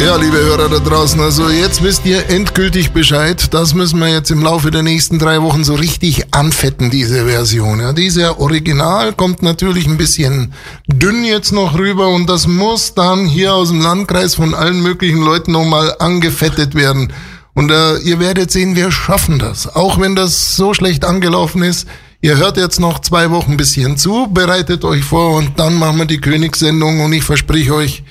Ja, 0.00 0.14
liebe 0.14 0.36
Hörer 0.36 0.68
da 0.68 0.78
draußen, 0.78 1.20
also 1.20 1.48
jetzt 1.48 1.82
wisst 1.82 2.06
ihr 2.06 2.30
endgültig 2.30 2.92
Bescheid. 2.92 3.52
Das 3.52 3.74
müssen 3.74 3.98
wir 3.98 4.06
jetzt 4.06 4.30
im 4.30 4.40
Laufe 4.40 4.70
der 4.70 4.84
nächsten 4.84 5.18
drei 5.18 5.42
Wochen 5.42 5.64
so 5.64 5.74
richtig 5.74 6.32
anfetten, 6.32 6.90
diese 6.90 7.26
Version. 7.26 7.80
Ja, 7.80 7.92
diese 7.92 8.38
Original 8.38 9.12
kommt 9.14 9.42
natürlich 9.42 9.88
ein 9.88 9.96
bisschen 9.96 10.54
dünn 10.86 11.24
jetzt 11.24 11.50
noch 11.50 11.76
rüber 11.76 12.08
und 12.08 12.30
das 12.30 12.46
muss 12.46 12.94
dann 12.94 13.26
hier 13.26 13.52
aus 13.52 13.70
dem 13.70 13.80
Landkreis 13.80 14.36
von 14.36 14.54
allen 14.54 14.80
möglichen 14.80 15.20
Leuten 15.20 15.50
nochmal 15.50 15.96
angefettet 15.98 16.76
werden. 16.76 17.12
Und 17.54 17.72
äh, 17.72 17.96
ihr 17.98 18.20
werdet 18.20 18.52
sehen, 18.52 18.76
wir 18.76 18.92
schaffen 18.92 19.40
das. 19.40 19.74
Auch 19.74 19.98
wenn 19.98 20.14
das 20.14 20.54
so 20.54 20.72
schlecht 20.72 21.04
angelaufen 21.04 21.64
ist. 21.64 21.88
Ihr 22.20 22.36
hört 22.36 22.56
jetzt 22.56 22.80
noch 22.80 22.98
zwei 22.98 23.30
Wochen 23.30 23.56
bisschen 23.56 23.96
zu, 23.96 24.26
bereitet 24.32 24.84
euch 24.84 25.04
vor 25.04 25.36
und 25.36 25.60
dann 25.60 25.74
machen 25.74 25.98
wir 25.98 26.04
die 26.04 26.20
Königssendung 26.20 26.98
und 27.00 27.12
ich 27.12 27.22
verspreche 27.22 27.72
euch, 27.72 28.02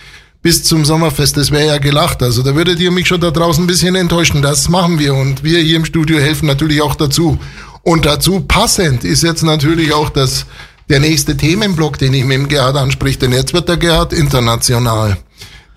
bis 0.41 0.63
zum 0.63 0.85
Sommerfest, 0.85 1.35
das 1.35 1.51
wäre 1.51 1.67
ja 1.67 1.77
gelacht. 1.77 2.23
Also 2.23 2.41
da 2.41 2.55
würdet 2.55 2.79
ihr 2.79 2.89
mich 2.89 3.07
schon 3.09 3.19
da 3.19 3.31
draußen 3.31 3.65
ein 3.65 3.67
bisschen 3.67 3.95
enttäuschen. 3.95 4.41
Das 4.41 4.69
machen 4.69 4.97
wir 4.97 5.13
und 5.13 5.43
wir 5.43 5.59
hier 5.59 5.75
im 5.75 5.83
Studio 5.83 6.19
helfen 6.19 6.45
natürlich 6.45 6.81
auch 6.81 6.95
dazu. 6.95 7.37
Und 7.83 8.05
dazu 8.05 8.39
passend 8.39 9.03
ist 9.03 9.23
jetzt 9.23 9.43
natürlich 9.43 9.93
auch 9.93 10.09
das, 10.09 10.45
der 10.87 11.01
nächste 11.01 11.35
Themenblock, 11.35 11.97
den 11.97 12.13
ich 12.13 12.23
mit 12.23 12.37
dem 12.37 12.47
Gerhard 12.47 12.77
anspricht, 12.77 13.21
denn 13.21 13.33
jetzt 13.33 13.53
wird 13.53 13.67
der 13.67 13.75
Gerhard 13.75 14.13
international. 14.13 15.17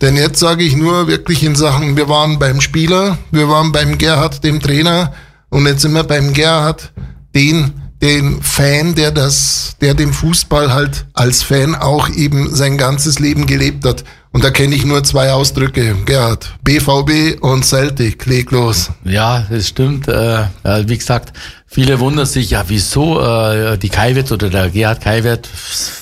Denn 0.01 0.15
jetzt 0.15 0.39
sage 0.39 0.63
ich 0.63 0.77
nur 0.77 1.09
wirklich 1.09 1.43
in 1.43 1.57
Sachen, 1.57 1.97
wir 1.97 2.09
waren 2.09 2.39
beim 2.39 2.61
Spieler, 2.61 3.19
wir 3.33 3.49
waren 3.49 3.73
beim 3.73 3.99
Gerhard, 3.99 4.45
dem 4.45 4.61
Trainer, 4.61 5.15
und 5.49 5.67
jetzt 5.67 5.83
sind 5.83 5.95
wir 5.95 6.05
beim 6.05 6.33
Gerhard, 6.33 6.93
den 7.35 7.73
den 8.03 8.43
Fan, 8.43 8.95
der 8.95 9.11
das, 9.11 9.77
der 9.81 9.95
den 9.95 10.13
Fußball 10.13 10.73
halt 10.73 11.07
als 11.13 11.43
Fan 11.43 11.75
auch 11.75 12.09
eben 12.09 12.55
sein 12.55 12.79
ganzes 12.79 13.19
Leben 13.19 13.47
gelebt 13.47 13.85
hat. 13.85 14.05
Und 14.33 14.45
da 14.45 14.51
kenne 14.51 14.77
ich 14.77 14.85
nur 14.85 15.03
zwei 15.03 15.33
Ausdrücke, 15.33 15.97
Gerhard. 16.07 16.55
BVB 16.63 17.43
und 17.43 17.65
Celtic, 17.65 18.27
leg 18.27 18.51
los. 18.53 18.91
Ja, 19.05 19.45
das 19.51 19.69
stimmt. 19.69 20.07
Äh, 20.07 20.45
wie 20.87 20.97
gesagt, 20.97 21.33
Viele 21.73 22.01
wundern 22.01 22.27
sich, 22.27 22.51
ja, 22.51 22.65
wieso 22.67 23.21
äh, 23.21 23.79
die 23.79 23.91
Kaiwitz 23.91 24.33
oder 24.33 24.51
der 24.51 24.71
Gerhard 24.71 25.01
Kaiwert 25.03 25.49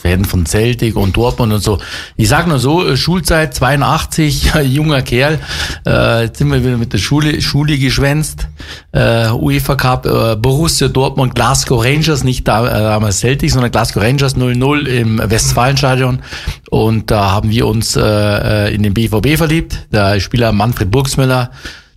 werden 0.02 0.24
von 0.24 0.46
Celtic 0.46 0.96
und 0.96 1.14
Dortmund 1.14 1.52
und 1.52 1.62
so. 1.62 1.78
Ich 2.16 2.30
sag 2.30 2.46
nur 2.46 2.58
so, 2.58 2.86
äh, 2.86 2.96
Schulzeit 2.96 3.54
82, 3.54 4.54
junger 4.64 5.02
Kerl, 5.02 5.38
äh, 5.86 6.22
jetzt 6.22 6.38
sind 6.38 6.50
wir 6.50 6.64
wieder 6.64 6.78
mit 6.78 6.94
der 6.94 6.98
Schule, 6.98 7.42
Schule 7.42 7.76
geschwänzt, 7.76 8.48
äh, 8.92 9.28
UEFA 9.28 9.74
Cup, 9.74 10.06
äh, 10.06 10.36
Borussia 10.36 10.88
Dortmund, 10.88 11.34
Glasgow 11.34 11.84
Rangers, 11.84 12.24
nicht 12.24 12.48
äh, 12.48 12.52
damals 12.52 13.18
Celtic, 13.18 13.50
sondern 13.50 13.70
Glasgow 13.70 14.02
Rangers 14.02 14.36
0-0 14.36 14.86
im 14.86 15.20
Westfalenstadion 15.22 16.22
und 16.70 17.10
da 17.10 17.30
haben 17.30 17.50
wir 17.50 17.66
uns 17.66 17.94
äh, 17.94 18.00
äh 18.18 18.74
in 18.74 18.82
den 18.82 18.94
BVB 18.94 19.36
verliebt, 19.36 19.88
der 19.92 20.20
Spieler 20.20 20.52
Manfred 20.52 20.90
Burgsmüller, 20.90 21.50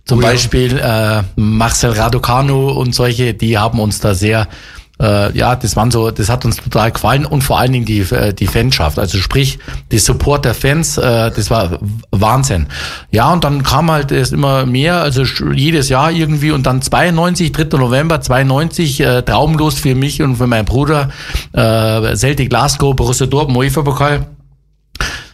zum 0.04 0.18
oh 0.18 0.22
ja. 0.22 0.28
Beispiel 0.28 0.78
äh, 0.78 1.22
Marcel 1.36 1.92
Raducanu 1.92 2.70
und 2.70 2.94
solche, 2.94 3.34
die 3.34 3.58
haben 3.58 3.78
uns 3.78 4.00
da 4.00 4.14
sehr 4.14 4.48
äh, 5.02 5.36
ja, 5.36 5.56
das 5.56 5.74
waren 5.74 5.90
so, 5.90 6.10
das 6.10 6.28
hat 6.28 6.44
uns 6.44 6.56
total 6.56 6.92
gefallen 6.92 7.26
und 7.26 7.42
vor 7.42 7.58
allen 7.58 7.72
Dingen 7.72 7.84
die, 7.84 8.00
äh, 8.00 8.32
die 8.32 8.46
Fanschaft, 8.46 8.98
also 8.98 9.18
sprich, 9.18 9.58
die 9.90 9.98
Support 9.98 10.44
der 10.44 10.54
Fans, 10.54 10.96
äh, 10.96 11.30
das 11.30 11.50
war 11.50 11.78
Wahnsinn. 12.10 12.66
Ja, 13.10 13.32
und 13.32 13.42
dann 13.42 13.62
kam 13.62 13.90
halt 13.90 14.12
erst 14.12 14.32
immer 14.32 14.64
mehr, 14.64 15.02
also 15.02 15.24
jedes 15.52 15.88
Jahr 15.88 16.12
irgendwie 16.12 16.52
und 16.52 16.64
dann 16.66 16.82
92, 16.82 17.52
3. 17.52 17.78
November 17.78 18.20
92, 18.20 19.00
äh, 19.00 19.22
traumlos 19.22 19.80
für 19.80 19.94
mich 19.94 20.22
und 20.22 20.36
für 20.36 20.46
meinen 20.46 20.66
Bruder, 20.66 21.10
äh, 21.52 22.14
Celtic 22.14 22.50
Glasgow, 22.50 22.94
Borussia 22.94 23.26
Dortmund, 23.26 23.58
UEFA-Pokal. 23.58 24.26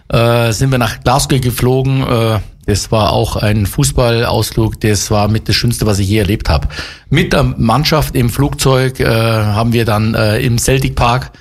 Äh, 0.08 0.52
sind 0.52 0.70
wir 0.70 0.78
nach 0.78 1.00
Glasgow 1.00 1.40
geflogen. 1.40 2.02
Äh, 2.02 2.40
das 2.66 2.92
war 2.92 3.12
auch 3.12 3.36
ein 3.36 3.64
Fußballausflug, 3.64 4.78
das 4.80 5.10
war 5.10 5.28
mit 5.28 5.48
das 5.48 5.56
Schönste, 5.56 5.86
was 5.86 5.98
ich 6.00 6.08
je 6.08 6.18
erlebt 6.18 6.50
habe. 6.50 6.68
Mit 7.08 7.32
der 7.32 7.42
Mannschaft 7.42 8.14
im 8.14 8.28
Flugzeug 8.28 9.00
äh, 9.00 9.06
haben 9.06 9.72
wir 9.72 9.86
dann 9.86 10.14
äh, 10.14 10.40
im 10.40 10.58
Celtic 10.58 10.94
Park 10.94 11.32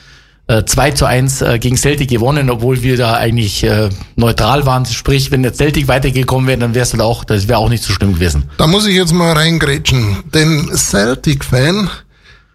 äh, 0.47 0.63
2 0.63 0.91
zu 0.91 1.06
1 1.06 1.41
äh, 1.41 1.60
gegen 1.60 1.75
Celtic 1.75 2.10
gewonnen, 2.10 2.49
obwohl 2.49 2.82
wir 2.82 2.95
da 2.95 3.15
eigentlich 3.15 3.63
äh, 3.63 3.89
neutral 4.15 4.65
waren. 4.65 4.86
Sprich, 4.86 5.30
wenn 5.30 5.43
der 5.43 5.53
Celtic 5.53 5.89
weitergekommen 5.89 6.47
wäre, 6.47 6.60
dann 6.60 6.73
wär's 6.73 6.91
dann 6.91 7.01
auch, 7.01 7.25
das 7.25 7.49
wäre 7.49 7.60
auch 7.60 7.69
nicht 7.69 7.84
so 7.84 7.91
schlimm 7.91 8.13
gewesen. 8.13 8.45
Da 8.58 8.65
muss 8.65 8.88
ich 8.88 8.95
jetzt 8.95 9.13
mal 9.13 9.34
reingrätschen. 9.34 10.23
Denn 10.34 10.69
Celtic-Fan, 10.73 11.89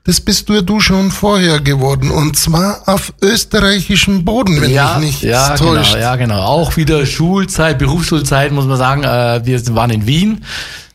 das 0.04 0.20
bist 0.20 0.48
du 0.48 0.54
ja 0.54 0.62
du 0.62 0.80
schon 0.80 1.10
vorher 1.10 1.60
geworden. 1.60 2.10
Und 2.10 2.36
zwar 2.36 2.82
auf 2.86 3.12
österreichischem 3.22 4.24
Boden, 4.24 4.60
wenn 4.60 4.70
ja, 4.70 4.98
mich 4.98 5.06
nicht 5.06 5.22
ja, 5.22 5.54
täuscht. 5.54 5.92
genau, 5.92 6.02
ja, 6.02 6.16
genau. 6.16 6.42
Auch 6.42 6.76
wieder 6.76 7.06
Schulzeit, 7.06 7.78
Berufsschulzeit, 7.78 8.50
muss 8.50 8.66
man 8.66 8.76
sagen. 8.76 9.04
Äh, 9.04 9.42
wir 9.44 9.74
waren 9.76 9.90
in 9.90 10.06
Wien. 10.06 10.44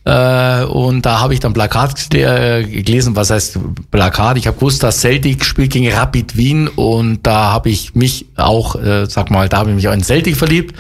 Äh, 0.04 0.64
und 0.66 1.06
da 1.06 1.22
habe 1.22 1.34
ich 1.34 1.40
dann 1.40 1.54
Plakat 1.54 2.14
äh, 2.14 2.64
gelesen, 2.64 3.16
was 3.16 3.30
heißt 3.30 3.60
Plakat? 3.92 4.38
Ich 4.38 4.48
habe 4.48 4.58
gewusst, 4.58 4.84
dass 4.84 5.00
Celtic 5.00 5.46
spielt 5.46 5.72
gegen 5.72 5.90
Rapid 5.90 6.36
Wien 6.36 6.68
und 6.68 7.26
da 7.26 7.52
habe 7.52 7.70
ich 7.70 7.96
mich 7.96 8.26
auch, 8.36 8.76
sag 9.08 9.32
mal, 9.32 9.50
da 9.50 9.58
habe 9.58 9.70
ich 9.70 9.76
mich 9.76 9.88
auch 9.88 9.94
in 9.94 10.04
Celtic 10.04 10.38
verliebt. 10.38 10.76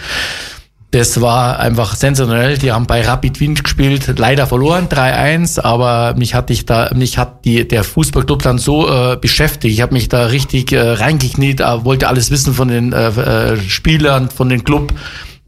Das 0.91 1.19
war 1.19 1.59
einfach 1.59 1.95
sensationell. 1.95 2.57
Die 2.57 2.71
haben 2.71 2.87
bei 2.87 3.01
Rapid 3.01 3.41
Wien 3.41 3.55
gespielt, 3.55 4.17
leider 4.17 4.47
verloren, 4.47 4.87
3-1, 4.87 5.59
aber 5.59 6.15
mich 6.17 6.33
hat 6.33 6.49
ich 6.49 6.65
da, 6.65 6.91
mich 6.95 7.17
hat 7.17 7.43
die, 7.43 7.67
der 7.67 7.83
Fußballclub 7.83 8.41
dann 8.41 8.57
so 8.57 8.87
äh, 8.87 9.17
beschäftigt. 9.17 9.73
Ich 9.73 9.81
habe 9.81 9.93
mich 9.93 10.07
da 10.07 10.27
richtig 10.27 10.71
äh, 10.71 10.79
reingekniet, 10.79 11.59
äh, 11.59 11.83
wollte 11.83 12.07
alles 12.07 12.31
wissen 12.31 12.53
von 12.53 12.69
den 12.69 12.93
äh, 12.93 13.09
äh, 13.09 13.57
Spielern, 13.59 14.29
von 14.29 14.47
den 14.47 14.63
Club. 14.63 14.93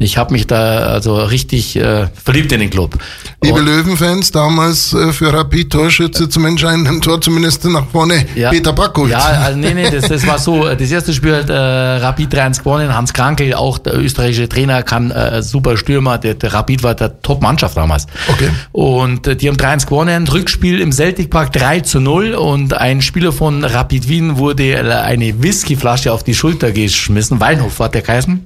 Ich 0.02 0.18
habe 0.18 0.32
mich 0.32 0.48
da 0.48 0.78
also 0.88 1.16
richtig 1.18 1.76
äh, 1.76 2.08
verliebt 2.24 2.54
in 2.54 2.62
den 2.62 2.70
Club. 2.70 2.98
Liebe 3.44 3.60
Löwenfans, 3.60 4.32
damals 4.32 4.94
äh, 4.94 5.12
für 5.12 5.34
Rapid 5.34 5.70
Torschütze 5.74 6.30
zum 6.30 6.46
entscheidenden 6.46 7.02
Tor 7.02 7.20
zumindest 7.20 7.66
nach 7.66 7.86
vorne 7.92 8.26
Ja. 8.34 8.50
Peter 8.50 8.72
Backholz. 8.72 9.12
Ja, 9.12 9.20
also 9.20 9.60
nee, 9.60 9.74
nee, 9.74 9.90
das, 9.90 10.08
das 10.08 10.26
war 10.26 10.40
so. 10.40 10.66
äh, 10.68 10.78
Das 10.78 10.90
erste 10.90 11.14
Spiel 11.14 11.36
hat 11.36 11.50
äh, 11.50 11.54
Rapid 11.54 12.34
3-1 12.34 12.60
gewonnen. 12.60 12.96
Hans 12.96 13.12
Krankel, 13.12 13.54
auch 13.54 13.78
der 13.78 13.98
österreichische 14.00 14.48
Trainer, 14.48 14.84
kann 14.84 15.12
äh, 15.12 15.44
super 15.44 15.76
Stürmer. 15.76 16.18
Der, 16.18 16.34
der 16.36 16.54
Rapid 16.54 16.82
war 16.82 16.96
der 16.96 17.22
Top-Mannschaft 17.22 17.76
damals. 17.76 18.08
Okay. 18.30 18.50
Und 18.72 19.28
äh, 19.28 19.36
die 19.36 19.50
haben 19.50 19.58
3-1 19.58 19.86
gewonnen. 19.86 20.28
Rückspiel 20.30 20.80
im 20.80 20.94
Celtic 20.94 21.30
Park 21.30 21.52
3 21.52 21.82
zu 21.82 22.00
0 22.00 22.36
und 22.36 22.74
ein 22.74 23.02
Spieler 23.02 23.34
von 23.34 23.66
Rapid 23.66 24.08
Wien 24.08 24.38
wurde 24.38 24.64
äh, 24.76 24.90
eine 24.94 25.44
Whiskyflasche 25.44 26.14
auf 26.14 26.24
die 26.24 26.34
Schulter 26.36 26.72
geschmissen. 26.72 27.42
Weinhof 27.42 27.80
hat 27.80 27.96
der 27.96 28.02
geheißen. 28.02 28.46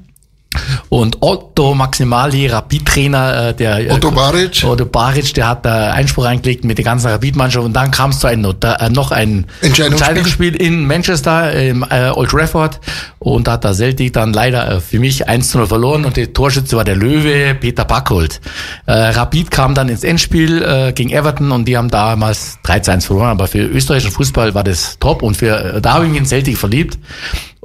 Und 0.90 1.18
Otto 1.22 1.74
Maximali, 1.74 2.48
Rapid-Trainer, 2.48 3.50
äh, 3.50 3.54
der 3.54 3.94
Otto 3.94 4.12
Baric. 4.12 4.64
Otto 4.66 4.86
Baric, 4.86 5.34
der 5.34 5.48
hat 5.50 5.66
da 5.66 5.92
Einspruch 5.92 6.26
eingelegt 6.26 6.64
mit 6.66 6.78
der 6.78 6.86
ganzen 6.86 7.08
Rapid-Mannschaft 7.08 7.66
und 7.66 7.74
dann 7.74 7.92
kam 7.92 8.12
es 8.12 8.20
zu 8.20 8.28
einem 8.28 8.54
äh, 8.64 8.90
noch 8.90 9.12
ein 9.12 9.46
Entscheidungsspiel. 9.62 10.56
In 10.56 10.86
Manchester 10.86 11.54
im 11.54 11.86
äh, 11.90 12.10
Old 12.10 12.30
Trafford 12.30 12.80
und 13.20 13.48
da 13.48 13.54
hat 13.54 13.64
der 13.64 13.74
Celtic 13.74 14.14
dann 14.14 14.34
leider 14.34 14.70
äh, 14.70 14.80
für 14.80 15.00
mich 15.00 15.28
1 15.28 15.50
zu 15.50 15.58
0 15.58 15.68
verloren 15.68 16.06
und 16.06 16.18
der 16.18 16.34
Torschütze 16.34 16.78
war 16.78 16.84
der 16.84 16.96
Löwe 16.96 17.56
Peter 17.56 17.86
Backholt. 17.86 18.42
Äh, 18.86 18.92
Rapid 18.92 19.52
kam 19.52 19.76
dann 19.76 19.90
ins 19.90 20.04
Endspiel 20.04 20.62
äh, 20.62 20.94
gegen 20.94 21.10
Everton 21.10 21.52
und 21.52 21.66
die 21.66 21.78
haben 21.78 21.90
damals 21.90 22.60
3 22.64 22.80
zu 22.80 22.92
1 22.92 23.06
verloren, 23.06 23.30
aber 23.30 23.48
für 23.48 23.60
österreichischen 23.60 24.12
Fußball 24.12 24.54
war 24.54 24.64
das 24.64 24.98
top 25.00 25.24
und 25.24 25.38
für 25.38 25.76
äh, 25.76 25.82
da 25.82 25.94
habe 25.94 26.06
ich 26.06 26.12
mich 26.12 26.20
in 26.20 26.26
Celtic 26.26 26.58
verliebt. 26.58 26.98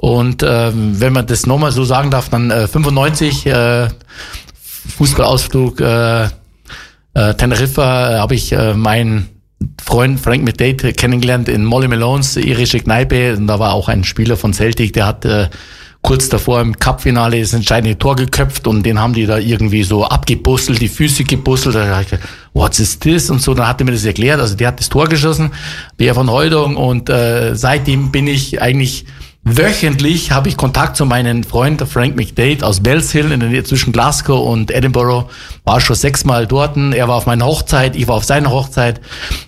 Und 0.01 0.43
ähm, 0.47 1.01
wenn 1.01 1.11
man 1.11 1.27
das 1.27 1.45
nochmal 1.45 1.73
so 1.73 1.83
sagen 1.83 2.09
darf, 2.09 2.29
dann 2.29 2.51
äh, 2.51 2.69
95 2.69 3.45
äh, 3.47 3.89
Fußballausflug 4.95 5.81
äh, 5.81 6.23
äh, 6.23 6.29
Teneriffa 7.35 8.15
äh, 8.15 8.19
habe 8.19 8.33
ich 8.33 8.53
äh, 8.53 8.75
meinen 8.75 9.27
Freund 9.83 10.17
Frank 10.17 10.45
McDade 10.45 10.93
kennengelernt 10.93 11.49
in 11.49 11.65
Molly 11.65 11.89
Malones 11.89 12.37
irische 12.37 12.79
Kneipe. 12.79 13.35
Und 13.35 13.47
da 13.47 13.59
war 13.59 13.73
auch 13.73 13.89
ein 13.89 14.05
Spieler 14.05 14.37
von 14.37 14.53
Celtic, 14.53 14.93
der 14.93 15.05
hat 15.05 15.25
äh, 15.25 15.49
kurz 16.01 16.29
davor 16.29 16.61
im 16.61 16.79
Cup-Finale 16.79 17.41
das 17.41 17.51
entscheidende 17.51 17.97
Tor 17.97 18.15
geköpft 18.15 18.67
und 18.67 18.83
den 18.83 18.99
haben 18.99 19.11
die 19.11 19.25
da 19.25 19.37
irgendwie 19.37 19.83
so 19.83 20.05
abgebustelt, 20.05 20.79
die 20.79 20.87
Füße 20.87 21.25
gebustelt. 21.25 21.75
Da 21.75 21.97
hab 21.97 22.03
ich 22.03 22.17
What's 22.53 22.79
is 22.79 22.97
this? 22.99 23.29
Und 23.29 23.41
so, 23.41 23.53
dann 23.53 23.67
hat 23.67 23.81
er 23.81 23.85
mir 23.85 23.91
das 23.91 24.05
erklärt. 24.05 24.39
Also 24.39 24.55
der 24.55 24.69
hat 24.69 24.79
das 24.79 24.87
Tor 24.87 25.09
geschossen, 25.09 25.51
Bär 25.97 26.15
von 26.15 26.31
Heudung 26.31 26.77
und 26.77 27.09
äh, 27.09 27.53
seitdem 27.53 28.11
bin 28.11 28.27
ich 28.27 28.61
eigentlich 28.61 29.05
Wöchentlich 29.57 30.31
habe 30.31 30.49
ich 30.49 30.57
Kontakt 30.57 30.95
zu 30.97 31.05
meinem 31.05 31.43
Freund 31.43 31.81
Frank 31.87 32.15
McDade 32.15 32.65
aus 32.65 32.81
Bells 32.81 33.11
Hill 33.11 33.31
in 33.31 33.39
der 33.39 33.49
Nähe 33.49 33.63
zwischen 33.63 33.91
Glasgow 33.91 34.47
und 34.47 34.71
Edinburgh. 34.71 35.29
War 35.65 35.81
schon 35.81 35.95
sechsmal 35.95 36.45
dort. 36.47 36.77
Er 36.77 37.07
war 37.07 37.15
auf 37.15 37.25
meiner 37.25 37.45
Hochzeit, 37.45 37.95
ich 37.95 38.07
war 38.07 38.15
auf 38.15 38.23
seiner 38.25 38.51
Hochzeit. 38.51 39.01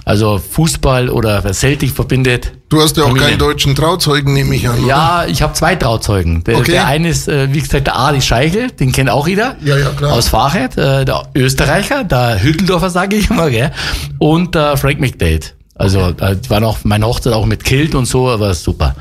Also 0.06 0.40
Fußball 0.40 1.10
oder 1.10 1.42
Celtic 1.54 1.92
verbindet. 1.92 2.52
Du 2.70 2.82
hast 2.82 2.96
ja 2.98 3.04
auch 3.04 3.08
Familien. 3.08 3.30
keinen 3.32 3.40
deutschen 3.40 3.76
Trauzeugen, 3.76 4.34
nehme 4.34 4.56
ich 4.56 4.68
an. 4.68 4.80
oder? 4.80 4.88
Ja, 4.88 5.26
ich 5.28 5.42
habe 5.42 5.54
zwei 5.54 5.76
Trauzeugen. 5.76 6.44
Der, 6.46 6.58
Okay. 6.58 6.72
der 6.72 6.88
eine 6.88 7.10
ist, 7.10 7.28
äh, 7.28 7.54
wie 7.54 7.60
gesagt, 7.60 7.88
der 7.88 7.98
Adi 8.00 8.22
Scheichel, 8.22 8.72
den 8.72 8.92
kennt 8.92 9.10
auch 9.10 9.28
jeder. 9.28 9.56
Ja, 9.64 9.78
ja, 9.78 9.90
klar. 9.90 10.14
Aus 10.14 10.30
Fahrrad, 10.30 10.78
äh, 10.78 11.04
der 11.06 11.24
Österreicher, 11.36 12.04
der 12.06 12.42
Hütteldorfer, 12.42 12.90
sage 12.90 13.18
ich 13.18 13.30
immer, 13.30 13.50
gell? 13.50 13.72
Und 14.20 14.56
äh, 14.56 14.78
Frank 14.78 15.00
McDade. 15.00 15.42
Also, 15.76 16.14
äh, 16.20 16.36
die 16.38 16.50
waren 16.50 16.64
auch 16.64 16.78
meine 16.84 17.06
Hochzeit 17.06 17.34
auch 17.34 17.46
mit 17.46 17.64
Kilt 17.64 17.94
und 17.96 18.06
so, 18.06 18.30
aber 18.30 18.54
super. 18.54 18.96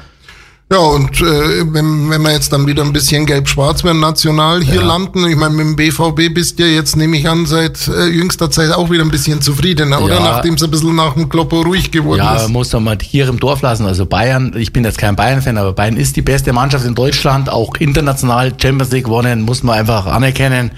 Ja, 0.72 0.78
und 0.78 1.20
äh, 1.20 1.64
wenn, 1.72 2.11
wenn 2.11 2.22
wir 2.22 2.30
jetzt 2.30 2.52
dann 2.52 2.64
wieder 2.64 2.85
ein 2.85 2.92
bisschen 2.92 3.26
gelb-schwarz 3.26 3.83
werden, 3.83 3.98
national 3.98 4.62
hier 4.62 4.80
landen, 4.83 5.26
ich 5.26 5.35
meine, 5.35 5.52
mit 5.52 5.66
dem 5.66 5.74
BVB 5.74 6.33
bist 6.33 6.61
du 6.61 6.62
ja 6.62 6.68
jetzt, 6.76 6.96
nehme 6.96 7.16
ich 7.16 7.28
an, 7.28 7.44
seit 7.44 7.88
äh, 7.88 8.06
jüngster 8.06 8.52
Zeit 8.52 8.70
auch 8.70 8.88
wieder 8.88 9.02
ein 9.02 9.11
bisschen 9.11 9.42
zufriedener, 9.42 10.00
oder? 10.00 10.14
Ja. 10.14 10.20
Nachdem 10.20 10.54
es 10.54 10.62
ein 10.62 10.70
bisschen 10.70 10.94
nach 10.94 11.14
dem 11.14 11.28
Kloppo 11.28 11.62
ruhig 11.62 11.90
geworden 11.90 12.20
Ja, 12.20 12.37
ist. 12.37 12.50
muss 12.50 12.72
man 12.72 12.85
mal 12.85 12.98
hier 13.02 13.26
im 13.28 13.40
Dorf 13.40 13.62
lassen. 13.62 13.85
Also 13.85 14.06
Bayern, 14.06 14.54
ich 14.56 14.72
bin 14.72 14.85
jetzt 14.85 14.98
kein 14.98 15.16
Bayern-Fan, 15.16 15.59
aber 15.59 15.72
Bayern 15.72 15.96
ist 15.96 16.14
die 16.14 16.22
beste 16.22 16.52
Mannschaft 16.52 16.87
in 16.87 16.94
Deutschland, 16.94 17.50
auch 17.50 17.74
international 17.80 18.52
Champions 18.56 18.92
League 18.92 19.06
gewonnen, 19.06 19.42
muss 19.42 19.64
man 19.64 19.76
einfach 19.76 20.06
anerkennen. 20.06 20.70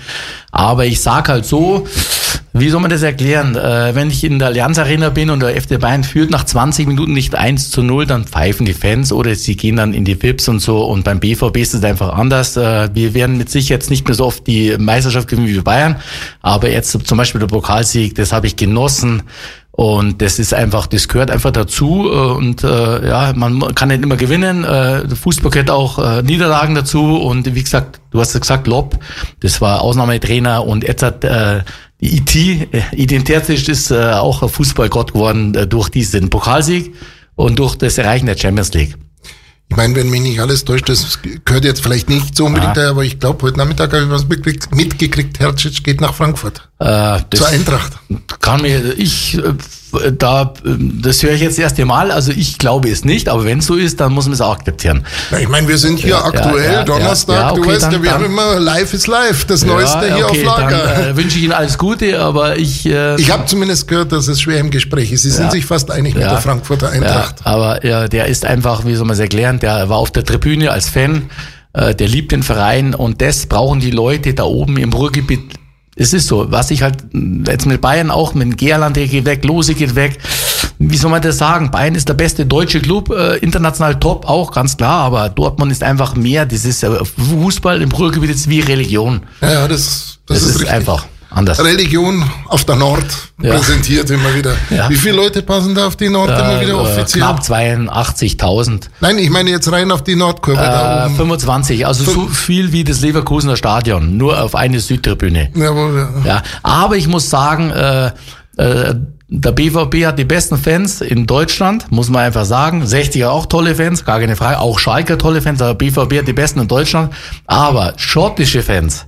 Aber 0.52 0.86
ich 0.86 1.00
sag 1.00 1.28
halt 1.28 1.46
so, 1.46 1.86
wie 2.54 2.68
soll 2.68 2.82
man 2.82 2.90
das 2.90 3.02
erklären? 3.02 3.56
Äh, 3.56 3.94
wenn 3.94 4.10
ich 4.10 4.22
in 4.24 4.38
der 4.38 4.48
Allianz 4.48 4.78
Arena 4.78 5.08
bin 5.08 5.30
und 5.30 5.40
der 5.40 5.58
FC 5.60 5.80
Bayern 5.80 6.04
führt 6.04 6.30
nach 6.30 6.44
20 6.44 6.86
Minuten 6.86 7.14
nicht 7.14 7.34
1 7.34 7.70
zu 7.70 7.82
0, 7.82 8.04
dann 8.04 8.24
pfeifen 8.26 8.66
die 8.66 8.74
Fans 8.74 9.10
oder 9.10 9.34
sie 9.34 9.56
gehen 9.56 9.76
dann 9.76 9.94
in 9.94 10.04
die 10.04 10.22
VIPs 10.22 10.48
und 10.48 10.60
so. 10.60 10.84
Und 10.84 11.02
beim 11.02 11.18
BVB 11.18 11.56
ist 11.56 11.72
es 11.72 11.82
einfach 11.82 12.10
anders. 12.10 12.58
Äh, 12.58 12.90
wir 12.92 13.14
werden 13.14 13.38
mit 13.38 13.48
sich 13.48 13.70
jetzt 13.70 13.88
nicht 13.88 14.06
mehr 14.06 14.14
so 14.14 14.26
oft 14.26 14.46
die 14.46 14.76
Meisterschaft 14.78 15.28
gewinnen 15.28 15.48
wie 15.48 15.58
Bayern. 15.60 15.96
Aber 16.42 16.68
jetzt 16.70 16.90
zum 17.06 17.18
Beispiel 17.18 17.40
der 17.40 17.48
Pokalsieg, 17.48 18.14
das 18.16 18.34
habe 18.34 18.46
ich 18.46 18.56
genossen. 18.56 19.22
Und 19.74 20.20
das 20.20 20.38
ist 20.38 20.52
einfach, 20.52 20.87
das 20.87 21.08
gehört 21.08 21.30
einfach 21.30 21.50
dazu. 21.50 22.11
äh, 22.11 22.37
Und 22.37 22.62
äh, 22.62 23.08
ja, 23.08 23.32
man 23.35 23.74
kann 23.74 23.88
nicht 23.88 24.02
immer 24.02 24.16
gewinnen. 24.16 24.64
Äh, 24.64 25.08
Fußball 25.08 25.50
gehört 25.50 25.70
auch 25.70 25.98
äh, 25.98 26.22
Niederlagen 26.22 26.74
dazu. 26.74 27.16
Und 27.16 27.54
wie 27.54 27.62
gesagt, 27.62 28.00
du 28.11 28.20
hast 28.20 28.35
ja 28.35 28.40
gesagt, 28.40 28.66
Lob, 28.66 28.98
das 29.40 29.61
war 29.62 29.80
Ausnahmetrainer 29.80 30.66
und 30.66 30.85
jetzt 30.85 31.02
hat 31.02 31.24
äh, 31.24 31.62
die 32.02 32.18
IT, 32.18 32.35
äh, 32.35 32.82
identitätisch 32.94 33.68
ist 33.68 33.90
äh, 33.90 34.12
auch 34.12 34.48
Fußballgott 34.48 35.14
geworden 35.14 35.54
äh, 35.54 35.66
durch 35.66 35.88
diesen 35.88 36.28
Pokalsieg 36.28 36.94
und 37.35 37.58
durch 37.58 37.76
das 37.76 37.96
Erreichen 37.96 38.26
der 38.26 38.37
Champions 38.37 38.74
League. 38.74 38.96
Ich 39.72 39.76
meine, 39.76 39.94
wenn 39.94 40.11
mich 40.11 40.20
nicht 40.20 40.38
alles 40.38 40.66
täuscht, 40.66 40.90
das 40.90 41.18
gehört 41.46 41.64
jetzt 41.64 41.82
vielleicht 41.82 42.11
nicht 42.11 42.37
so 42.37 42.44
unbedingt, 42.44 42.72
Ja. 42.72 42.74
daher, 42.74 42.90
aber 42.90 43.04
ich 43.04 43.18
glaube, 43.18 43.40
heute 43.46 43.56
Nachmittag 43.56 43.90
habe 43.94 44.02
ich 44.04 44.11
was 44.11 44.28
mitgekriegt, 44.28 44.74
mitgekriegt 44.74 45.40
Hercic 45.40 45.82
geht 45.82 46.02
nach 46.02 46.12
Frankfurt. 46.12 46.68
Äh, 46.78 46.85
das 47.30 47.40
Zur 47.40 47.48
Eintracht. 47.48 47.94
kann 48.42 48.61
mir, 48.61 48.92
ich, 48.98 49.38
äh, 49.38 49.54
da, 50.18 50.55
das 50.64 51.22
höre 51.22 51.33
ich 51.33 51.40
jetzt 51.40 51.59
das 51.59 51.62
erste 51.64 51.85
Mal, 51.85 52.11
also 52.11 52.33
ich 52.33 52.59
glaube 52.59 52.88
es 52.90 53.05
nicht, 53.05 53.28
aber 53.28 53.44
wenn 53.44 53.59
es 53.59 53.66
so 53.66 53.74
ist, 53.74 54.00
dann 54.00 54.12
muss 54.12 54.24
man 54.24 54.35
es 54.35 54.40
auch 54.40 54.55
akzeptieren. 54.55 55.05
Ja, 55.31 55.38
ich 55.38 55.48
meine, 55.48 55.68
wir 55.68 55.76
sind 55.78 55.98
hier 55.98 56.11
Ja, 56.11 56.24
aktuell, 56.24 56.72
ja, 56.72 56.85
Donnerstag, 56.85 57.35
ja, 57.35 57.52
du 57.52 57.61
okay, 57.61 57.70
weißt 57.72 57.92
ja, 57.92 58.02
wir 58.02 58.12
haben 58.12 58.24
immer 58.24 58.59
Live 58.59 58.94
is 58.94 59.07
Live, 59.07 59.44
das 59.44 59.64
Neueste 59.64 60.14
hier 60.14 60.26
auf 60.26 60.42
Lager. 60.42 60.78
Dann 60.78 61.11
äh, 61.11 61.16
wünsche 61.16 61.38
ich 61.38 61.44
Ihnen 61.44 61.52
alles 61.52 61.76
Gute, 61.78 62.20
aber 62.20 62.57
ich. 62.57 62.87
Äh, 62.87 63.20
ich 63.20 63.31
habe 63.31 63.46
zumindest 63.46 63.88
gehört, 63.88 64.12
dass 64.12 64.28
es 64.28 64.40
schwer 64.40 64.59
im 64.61 64.70
Gespräch 64.70 65.12
ist. 65.12 65.22
Sie 65.22 65.31
sind 65.31 65.50
sich 65.52 65.66
fast 65.66 65.90
einig 65.90 66.14
mit 66.14 66.24
der 66.24 66.38
Frankfurter 66.38 66.90
Eintracht. 66.90 67.40
Ja, 67.40 67.46
aber 67.46 67.85
ja, 67.85 68.09
der 68.09 68.26
ist 68.26 68.44
einfach, 68.44 68.85
wie 68.87 68.94
soll 68.94 69.07
man 69.07 69.14
es 69.14 69.20
erklären, 69.20 69.59
der 69.59 69.88
war 69.88 69.98
auf 69.98 70.11
der 70.11 70.24
Tribüne 70.24 70.70
als 70.70 70.88
Fan, 70.88 71.31
äh, 71.73 71.94
der 71.94 72.08
liebt 72.08 72.33
den 72.33 72.42
Verein 72.42 72.94
und 72.94 73.21
das 73.21 73.46
brauchen 73.46 73.81
die 73.81 73.90
Leute 73.90 74.35
da 74.35 74.44
oben 74.44 74.77
im 74.77 74.92
Ruhrgebiet. 74.92 75.62
Es 75.94 76.12
ist 76.14 76.26
so, 76.26 76.50
was 76.50 76.70
ich 76.70 76.82
halt 76.82 77.04
jetzt 77.46 77.66
mit 77.66 77.80
Bayern 77.80 78.10
auch, 78.10 78.32
mit 78.32 78.56
Gerland, 78.56 78.96
der 78.96 79.06
geht 79.06 79.26
weg, 79.26 79.44
Lose 79.44 79.74
geht 79.74 79.94
weg. 79.94 80.18
Wie 80.78 80.96
soll 80.96 81.10
man 81.10 81.20
das 81.20 81.38
sagen? 81.38 81.70
Bayern 81.70 81.94
ist 81.94 82.08
der 82.08 82.14
beste 82.14 82.46
deutsche 82.46 82.80
Club, 82.80 83.10
äh, 83.10 83.36
international 83.38 84.00
top, 84.00 84.26
auch 84.26 84.50
ganz 84.52 84.76
klar, 84.76 85.04
aber 85.04 85.28
Dortmund 85.28 85.70
ist 85.70 85.82
einfach 85.82 86.14
mehr. 86.16 86.46
Das 86.46 86.64
ist 86.64 86.82
äh, 86.82 87.04
Fußball 87.04 87.82
im 87.82 87.92
Ruhrgebiet 87.92 88.30
ist 88.30 88.48
wie 88.48 88.60
Religion. 88.60 89.20
Ja, 89.42 89.52
ja, 89.52 89.68
das, 89.68 90.18
das, 90.26 90.40
Das, 90.40 90.48
ist, 90.48 90.62
ist, 90.62 90.68
einfach. 90.68 91.06
Anders. 91.35 91.62
Religion 91.64 92.22
auf 92.48 92.64
der 92.64 92.76
Nord 92.76 93.04
Ja. 93.40 93.54
präsentiert 93.54 94.10
immer 94.10 94.35
wieder. 94.35 94.54
Ja. 94.70 94.88
Wie 94.88 94.96
viele 94.96 95.16
Leute 95.16 95.42
passen 95.42 95.74
da 95.74 95.87
auf 95.87 95.96
die 95.96 96.08
Nord 96.08 96.30
immer 96.30 96.60
wieder 96.60 96.72
Äh, 96.72 96.74
offiziell? 96.74 97.22
knapp 97.22 97.40
82.000. 97.42 98.90
Nein, 99.00 99.18
ich 99.18 99.30
meine 99.30 99.50
jetzt 99.50 99.70
rein 99.70 99.90
auf 99.90 100.02
die 100.04 100.14
Nordkurve 100.16 100.60
da 100.60 101.04
Äh, 101.04 101.06
oben. 101.06 101.16
25, 101.16 101.87
also 101.87 102.04
so 102.04 102.26
viel 102.28 102.72
wie 102.72 102.85
das 102.85 103.00
Leverkusener 103.00 103.56
Stadion, 103.56 104.16
nur 104.16 104.42
auf 104.42 104.54
eine 104.54 104.80
Südtribüne. 104.80 105.50
Jawohl, 105.54 106.08
ja. 106.24 106.35
Ja, 106.37 106.42
aber 106.62 106.96
ich 106.96 107.08
muss 107.08 107.30
sagen, 107.30 107.70
äh, 107.70 108.06
äh, 108.56 108.94
der 109.35 109.52
BVB 109.52 110.04
hat 110.04 110.18
die 110.18 110.26
besten 110.26 110.58
Fans 110.58 111.00
in 111.00 111.26
Deutschland, 111.26 111.90
muss 111.90 112.10
man 112.10 112.22
einfach 112.24 112.44
sagen. 112.44 112.83
60er 112.85 113.28
auch 113.30 113.46
tolle 113.46 113.74
Fans, 113.74 114.04
gar 114.04 114.20
keine 114.20 114.37
Frage. 114.37 114.58
Auch 114.58 114.78
Schalke 114.78 115.16
tolle 115.16 115.40
Fans, 115.40 115.62
aber 115.62 115.74
BVB 115.74 116.18
hat 116.18 116.28
die 116.28 116.35
besten 116.35 116.60
in 116.60 116.68
Deutschland. 116.68 117.14
Aber 117.46 117.94
schottische 117.96 118.62
Fans, 118.62 119.06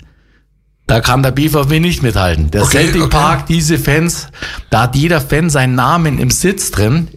da 0.87 1.01
kann 1.01 1.23
der 1.23 1.31
BVB 1.31 1.81
nicht 1.81 2.03
mithalten. 2.03 2.51
Der 2.51 2.63
Okay, 2.63 2.79
Celtic 2.79 3.03
okay. 3.03 3.11
Park, 3.11 3.47
diese 3.47 3.79
Fans, 3.79 4.29
da 4.71 4.83
hat 4.83 4.97
jeder 4.97 5.21
Fan 5.21 5.49
seinen 5.51 5.75
Namen 5.75 6.19
im 6.19 6.31
Sitz 6.31 6.71
drin 6.71 7.09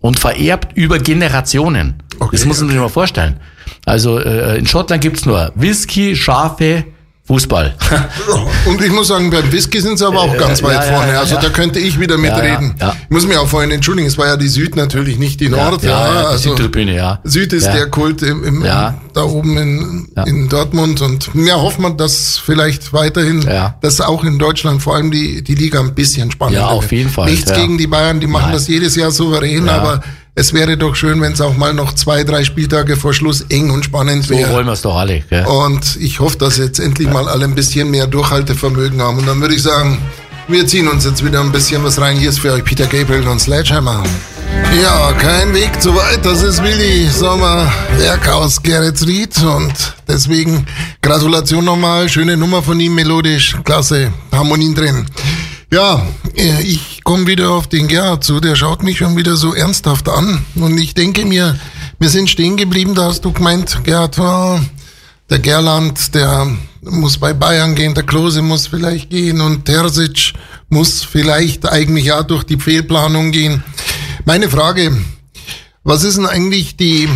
und 0.00 0.18
vererbt 0.18 0.76
über 0.76 0.98
Generationen. 0.98 2.02
Okay, 2.18 2.36
das 2.36 2.44
muss 2.44 2.60
man 2.60 2.70
sich 2.70 2.78
mal 2.78 2.88
vorstellen. 2.88 3.36
Also 3.84 4.18
äh, 4.18 4.58
in 4.58 4.66
Schottland 4.66 5.02
gibt's 5.02 5.24
nur 5.26 5.52
Whisky, 5.54 6.16
Schafe, 6.16 6.84
Fußball. 7.26 7.74
Und 8.66 8.80
ich 8.80 8.92
muss 8.92 9.08
sagen, 9.08 9.30
beim 9.30 9.50
Whisky 9.50 9.80
sind 9.80 9.98
sie 9.98 10.06
aber 10.06 10.20
auch 10.20 10.36
ganz 10.36 10.62
weit 10.62 10.74
ja, 10.74 10.84
ja, 10.84 10.92
vorne. 10.92 11.18
also 11.18 11.34
ja. 11.34 11.40
da 11.40 11.48
könnte 11.48 11.80
ich 11.80 11.98
wieder 11.98 12.18
mitreden. 12.18 12.74
Ich 12.78 13.10
muss 13.10 13.26
mich 13.26 13.36
auch 13.36 13.48
vorhin 13.48 13.72
entschuldigen, 13.72 14.06
es 14.06 14.16
war 14.16 14.26
ja 14.28 14.36
die 14.36 14.46
Süd 14.46 14.76
natürlich, 14.76 15.18
nicht 15.18 15.40
die 15.40 15.48
Nord. 15.48 15.82
Ja, 15.82 15.90
ja, 15.90 16.20
die 16.20 16.26
also 16.28 16.50
Südtribüne, 16.50 16.94
ja. 16.94 17.18
Süd 17.24 17.52
ist 17.52 17.66
der 17.66 17.90
Kult 17.90 18.22
im, 18.22 18.44
im, 18.44 18.62
da 18.62 19.24
oben 19.24 19.56
in, 19.56 20.08
in 20.24 20.48
Dortmund. 20.48 21.00
Und 21.00 21.30
ja, 21.34 21.56
hoffen 21.56 21.82
wir, 21.82 21.90
dass 21.90 22.38
vielleicht 22.38 22.92
weiterhin, 22.92 23.44
dass 23.80 24.00
auch 24.00 24.22
in 24.22 24.38
Deutschland 24.38 24.80
vor 24.80 24.94
allem 24.94 25.10
die, 25.10 25.42
die 25.42 25.56
Liga 25.56 25.80
ein 25.80 25.94
bisschen 25.94 26.30
spannender 26.30 26.62
Ja, 26.62 26.68
auf 26.68 26.84
wird. 26.84 26.92
jeden 26.92 27.10
Fall, 27.10 27.28
Nichts 27.28 27.52
gegen 27.52 27.76
die 27.76 27.88
Bayern, 27.88 28.20
die 28.20 28.28
machen 28.28 28.46
Nein. 28.46 28.52
das 28.52 28.68
jedes 28.68 28.94
Jahr 28.94 29.10
souverän, 29.10 29.68
aber 29.68 30.00
es 30.38 30.52
wäre 30.52 30.76
doch 30.76 30.94
schön, 30.94 31.20
wenn 31.22 31.32
es 31.32 31.40
auch 31.40 31.56
mal 31.56 31.72
noch 31.72 31.94
zwei, 31.94 32.22
drei 32.22 32.44
Spieltage 32.44 32.96
vor 32.96 33.14
Schluss 33.14 33.40
eng 33.48 33.70
und 33.70 33.86
spannend 33.86 34.24
So 34.24 34.30
wäre. 34.34 34.52
wollen 34.52 34.66
wir 34.66 34.74
es 34.74 34.82
doch 34.82 34.94
alle. 34.94 35.20
Gell? 35.30 35.46
Und 35.46 35.96
ich 35.98 36.20
hoffe, 36.20 36.36
dass 36.36 36.58
jetzt 36.58 36.78
endlich 36.78 37.08
mal 37.10 37.26
alle 37.26 37.44
ein 37.46 37.54
bisschen 37.54 37.90
mehr 37.90 38.06
Durchhaltevermögen 38.06 39.00
haben. 39.00 39.16
Und 39.18 39.26
dann 39.26 39.40
würde 39.40 39.54
ich 39.54 39.62
sagen, 39.62 39.98
wir 40.46 40.66
ziehen 40.66 40.88
uns 40.88 41.06
jetzt 41.06 41.24
wieder 41.24 41.40
ein 41.40 41.52
bisschen 41.52 41.82
was 41.82 41.98
rein. 41.98 42.18
Hier 42.18 42.28
ist 42.28 42.40
für 42.40 42.52
euch 42.52 42.64
Peter 42.64 42.84
Gabriel 42.84 43.26
und 43.26 43.40
Sledgehammer. 43.40 44.02
Ja, 44.82 45.12
kein 45.14 45.54
Weg 45.54 45.80
zu 45.80 45.94
weit. 45.94 46.20
Das 46.24 46.42
ist 46.42 46.62
Willi 46.62 47.08
Sommer, 47.08 47.72
Werk 47.96 48.28
aus 48.28 48.62
Geretsried. 48.62 49.42
Und 49.42 49.72
deswegen 50.06 50.66
Gratulation 51.00 51.64
nochmal. 51.64 52.10
Schöne 52.10 52.36
Nummer 52.36 52.62
von 52.62 52.78
ihm, 52.78 52.94
melodisch. 52.94 53.56
Klasse, 53.64 54.12
Harmonien 54.32 54.74
drin. 54.74 55.06
Ja, 55.72 56.06
äh, 56.36 56.62
ich 56.62 57.02
komme 57.02 57.26
wieder 57.26 57.50
auf 57.50 57.66
den 57.66 57.88
Gerhard 57.88 58.22
zu. 58.22 58.38
Der 58.38 58.54
schaut 58.54 58.82
mich 58.84 58.98
schon 58.98 59.16
wieder 59.16 59.36
so 59.36 59.52
ernsthaft 59.52 60.08
an. 60.08 60.44
Und 60.54 60.78
ich 60.78 60.94
denke 60.94 61.24
mir, 61.24 61.58
wir 61.98 62.08
sind 62.08 62.30
stehen 62.30 62.56
geblieben. 62.56 62.94
Da 62.94 63.06
hast 63.06 63.24
du 63.24 63.32
gemeint, 63.32 63.82
Gerhard, 63.82 64.16
der 65.28 65.38
Gerland, 65.40 66.14
der 66.14 66.46
muss 66.82 67.18
bei 67.18 67.32
Bayern 67.32 67.74
gehen, 67.74 67.94
der 67.94 68.04
Klose 68.04 68.42
muss 68.42 68.68
vielleicht 68.68 69.10
gehen 69.10 69.40
und 69.40 69.64
Terzic 69.64 70.34
muss 70.68 71.02
vielleicht 71.02 71.68
eigentlich 71.68 72.12
auch 72.12 72.22
durch 72.22 72.44
die 72.44 72.58
Fehlplanung 72.58 73.32
gehen. 73.32 73.64
Meine 74.24 74.48
Frage, 74.48 74.96
was 75.82 76.04
ist 76.04 76.16
denn 76.16 76.26
eigentlich 76.26 76.76
die, 76.76 77.08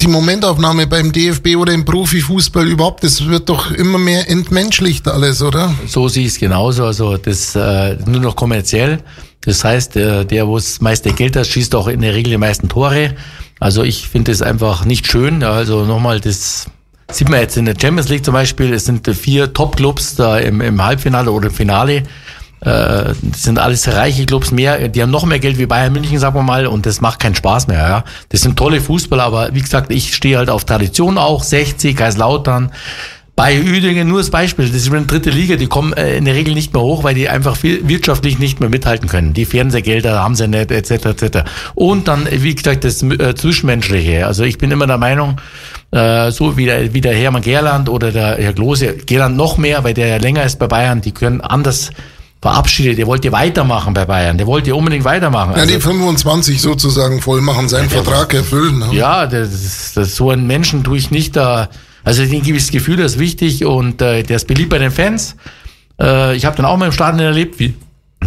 die 0.00 0.06
Momentaufnahme 0.06 0.86
beim 0.86 1.12
DFB 1.12 1.56
oder 1.56 1.72
im 1.72 1.84
Profifußball 1.84 2.66
überhaupt? 2.68 3.02
Das 3.02 3.26
wird 3.26 3.48
doch 3.48 3.70
immer 3.72 3.98
mehr 3.98 4.30
entmenschlicht 4.30 5.08
alles, 5.08 5.42
oder? 5.42 5.74
So 5.86 6.08
sehe 6.08 6.24
ich 6.24 6.32
es 6.32 6.38
genauso. 6.38 6.84
Also 6.84 7.16
das 7.16 7.54
äh, 7.56 7.96
nur 8.06 8.20
noch 8.20 8.36
kommerziell. 8.36 9.00
Das 9.40 9.64
heißt, 9.64 9.96
äh, 9.96 10.24
der, 10.24 10.46
wo 10.46 10.56
es 10.56 10.80
meiste 10.80 11.12
Geld 11.12 11.36
hat, 11.36 11.46
schießt 11.46 11.74
auch 11.74 11.88
in 11.88 12.00
der 12.00 12.14
Regel 12.14 12.30
die 12.32 12.38
meisten 12.38 12.68
Tore. 12.68 13.14
Also 13.60 13.82
ich 13.82 14.08
finde 14.08 14.30
das 14.30 14.40
einfach 14.42 14.84
nicht 14.84 15.10
schön. 15.10 15.42
Also 15.42 15.84
nochmal, 15.84 16.20
das 16.20 16.66
sieht 17.10 17.28
man 17.28 17.40
jetzt 17.40 17.56
in 17.56 17.64
der 17.64 17.74
Champions 17.80 18.08
League 18.08 18.24
zum 18.24 18.34
Beispiel. 18.34 18.72
Es 18.72 18.84
sind 18.84 19.08
vier 19.08 19.52
Top-Clubs 19.52 20.14
da 20.14 20.38
im, 20.38 20.60
im 20.60 20.82
Halbfinale 20.82 21.32
oder 21.32 21.48
im 21.48 21.54
Finale. 21.54 22.04
Äh, 22.60 23.14
sind 23.36 23.58
alles 23.58 23.86
reiche 23.88 24.26
Clubs 24.26 24.50
mehr, 24.50 24.88
die 24.88 25.00
haben 25.00 25.10
noch 25.10 25.24
mehr 25.24 25.38
Geld 25.38 25.58
wie 25.58 25.66
Bayern 25.66 25.92
München, 25.92 26.18
sagen 26.18 26.34
wir 26.34 26.42
mal, 26.42 26.66
und 26.66 26.86
das 26.86 27.00
macht 27.00 27.20
keinen 27.20 27.36
Spaß 27.36 27.68
mehr. 27.68 27.78
Ja. 27.78 28.04
Das 28.30 28.40
sind 28.40 28.58
tolle 28.58 28.80
Fußballer, 28.80 29.22
aber 29.22 29.54
wie 29.54 29.60
gesagt, 29.60 29.92
ich 29.92 30.14
stehe 30.14 30.38
halt 30.38 30.50
auf 30.50 30.64
Tradition 30.64 31.18
auch, 31.18 31.44
60, 31.44 31.96
Kaiserslautern, 31.96 32.72
bei 33.38 33.56
Üdingen 33.56 34.08
nur 34.08 34.18
das 34.18 34.30
Beispiel, 34.30 34.66
das 34.66 34.74
ist 34.74 34.92
eine 34.92 35.06
dritte 35.06 35.30
Liga, 35.30 35.54
die 35.54 35.68
kommen 35.68 35.92
äh, 35.92 36.16
in 36.16 36.24
der 36.24 36.34
Regel 36.34 36.54
nicht 36.54 36.72
mehr 36.72 36.82
hoch, 36.82 37.04
weil 37.04 37.14
die 37.14 37.28
einfach 37.28 37.56
wirtschaftlich 37.62 38.40
nicht 38.40 38.58
mehr 38.58 38.68
mithalten 38.68 39.08
können. 39.08 39.32
Die 39.32 39.44
Fernsehgelder 39.44 40.20
haben 40.20 40.34
sie 40.34 40.48
nicht, 40.48 40.72
etc. 40.72 40.90
etc. 40.90 41.38
Und 41.76 42.08
dann, 42.08 42.26
äh, 42.26 42.42
wie 42.42 42.56
gesagt, 42.56 42.82
das 42.82 43.00
äh, 43.04 43.36
Zwischenmenschliche. 43.36 44.26
Also 44.26 44.42
ich 44.42 44.58
bin 44.58 44.72
immer 44.72 44.88
der 44.88 44.98
Meinung, 44.98 45.36
so 45.90 46.58
wie 46.58 46.66
der, 46.66 46.92
wie 46.92 47.00
der 47.00 47.14
Hermann 47.14 47.40
Gerland 47.40 47.88
oder 47.88 48.12
der 48.12 48.36
Herr 48.36 48.52
Klose, 48.52 48.94
Gerland 48.94 49.38
noch 49.38 49.56
mehr, 49.56 49.84
weil 49.84 49.94
der 49.94 50.08
ja 50.08 50.16
länger 50.18 50.42
ist 50.42 50.58
bei 50.58 50.66
Bayern, 50.66 51.00
die 51.00 51.12
können 51.12 51.40
anders 51.40 51.92
verabschiedet. 52.40 52.98
Der 52.98 53.06
wollte 53.06 53.32
weitermachen 53.32 53.94
bei 53.94 54.04
Bayern. 54.04 54.38
Der 54.38 54.46
wollte 54.46 54.74
unbedingt 54.74 55.04
weitermachen. 55.04 55.52
Ja, 55.56 55.62
Also- 55.62 55.74
die 55.74 55.80
25 55.80 56.60
sozusagen 56.60 57.20
voll 57.20 57.40
machen, 57.40 57.68
seinen 57.68 57.90
Vertrag 57.90 58.32
erfüllen. 58.34 58.78
Ne? 58.78 58.88
ja, 58.92 59.26
das, 59.26 59.92
das, 59.94 60.14
so 60.16 60.30
einen 60.30 60.46
Menschen 60.46 60.84
tue 60.84 60.96
ich 60.98 61.10
nicht 61.10 61.36
da. 61.36 61.68
Also 62.04 62.22
ich 62.22 62.30
denke, 62.30 62.54
das 62.54 62.70
Gefühl, 62.70 62.96
das 62.96 63.12
ist 63.14 63.18
wichtig 63.18 63.64
und 63.64 64.00
äh, 64.00 64.22
der 64.22 64.36
ist 64.36 64.46
beliebt 64.46 64.70
bei 64.70 64.78
den 64.78 64.90
Fans. 64.90 65.36
Äh, 66.00 66.36
ich 66.36 66.44
habe 66.44 66.56
dann 66.56 66.64
auch 66.64 66.76
mal 66.76 66.86
im 66.86 66.92
Stadion 66.92 67.20
erlebt, 67.20 67.58
wie, 67.58 67.74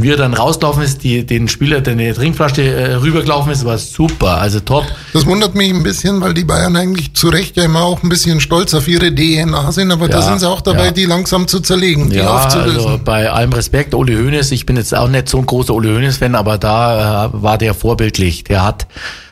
wie 0.04 0.10
er 0.12 0.18
dann 0.18 0.34
rausgelaufen 0.34 0.84
ist, 0.84 1.04
die, 1.04 1.26
den 1.26 1.48
Spieler, 1.48 1.82
der 1.82 1.94
eine 1.94 2.14
Trinkflasche 2.14 2.62
äh, 2.64 2.94
rübergelaufen 2.96 3.52
ist, 3.52 3.66
war 3.66 3.78
super, 3.78 4.38
also 4.40 4.60
top. 4.60 4.86
Das 5.14 5.26
wundert 5.26 5.56
mich 5.56 5.70
ein 5.72 5.84
bisschen, 5.84 6.22
weil 6.22 6.34
die 6.34 6.44
Bayern 6.44 6.76
eigentlich 6.76 7.14
zu 7.14 7.30
Recht 7.30 7.58
ja 7.58 7.64
immer 7.64 7.82
auch 7.82 8.02
ein 8.04 8.10
bisschen 8.10 8.40
stolz 8.42 8.74
auf 8.74 8.88
ihre 8.88 9.14
DNA 9.14 9.72
sind, 9.72 9.92
aber 9.92 10.08
da 10.08 10.20
Ja, 10.20 10.22
sind 10.24 10.40
sie 10.40 10.48
auch 10.50 10.62
dabei, 10.62 10.86
ja. 10.86 10.92
die 10.92 11.06
langsam 11.06 11.48
zu 11.48 11.60
zerlegen, 11.60 12.10
die 12.10 12.18
Ja, 12.18 12.34
aufzulösen. 12.36 12.76
also 12.78 13.00
bei 13.04 13.30
allem 13.32 13.54
Respekt, 13.54 13.94
Uli 13.94 14.16
Hoeneß, 14.16 14.52
ich 14.52 14.66
bin 14.66 14.76
jetzt 14.78 14.96
auch 14.96 15.08
nicht 15.08 15.30
so 15.30 15.38
ein 15.38 15.46
großer 15.46 15.74
Uli 15.74 15.90
Hoeneß-Fan, 15.90 16.36
aber 16.36 16.58
da 16.58 17.26
äh, 17.26 17.30
war 17.34 17.58
der 17.58 17.74
vorbildlich. 17.74 18.44
Der 18.44 18.64
hat 18.66 18.88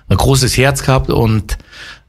ein 0.09 0.17
großes 0.17 0.57
Herz 0.57 0.81
gehabt 0.83 1.09
und 1.09 1.57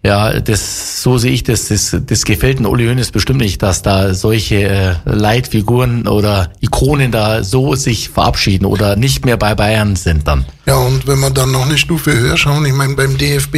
ja, 0.03 0.41
das, 0.41 1.03
so 1.03 1.19
sehe 1.19 1.33
ich 1.33 1.43
das, 1.43 1.69
das, 1.69 1.95
das 2.07 2.25
gefällt 2.25 2.59
den 2.59 2.67
Uli 2.67 2.87
Hoeneß 2.87 3.11
bestimmt 3.11 3.41
nicht, 3.41 3.63
dass 3.63 3.83
da 3.83 4.15
solche 4.15 4.63
äh, 4.63 4.95
Leitfiguren 5.05 6.09
oder 6.09 6.51
Ikonen 6.61 7.13
da 7.13 7.45
so 7.45 7.75
sich 7.75 8.09
verabschieden 8.09 8.65
oder 8.65 8.97
nicht 8.97 9.27
mehr 9.27 9.37
bei 9.37 9.55
Bayern 9.55 9.97
sind 9.97 10.27
dann. 10.27 10.47
Ja, 10.67 10.77
und 10.77 11.07
wenn 11.07 11.21
wir 11.21 11.31
dann 11.31 11.53
noch 11.53 11.67
eine 11.67 11.77
Stufe 11.77 12.15
höher 12.15 12.39
schauen, 12.39 12.65
ich 12.65 12.73
meine, 12.73 12.95
beim 12.95 13.19
DFB, 13.19 13.57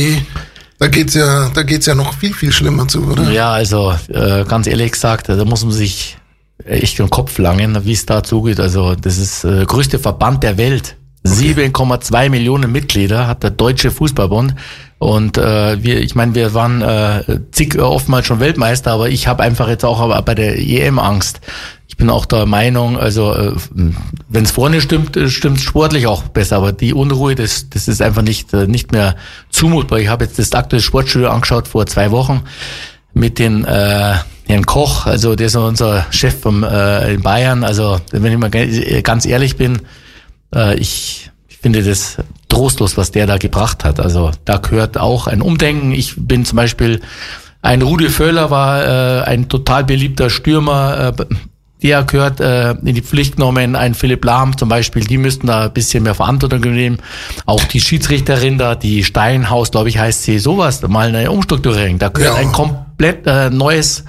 da 0.81 0.89
geht's 0.89 1.15
ja, 1.15 1.49
da 1.55 1.63
geht's 1.63 1.87
ja 1.87 1.95
noch 1.95 2.13
viel, 2.15 2.35
viel 2.35 2.51
schlimmer 2.51 2.89
zu, 2.89 3.05
oder? 3.05 3.31
Ja, 3.31 3.53
also 3.53 3.95
äh, 4.09 4.45
ganz 4.45 4.67
ehrlich 4.67 4.91
gesagt, 4.91 5.29
da 5.29 5.45
muss 5.45 5.63
man 5.63 5.73
sich 5.73 6.17
echt 6.65 6.99
den 6.99 7.09
Kopf 7.09 7.39
langen, 7.39 7.85
wie 7.85 7.93
es 7.93 8.05
da 8.05 8.25
zugeht. 8.25 8.59
Also 8.59 8.97
das 8.97 9.19
ist 9.19 9.45
äh, 9.45 9.65
größte 9.65 10.01
Verband 10.01 10.43
der 10.43 10.59
Welt. 10.59 10.97
7,2 11.25 12.31
Millionen 12.31 12.73
Mitglieder 12.73 13.29
hat 13.29 13.45
der 13.45 13.51
Deutsche 13.51 13.93
Fußballbund. 13.93 14.57
Und 15.03 15.37
äh, 15.37 15.83
wir, 15.83 16.01
ich 16.01 16.15
meine, 16.15 16.37
wir 16.37 16.55
waren 16.55 16.81
äh, 16.81 17.41
zig 17.51 17.77
oftmals 17.77 18.25
schon 18.25 18.39
Weltmeister, 18.39 18.93
aber 18.93 19.09
ich 19.09 19.27
habe 19.27 19.43
einfach 19.43 19.69
jetzt 19.69 19.85
auch 19.85 20.23
bei 20.23 20.37
der 20.37 20.57
EM 20.61 21.01
Angst. 21.01 21.41
Ich 21.89 21.97
bin 21.97 22.09
auch 22.09 22.25
der 22.25 22.47
Meinung, 22.47 22.97
also 22.97 23.35
äh, 23.35 23.53
wenn 24.29 24.45
es 24.45 24.53
vorne 24.53 24.81
stimmt, 24.81 25.19
stimmt 25.27 25.61
sportlich 25.61 26.07
auch 26.07 26.23
besser, 26.23 26.59
aber 26.59 26.71
die 26.71 26.95
Unruhe, 26.95 27.35
das, 27.35 27.69
das 27.69 27.89
ist 27.89 28.01
einfach 28.01 28.23
nicht, 28.23 28.55
äh, 28.55 28.69
nicht 28.69 28.93
mehr 28.93 29.17
zumutbar. 29.51 29.99
Ich 29.99 30.07
habe 30.07 30.25
jetzt 30.25 30.39
das 30.39 30.53
aktuelle 30.53 30.85
Sportstudio 30.85 31.31
angeschaut 31.31 31.67
vor 31.67 31.85
zwei 31.87 32.13
Wochen 32.13 32.43
mit 33.13 33.41
den 33.41 33.65
äh, 33.65 34.15
Herrn 34.47 34.67
Koch, 34.67 35.07
also 35.07 35.35
der 35.35 35.49
ist 35.49 35.57
unser 35.57 36.07
Chef 36.11 36.39
vom, 36.39 36.63
äh, 36.63 37.15
in 37.15 37.23
Bayern. 37.23 37.65
Also 37.65 38.01
wenn 38.13 38.33
ich 38.33 38.39
mal 38.39 38.51
ganz 38.51 39.27
ehrlich 39.27 39.57
bin, 39.57 39.81
äh, 40.55 40.77
ich, 40.77 41.29
ich 41.49 41.59
finde 41.59 41.83
das 41.83 42.19
trostlos, 42.53 42.97
was 42.97 43.11
der 43.11 43.27
da 43.27 43.39
gebracht 43.39 43.85
hat. 43.85 43.99
Also 43.99 44.31
da 44.45 44.59
gehört 44.59 44.99
auch 44.99 45.27
ein 45.27 45.43
Umdenken. 45.43 45.93
Ich 45.93 46.15
bin 46.17 46.45
zum 46.45 46.57
Beispiel, 46.57 47.01
ein 47.63 47.83
Rudi 47.83 48.09
Völler 48.09 48.51
war 48.51 48.85
äh, 48.85 49.23
ein 49.25 49.49
total 49.49 49.85
beliebter 49.85 50.31
Stürmer. 50.31 51.15
Äh, 51.19 51.25
der 51.83 52.05
gehört 52.05 52.41
äh, 52.41 52.73
in 52.73 52.95
die 52.95 53.03
Pflicht 53.03 53.37
genommen, 53.37 53.75
ein 53.75 53.95
Philipp 53.95 54.25
Lahm 54.25 54.57
zum 54.57 54.69
Beispiel, 54.69 55.03
die 55.03 55.19
müssten 55.19 55.49
da 55.49 55.65
ein 55.65 55.73
bisschen 55.73 56.05
mehr 56.05 56.15
Verantwortung 56.15 56.61
übernehmen. 56.61 56.99
Auch 57.45 57.65
die 57.65 57.81
Schiedsrichterin 57.81 58.57
da, 58.57 58.77
die 58.77 59.03
Steinhaus, 59.03 59.73
glaube 59.73 59.89
ich, 59.89 59.99
heißt 59.99 60.23
sie, 60.23 60.39
sowas, 60.39 60.81
mal 60.83 61.09
eine 61.09 61.29
Umstrukturierung. 61.33 61.99
Da 61.99 62.09
gehört 62.09 62.35
Ja. 62.37 62.41
ein 62.41 62.53
komplett 62.53 63.27
äh, 63.27 63.51
neues 63.51 64.05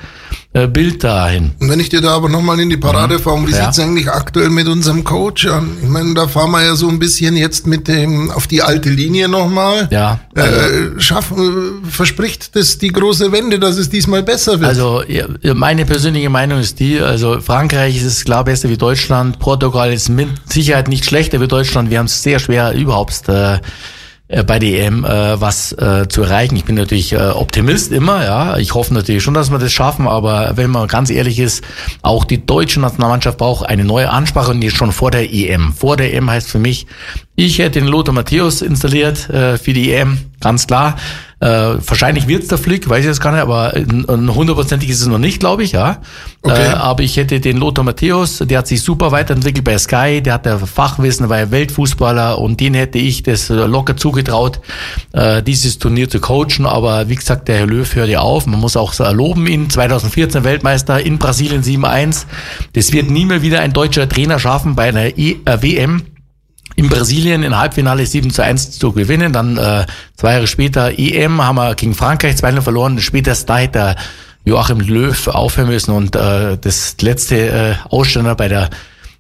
äh, 0.53 0.67
Bild 0.67 1.03
dahin. 1.03 1.51
Und 1.59 1.69
wenn 1.69 1.79
ich 1.79 1.89
dir 1.89 1.99
da 2.01 2.11
aber 2.11 2.29
nochmal 2.29 2.59
in 2.59 2.69
die 2.69 2.77
Parade 2.77 3.17
fahre, 3.19 3.45
wie 3.47 3.51
Ja. 3.51 3.65
sieht's 3.65 3.79
eigentlich 3.79 4.09
aktuell 4.09 4.49
mit 4.49 4.67
unserem 4.67 5.03
Coach 5.03 5.47
an? 5.47 5.77
Ich 5.81 5.89
meine, 5.89 6.13
da 6.13 6.27
fahren 6.27 6.51
wir 6.51 6.63
ja 6.63 6.75
so 6.75 6.87
ein 6.89 6.99
bisschen 6.99 7.35
jetzt 7.35 7.65
mit 7.65 7.87
dem 7.87 8.29
auf 8.29 8.45
die 8.47 8.61
alte 8.61 8.89
Linie 8.89 9.27
nochmal. 9.27 9.87
Ja, 9.91 10.19
Äh, 10.35 10.99
schaffen, 10.99 11.81
äh, 11.85 11.89
verspricht 11.89 12.55
das 12.55 12.77
die 12.77 12.89
große 12.89 13.31
Wende, 13.31 13.57
dass 13.59 13.77
es 13.77 13.89
diesmal 13.89 14.21
besser 14.23 14.59
wird? 14.59 14.69
Also 14.69 15.03
meine 15.55 15.85
persönliche 15.85 16.29
Meinung 16.29 16.59
ist 16.59 16.79
die, 16.79 16.99
also 16.99 17.39
Frankreich 17.41 17.97
ist 17.97 18.03
es 18.05 18.23
klar 18.25 18.43
besser 18.43 18.69
wie 18.69 18.77
Deutschland, 18.77 19.39
Portugal 19.39 19.91
ist 19.91 20.09
mit 20.09 20.27
Sicherheit 20.51 20.87
nicht 20.87 21.05
schlechter 21.05 21.41
wie 21.41 21.47
Deutschland. 21.47 21.89
Wir 21.89 21.99
haben 21.99 22.05
es 22.07 22.21
sehr 22.23 22.39
schwer 22.39 22.73
überhaupt 22.73 23.27
äh, 23.27 23.57
äh, 24.33 24.43
bei 24.43 24.57
der 24.57 24.87
EM 24.87 25.05
äh, 25.05 25.39
was 25.39 25.73
äh, 25.73 26.07
zu 26.07 26.23
erreichen. 26.23 26.55
Ich 26.55 26.65
bin 26.65 26.75
natürlich 26.75 27.13
äh, 27.13 27.17
Optimist 27.17 27.91
immer, 27.91 28.23
ja. 28.23 28.57
Ich 28.57 28.73
hoffe 28.73 28.93
natürlich 28.93 29.21
schon, 29.21 29.35
dass 29.35 29.51
wir 29.51 29.59
das 29.59 29.71
schaffen, 29.71 30.07
aber 30.07 30.53
wenn 30.55 30.71
man 30.71 30.87
ganz 30.87 31.11
ehrlich 31.11 31.39
ist, 31.39 31.63
auch 32.01 32.25
die 32.25 32.43
deutsche 32.43 32.79
Nationalmannschaft 32.79 33.37
braucht 33.37 33.67
eine 33.67 33.85
neue 33.85 34.09
Ansprache 34.09 34.51
und 34.51 34.61
die 34.61 34.67
ist 34.67 34.75
schon 34.75 34.91
vor 34.91 35.11
der 35.11 35.31
EM. 35.31 35.73
Vor 35.73 35.97
der 35.97 36.13
EM 36.13 36.31
heißt 36.31 36.49
für 36.49 36.57
mich, 36.57 36.87
ich 37.35 37.59
hätte 37.59 37.79
den 37.79 37.87
Lothar 37.87 38.13
Matthäus 38.13 38.61
installiert 38.61 39.29
äh, 39.29 39.57
für 39.57 39.73
die 39.73 39.91
EM, 39.91 40.19
ganz 40.39 40.67
klar. 40.67 40.97
Äh, 41.43 41.75
wahrscheinlich 41.85 42.27
wird's 42.29 42.47
der 42.47 42.57
Flick, 42.57 42.87
weiß 42.87 43.01
ich 43.01 43.07
jetzt 43.07 43.19
gar 43.19 43.33
nicht, 43.33 43.41
aber 43.41 43.73
hundertprozentig 43.73 44.89
ist 44.89 45.01
es 45.01 45.07
noch 45.07 45.17
nicht, 45.17 45.41
glaube 45.41 45.63
ich, 45.63 45.73
ja. 45.73 45.97
Okay. 46.41 46.67
Äh, 46.67 46.73
aber 46.75 47.03
ich 47.03 47.17
hätte 47.17 47.41
den 47.41 47.57
Lothar 47.57 47.83
Matthäus, 47.83 48.37
der 48.37 48.59
hat 48.59 48.67
sich 48.67 48.81
super 48.81 49.11
weiterentwickelt 49.11 49.65
bei 49.65 49.77
Sky, 49.77 50.21
der 50.21 50.35
hat 50.35 50.45
der 50.45 50.59
Fachwissen, 50.59 51.27
war 51.27 51.39
ja 51.39 51.51
Weltfußballer 51.51 52.39
und 52.39 52.61
den 52.61 52.75
hätte 52.75 52.97
ich 52.97 53.23
das 53.23 53.49
locker 53.49 53.97
zugetraut, 53.97 54.61
äh, 55.11 55.43
dieses 55.43 55.79
Turnier 55.79 56.09
zu 56.09 56.21
coachen. 56.21 56.65
Aber 56.65 57.09
wie 57.09 57.15
gesagt, 57.15 57.49
der 57.49 57.57
Herr 57.57 57.67
Löw 57.67 57.93
hört 57.93 58.07
ja 58.07 58.19
auf. 58.19 58.45
Man 58.45 58.61
muss 58.61 58.77
auch 58.77 58.93
so 58.93 59.03
loben 59.11 59.45
ihn. 59.47 59.69
2014 59.69 60.45
Weltmeister 60.45 61.01
in 61.01 61.17
Brasilien 61.17 61.63
7-1. 61.63 62.25
Das 62.71 62.93
wird 62.93 63.09
nie 63.09 63.25
mehr 63.25 63.41
wieder 63.41 63.59
ein 63.59 63.73
deutscher 63.73 64.07
Trainer 64.07 64.39
schaffen 64.39 64.75
bei 64.75 64.89
einer 64.89 65.17
e 65.17 65.35
äh, 65.43 65.61
WM 65.61 66.03
in 66.75 66.89
Brasilien 66.89 67.43
in 67.43 67.57
Halbfinale 67.57 68.05
7 68.05 68.31
zu 68.31 68.43
1 68.43 68.79
zu 68.79 68.91
gewinnen. 68.91 69.33
Dann 69.33 69.57
äh, 69.57 69.85
zwei 70.15 70.33
Jahre 70.33 70.47
später 70.47 70.97
EM 70.97 71.41
haben 71.41 71.55
wir 71.55 71.75
gegen 71.75 71.93
Frankreich 71.93 72.37
2 72.37 72.61
verloren. 72.61 72.99
Spätestens 72.99 73.45
da 73.45 73.57
hätte 73.57 73.95
Joachim 74.45 74.79
Löw 74.79 75.27
aufhören 75.27 75.69
müssen 75.69 75.91
und 75.91 76.15
äh, 76.15 76.57
das 76.57 76.95
letzte 77.01 77.35
äh, 77.35 77.75
Aussteller 77.89 78.35
bei 78.35 78.47
der 78.47 78.69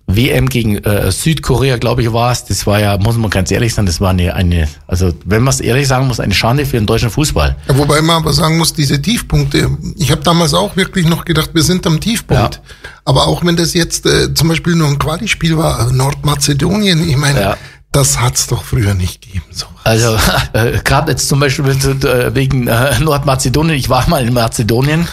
WM 0.05 0.49
gegen 0.49 0.77
äh, 0.79 1.11
Südkorea, 1.11 1.77
glaube 1.77 2.01
ich, 2.03 2.11
war 2.11 2.31
es. 2.31 2.43
Das 2.45 2.67
war 2.67 2.79
ja, 2.79 2.97
muss 2.97 3.15
man 3.17 3.29
ganz 3.29 3.49
ehrlich 3.51 3.73
sagen, 3.73 3.85
das 3.85 4.01
war 4.01 4.09
eine, 4.09 4.33
eine 4.35 4.67
also 4.85 5.13
wenn 5.25 5.41
man 5.43 5.53
es 5.53 5.61
ehrlich 5.61 5.87
sagen 5.87 6.07
muss, 6.07 6.19
eine 6.19 6.33
Schande 6.33 6.65
für 6.65 6.77
den 6.77 6.85
deutschen 6.85 7.09
Fußball. 7.09 7.55
Ja, 7.67 7.77
wobei 7.77 8.01
man 8.01 8.17
aber 8.17 8.33
sagen 8.33 8.57
muss, 8.57 8.73
diese 8.73 9.01
Tiefpunkte, 9.01 9.69
ich 9.97 10.11
habe 10.11 10.21
damals 10.21 10.53
auch 10.53 10.75
wirklich 10.75 11.07
noch 11.07 11.23
gedacht, 11.25 11.51
wir 11.53 11.63
sind 11.63 11.87
am 11.87 11.99
Tiefpunkt. 12.01 12.55
Ja. 12.55 12.79
Aber 13.05 13.27
auch 13.27 13.45
wenn 13.45 13.55
das 13.55 13.73
jetzt 13.73 14.05
äh, 14.05 14.33
zum 14.33 14.49
Beispiel 14.49 14.75
nur 14.75 14.87
ein 14.89 14.99
Quali-Spiel 14.99 15.57
war, 15.57 15.91
Nordmazedonien, 15.91 17.07
ich 17.09 17.17
meine, 17.17 17.41
Ja. 17.41 17.57
das 17.93 18.19
hat's 18.19 18.47
doch 18.47 18.63
früher 18.63 18.93
nicht 18.93 19.21
gegeben. 19.21 19.45
So. 19.51 19.65
Also 19.85 20.17
äh, 20.53 20.79
gerade 20.83 21.11
jetzt 21.11 21.29
zum 21.29 21.39
Beispiel 21.39 21.65
äh, 21.69 22.35
wegen 22.35 22.67
äh, 22.67 22.99
Nordmazedonien, 22.99 23.75
ich 23.77 23.89
war 23.89 24.07
mal 24.09 24.25
in 24.27 24.33
Mazedonien, 24.33 25.07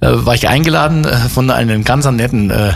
äh, 0.00 0.08
war 0.10 0.34
ich 0.34 0.46
eingeladen 0.48 1.04
äh, 1.04 1.16
von 1.28 1.50
einem 1.50 1.82
ganz 1.84 2.04
netten 2.06 2.50
äh, 2.50 2.74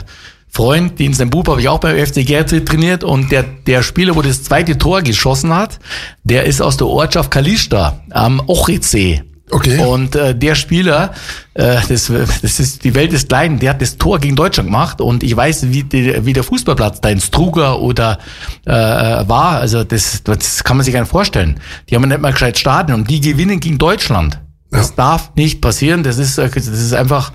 Freund, 0.52 0.98
den 0.98 1.14
sein 1.14 1.30
Bub 1.30 1.48
habe 1.48 1.60
ich 1.60 1.68
auch 1.68 1.78
beim 1.78 1.96
FC 1.96 2.26
Gerd 2.26 2.50
trainiert 2.66 3.04
und 3.04 3.30
der, 3.30 3.44
der 3.44 3.82
Spieler, 3.82 4.16
wo 4.16 4.22
das 4.22 4.42
zweite 4.42 4.76
Tor 4.76 5.02
geschossen 5.02 5.54
hat, 5.54 5.78
der 6.24 6.44
ist 6.44 6.60
aus 6.60 6.76
der 6.76 6.88
Ortschaft 6.88 7.30
Kalista 7.30 8.00
am 8.10 8.40
Ochridsee. 8.48 9.22
Okay. 9.52 9.78
Und 9.84 10.14
äh, 10.14 10.34
der 10.34 10.54
Spieler, 10.54 11.12
äh, 11.54 11.78
das, 11.88 12.10
das 12.42 12.60
ist 12.60 12.84
die 12.84 12.94
Welt 12.94 13.12
ist 13.12 13.28
klein, 13.28 13.58
der 13.58 13.70
hat 13.70 13.82
das 13.82 13.96
Tor 13.96 14.18
gegen 14.20 14.36
Deutschland 14.36 14.68
gemacht 14.68 15.00
und 15.00 15.22
ich 15.24 15.36
weiß, 15.36 15.70
wie, 15.70 15.82
die, 15.82 16.24
wie 16.24 16.32
der 16.32 16.44
Fußballplatz 16.44 17.00
da 17.00 17.08
in 17.08 17.20
Struger 17.20 17.80
oder 17.80 18.18
äh, 18.64 18.70
war. 18.72 19.58
Also 19.60 19.82
das, 19.82 20.22
das 20.22 20.62
kann 20.62 20.76
man 20.76 20.84
sich 20.84 20.94
gar 20.94 21.00
nicht 21.00 21.10
vorstellen. 21.10 21.58
Die 21.88 21.96
haben 21.96 22.02
ja 22.02 22.08
nicht 22.08 22.20
mal 22.20 22.32
gescheit 22.32 22.58
Stadion 22.58 23.00
und 23.00 23.10
die 23.10 23.20
gewinnen 23.20 23.58
gegen 23.58 23.78
Deutschland. 23.78 24.38
Das 24.70 24.90
Ja. 24.90 24.94
darf 24.96 25.32
nicht 25.34 25.60
passieren. 25.60 26.04
Das 26.04 26.18
ist, 26.18 26.38
äh, 26.38 26.48
das 26.48 26.66
ist 26.68 26.92
einfach 26.92 27.32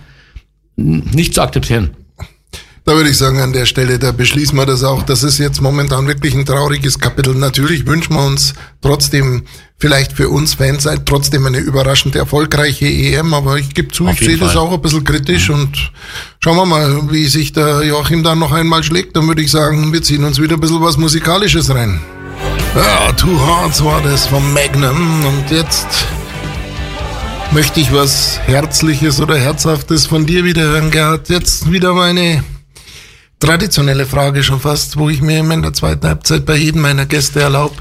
nicht 0.77 1.33
zu 1.33 1.41
akzeptieren. 1.41 1.91
Da 2.87 2.95
würde 2.95 3.09
ich 3.09 3.17
sagen, 3.17 3.41
an 3.41 3.51
der 3.51 3.65
Stelle, 3.65 3.97
da 3.97 4.11
beschließen 4.11 4.55
wir 4.55 4.67
das 4.67 4.83
auch. 4.83 5.01
Das 5.01 5.23
ist 5.23 5.39
jetzt 5.39 5.59
momentan 5.59 6.07
wirklich 6.07 6.35
ein 6.35 6.45
trauriges 6.45 6.99
Kapitel. 6.99 7.33
Natürlich 7.33 7.87
wünschen 7.87 8.13
wir 8.13 8.23
uns 8.23 8.53
trotzdem, 8.79 9.41
vielleicht 9.79 10.13
für 10.13 10.29
uns 10.29 10.53
Fans, 10.53 10.83
seid 10.83 11.07
trotzdem 11.07 11.47
eine 11.47 11.57
überraschend 11.57 12.15
erfolgreiche 12.15 12.85
EM, 12.85 13.33
aber 13.33 13.57
ich 13.57 13.73
gebe 13.73 13.87
zu, 13.87 14.05
Auf 14.05 14.13
ich 14.13 14.19
sehe 14.19 14.37
das 14.37 14.53
Fall. 14.53 14.61
Mhm. 14.61 14.69
auch 14.69 14.73
ein 14.73 14.81
bisschen 14.83 15.03
kritisch 15.03 15.49
und 15.49 15.91
schauen 16.39 16.57
wir 16.57 16.67
mal, 16.67 17.11
wie 17.11 17.25
sich 17.25 17.53
der 17.53 17.83
Joachim 17.83 18.21
dann 18.21 18.37
noch 18.37 18.51
einmal 18.51 18.83
schlägt. 18.83 19.15
Dann 19.17 19.27
würde 19.27 19.41
ich 19.41 19.49
sagen, 19.49 19.91
wir 19.91 20.03
ziehen 20.03 20.23
uns 20.23 20.39
wieder 20.39 20.53
ein 20.53 20.61
bisschen 20.61 20.81
was 20.81 20.97
Musikalisches 20.97 21.73
rein. 21.73 21.99
Ja, 22.75 23.11
Two 23.13 23.35
Hearts 23.47 23.83
war 23.83 23.99
das 24.03 24.27
vom 24.27 24.53
Magnum 24.53 25.25
und 25.25 25.49
jetzt 25.49 25.87
möchte 27.51 27.79
ich 27.79 27.91
was 27.91 28.39
Herzliches 28.45 29.19
oder 29.19 29.37
Herzhaftes 29.39 30.05
von 30.05 30.27
dir 30.27 30.43
wieder 30.43 30.61
hören, 30.61 30.91
Gerhard. 30.91 31.29
Jetzt 31.29 31.71
wieder 31.71 31.95
meine 31.95 32.43
traditionelle 33.45 34.07
Frage 34.07 34.41
schon 34.41 34.59
fast, 34.59 34.97
wo 34.97 35.07
ich 35.07 35.21
mir 35.21 35.39
in 35.39 35.61
der 35.61 35.71
zweiten 35.71 36.07
Halbzeit 36.07 36.47
bei 36.47 36.55
jedem 36.55 36.81
meiner 36.81 37.05
Gäste 37.05 37.41
erlaube. 37.41 37.75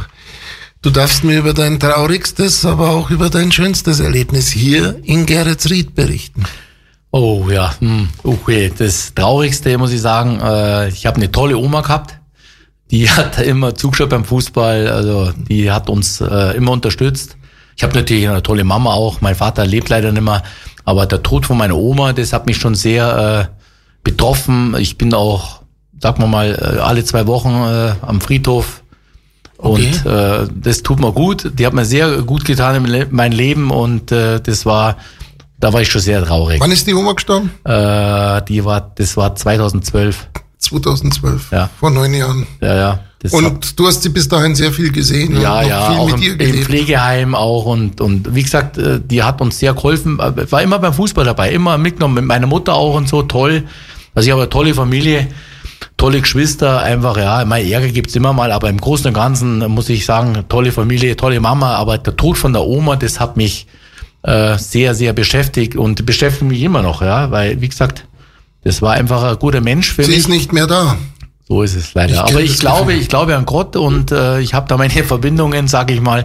Du 0.83 0.91
darfst 0.91 1.25
mir 1.25 1.39
über 1.39 1.55
dein 1.55 1.81
traurigstes, 1.81 2.67
aber 2.67 2.91
auch 2.91 3.09
über 3.09 3.31
dein 3.31 3.51
schönstes 3.51 4.01
Erlebnis 4.01 4.51
hier 4.51 4.97
in 5.05 5.25
Geretsried 5.25 5.95
berichten. 5.95 6.45
Oh 7.13 7.47
ja, 7.51 7.75
hm, 7.79 8.09
okay. 8.25 8.71
Das 8.77 9.15
Traurigste 9.15 9.79
muss 9.79 9.93
ich 9.93 10.03
sagen, 10.03 10.39
äh, 10.43 10.89
ich 10.89 11.07
habe 11.07 11.17
eine 11.17 11.33
tolle 11.33 11.57
Oma 11.57 11.81
gehabt. 11.81 12.19
Die 12.91 13.09
hat 13.17 13.41
immer 13.41 13.75
zugeschaut 13.75 14.11
beim 14.11 14.27
Fußball, 14.27 14.89
also 14.89 15.33
die 15.49 15.71
hat 15.71 15.89
uns 15.89 16.21
äh, 16.21 16.57
immer 16.59 16.73
unterstützt. 16.73 17.39
Ich 17.75 17.83
habe 17.83 17.95
natürlich 17.95 18.29
eine 18.29 18.43
tolle 18.43 18.65
Mama 18.65 18.93
auch. 18.93 19.23
Mein 19.23 19.35
Vater 19.35 19.65
lebt 19.65 19.89
leider 19.89 20.13
nicht 20.13 20.23
mehr, 20.23 20.43
aber 20.85 21.07
der 21.07 21.23
Tod 21.23 21.47
von 21.47 21.57
meiner 21.57 21.77
Oma, 21.77 22.13
das 22.13 22.35
hat 22.35 22.45
mich 22.45 22.59
schon 22.59 22.75
sehr 22.75 23.49
äh, 23.51 23.64
betroffen. 24.05 24.77
Ich 24.79 24.97
bin 24.99 25.13
auch, 25.15 25.63
sag 26.01 26.19
mal 26.19 26.29
mal, 26.29 26.53
äh, 26.53 26.81
alle 26.81 27.05
zwei 27.05 27.27
Wochen 27.27 27.51
äh, 27.51 27.95
am 28.03 28.21
Friedhof 28.21 28.83
und 29.57 30.05
äh, 30.05 30.47
das 30.55 30.83
tut 30.83 31.01
mir 31.01 31.13
gut. 31.13 31.51
Die 31.59 31.67
hat 31.67 31.73
mir 31.73 31.85
sehr 31.85 32.23
gut 32.23 32.45
getan 32.45 32.85
in 32.85 33.07
mein 33.11 33.33
Leben 33.33 33.71
und 33.71 34.13
äh, 34.13 34.41
das 34.41 34.67
war, 34.67 34.97
da 35.59 35.73
war 35.73 35.81
ich 35.81 35.89
schon 35.89 36.03
sehr 36.03 36.25
traurig. 36.25 36.61
Wann 36.61 36.71
ist 36.71 36.87
die 36.87 36.95
Oma 36.95 37.13
gestorben? 37.13 37.51
Äh, 37.65 38.43
die 38.43 38.65
war, 38.65 38.93
das 38.95 39.17
war 39.17 39.35
2012. 39.35 40.29
2012. 40.59 41.51
Ja. 41.53 41.71
Vor 41.79 41.91
neun 41.91 42.15
Jahren. 42.15 42.47
Ja, 42.61 42.75
ja. 42.75 43.01
Und 43.31 43.79
du 43.79 43.87
hast 43.87 44.03
sie 44.03 44.11
bis 44.11 44.29
dahin 44.29 44.55
sehr 44.55 44.71
viel 44.71 44.93
gesehen 44.93 45.41
ja, 45.41 45.63
ja, 45.63 45.91
viel 45.91 45.99
auch 45.99 46.17
mit 46.19 46.41
im, 46.43 46.57
im. 46.57 46.63
Pflegeheim 46.63 47.35
auch 47.35 47.65
und, 47.65 48.03
und 48.03 48.35
wie 48.35 48.43
gesagt, 48.43 48.77
äh, 48.77 49.01
die 49.03 49.23
hat 49.23 49.41
uns 49.41 49.59
sehr 49.59 49.73
geholfen, 49.73 50.19
Äh, 50.19 50.53
war 50.53 50.63
immer 50.63 50.79
beim 50.79 50.93
Fußball 50.93 51.25
dabei, 51.25 51.53
immer 51.53 51.79
mitgenommen, 51.79 52.17
mit 52.17 52.25
meiner 52.27 52.47
Mutter 52.47 52.75
auch 52.75 52.97
und 52.97 53.09
so, 53.09 53.23
toll. 53.23 53.65
Also 54.15 54.27
ich 54.27 54.33
habe 54.33 54.43
eine 54.43 54.51
tolle 54.51 54.75
Familie, 54.75 55.29
tolle 55.97 56.21
Geschwister, 56.21 56.83
einfach, 56.83 57.17
ja, 57.17 57.45
mein 57.45 57.67
Ärger 57.67 57.89
gibt's 57.89 58.15
immer 58.15 58.33
mal, 58.33 58.53
aber 58.53 58.69
im 58.71 58.81
Großen 58.81 59.09
und 59.09 59.15
Ganzen 59.15 59.59
muss 59.71 59.89
ich 59.89 60.05
sagen, 60.05 60.45
tolle 60.49 60.73
Familie, 60.73 61.17
tolle 61.17 61.41
Mama, 61.41 61.75
aber 61.75 61.99
der 61.99 62.17
Tod 62.17 62.39
von 62.39 62.53
der 62.53 62.63
Oma, 62.63 62.97
das 62.97 63.21
hat 63.21 63.37
mich 63.37 63.67
äh, 64.23 64.57
sehr, 64.59 64.95
sehr 64.95 65.13
beschäftigt 65.13 65.77
und 65.77 66.07
beschäftigt 66.07 66.51
mich 66.51 66.63
immer 66.63 66.83
noch, 66.83 67.03
ja, 67.03 67.31
weil, 67.31 67.61
wie 67.61 67.69
gesagt, 67.69 68.07
das 68.63 68.81
war 68.81 68.95
einfach 68.95 69.23
ein 69.23 69.39
guter 69.39 69.61
Mensch 69.61 69.93
für 69.93 70.05
Sie 70.05 70.11
mich. 70.11 70.21
ist 70.21 70.29
nicht 70.29 70.53
mehr 70.53 70.67
da. 70.67 70.97
So 71.47 71.63
ist 71.63 71.75
es 71.75 71.93
leider. 71.93 72.15
Ich 72.15 72.21
Aber 72.21 72.41
ich 72.41 72.59
glaube, 72.59 72.87
Gefühl. 72.87 73.03
ich 73.03 73.09
glaube 73.09 73.37
an 73.37 73.45
Gott 73.45 73.77
und 73.77 74.11
äh, 74.11 74.41
ich 74.41 74.55
habe 74.55 74.67
da 74.67 74.79
meine 74.79 75.05
Verbindungen, 75.05 75.69
sage 75.69 75.93
ich 75.93 76.01
mal. 76.01 76.25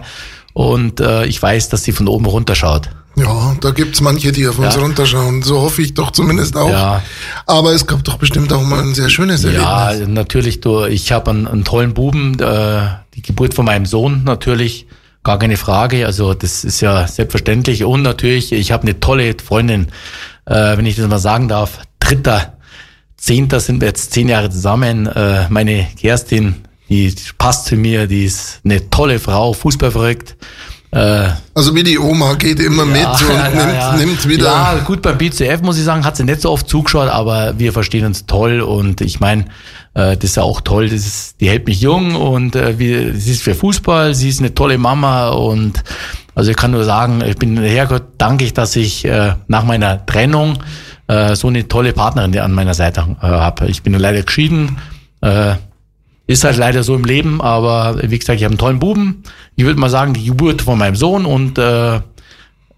Und 0.54 1.00
äh, 1.00 1.26
ich 1.26 1.40
weiß, 1.40 1.68
dass 1.68 1.84
sie 1.84 1.92
von 1.92 2.08
oben 2.08 2.26
runterschaut. 2.26 2.88
Ja, 3.16 3.56
da 3.60 3.70
gibt's 3.72 4.00
manche, 4.00 4.32
die 4.32 4.46
auf 4.48 4.58
uns 4.58 4.76
Ja. 4.76 4.80
runterschauen. 4.82 5.42
So 5.42 5.60
hoffe 5.60 5.82
ich 5.82 5.94
doch 5.94 6.10
zumindest 6.12 6.56
auch. 6.56 6.70
Ja. 6.70 7.02
Aber 7.46 7.72
es 7.72 7.86
gab 7.86 8.02
doch 8.04 8.16
bestimmt 8.16 8.52
auch 8.52 8.62
mal 8.62 8.80
ein 8.82 8.94
sehr 8.94 9.10
schönes 9.10 9.42
Ja, 9.42 9.88
Erlebnis. 9.90 10.14
natürlich. 10.14 10.60
Du, 10.60 10.84
ich 10.84 11.10
habe 11.12 11.30
einen, 11.30 11.46
einen 11.48 11.64
tollen 11.64 11.92
Buben. 11.92 12.38
Äh, 12.40 12.82
die 13.14 13.22
Geburt 13.22 13.54
von 13.54 13.64
meinem 13.66 13.84
Sohn 13.84 14.22
natürlich, 14.24 14.86
gar 15.24 15.38
keine 15.38 15.56
Frage. 15.56 16.06
Also 16.06 16.32
das 16.34 16.64
ist 16.64 16.80
ja 16.80 17.06
selbstverständlich. 17.06 17.84
Und 17.84 18.02
natürlich, 18.02 18.52
ich 18.52 18.72
habe 18.72 18.84
eine 18.84 19.00
tolle 19.00 19.34
Freundin, 19.44 19.88
äh, 20.46 20.76
wenn 20.78 20.86
ich 20.86 20.96
das 20.96 21.06
mal 21.08 21.18
sagen 21.18 21.48
darf. 21.48 21.80
Dritter, 21.98 22.54
Zehnter 23.16 23.60
sind 23.60 23.80
wir 23.82 23.88
jetzt 23.88 24.12
zehn 24.12 24.28
Jahre 24.28 24.48
zusammen. 24.50 25.06
Äh, 25.08 25.46
meine 25.50 25.86
Kerstin, 26.00 26.54
die 26.88 27.14
passt 27.36 27.66
zu 27.66 27.76
mir. 27.76 28.06
Die 28.06 28.24
ist 28.24 28.60
eine 28.64 28.88
tolle 28.88 29.18
Frau, 29.18 29.52
fußballverrückt. 29.52 30.36
Äh, 30.92 31.28
Also 31.54 31.74
wie 31.74 31.84
die 31.84 31.98
Oma 31.98 32.34
geht 32.34 32.58
immer 32.58 32.84
mit 32.84 33.06
und 33.06 33.54
nimmt, 33.54 33.98
nimmt 33.98 34.28
wieder. 34.28 34.46
Ja, 34.46 34.74
gut, 34.84 35.02
beim 35.02 35.18
BCF 35.18 35.62
muss 35.62 35.78
ich 35.78 35.84
sagen, 35.84 36.04
hat 36.04 36.16
sie 36.16 36.24
nicht 36.24 36.40
so 36.40 36.50
oft 36.50 36.68
zugeschaut, 36.68 37.08
aber 37.08 37.58
wir 37.58 37.72
verstehen 37.72 38.06
uns 38.06 38.26
toll 38.26 38.60
und 38.60 39.00
ich 39.00 39.20
meine, 39.20 39.44
äh, 39.94 40.16
das 40.16 40.30
ist 40.30 40.36
ja 40.36 40.42
auch 40.42 40.60
toll, 40.60 40.88
das 40.88 41.06
ist, 41.06 41.40
die 41.40 41.48
hält 41.48 41.66
mich 41.66 41.80
jung 41.80 42.16
und 42.16 42.56
äh, 42.56 42.78
wir, 42.78 43.14
sie 43.14 43.32
ist 43.32 43.42
für 43.42 43.54
Fußball, 43.54 44.14
sie 44.14 44.28
ist 44.28 44.40
eine 44.40 44.52
tolle 44.54 44.78
Mama 44.78 45.28
und 45.28 45.82
also 46.34 46.50
ich 46.50 46.56
kann 46.56 46.70
nur 46.72 46.84
sagen, 46.84 47.22
ich 47.24 47.36
bin 47.36 47.56
Herrgott 47.62 48.04
dankig, 48.18 48.54
dass 48.54 48.74
ich 48.74 49.04
äh, 49.04 49.34
nach 49.46 49.64
meiner 49.64 50.04
Trennung, 50.06 50.58
äh, 51.06 51.34
so 51.36 51.48
eine 51.48 51.68
tolle 51.68 51.92
Partnerin 51.92 52.38
an 52.38 52.52
meiner 52.52 52.74
Seite 52.74 53.16
äh, 53.20 53.26
habe. 53.26 53.66
Ich 53.66 53.82
bin 53.82 53.94
leider 53.94 54.22
geschieden. 54.22 54.78
Äh, 55.20 55.54
ist 56.30 56.44
halt 56.44 56.56
leider 56.56 56.84
so 56.84 56.94
im 56.94 57.04
Leben, 57.04 57.40
aber 57.40 58.00
wie 58.02 58.16
gesagt, 58.16 58.38
ich 58.38 58.44
habe 58.44 58.52
einen 58.52 58.58
tollen 58.58 58.78
Buben. 58.78 59.24
Ich 59.56 59.64
würde 59.64 59.80
mal 59.80 59.90
sagen, 59.90 60.14
die 60.14 60.24
Geburt 60.24 60.62
von 60.62 60.78
meinem 60.78 60.94
Sohn 60.94 61.26
und 61.26 61.58
äh, 61.58 62.00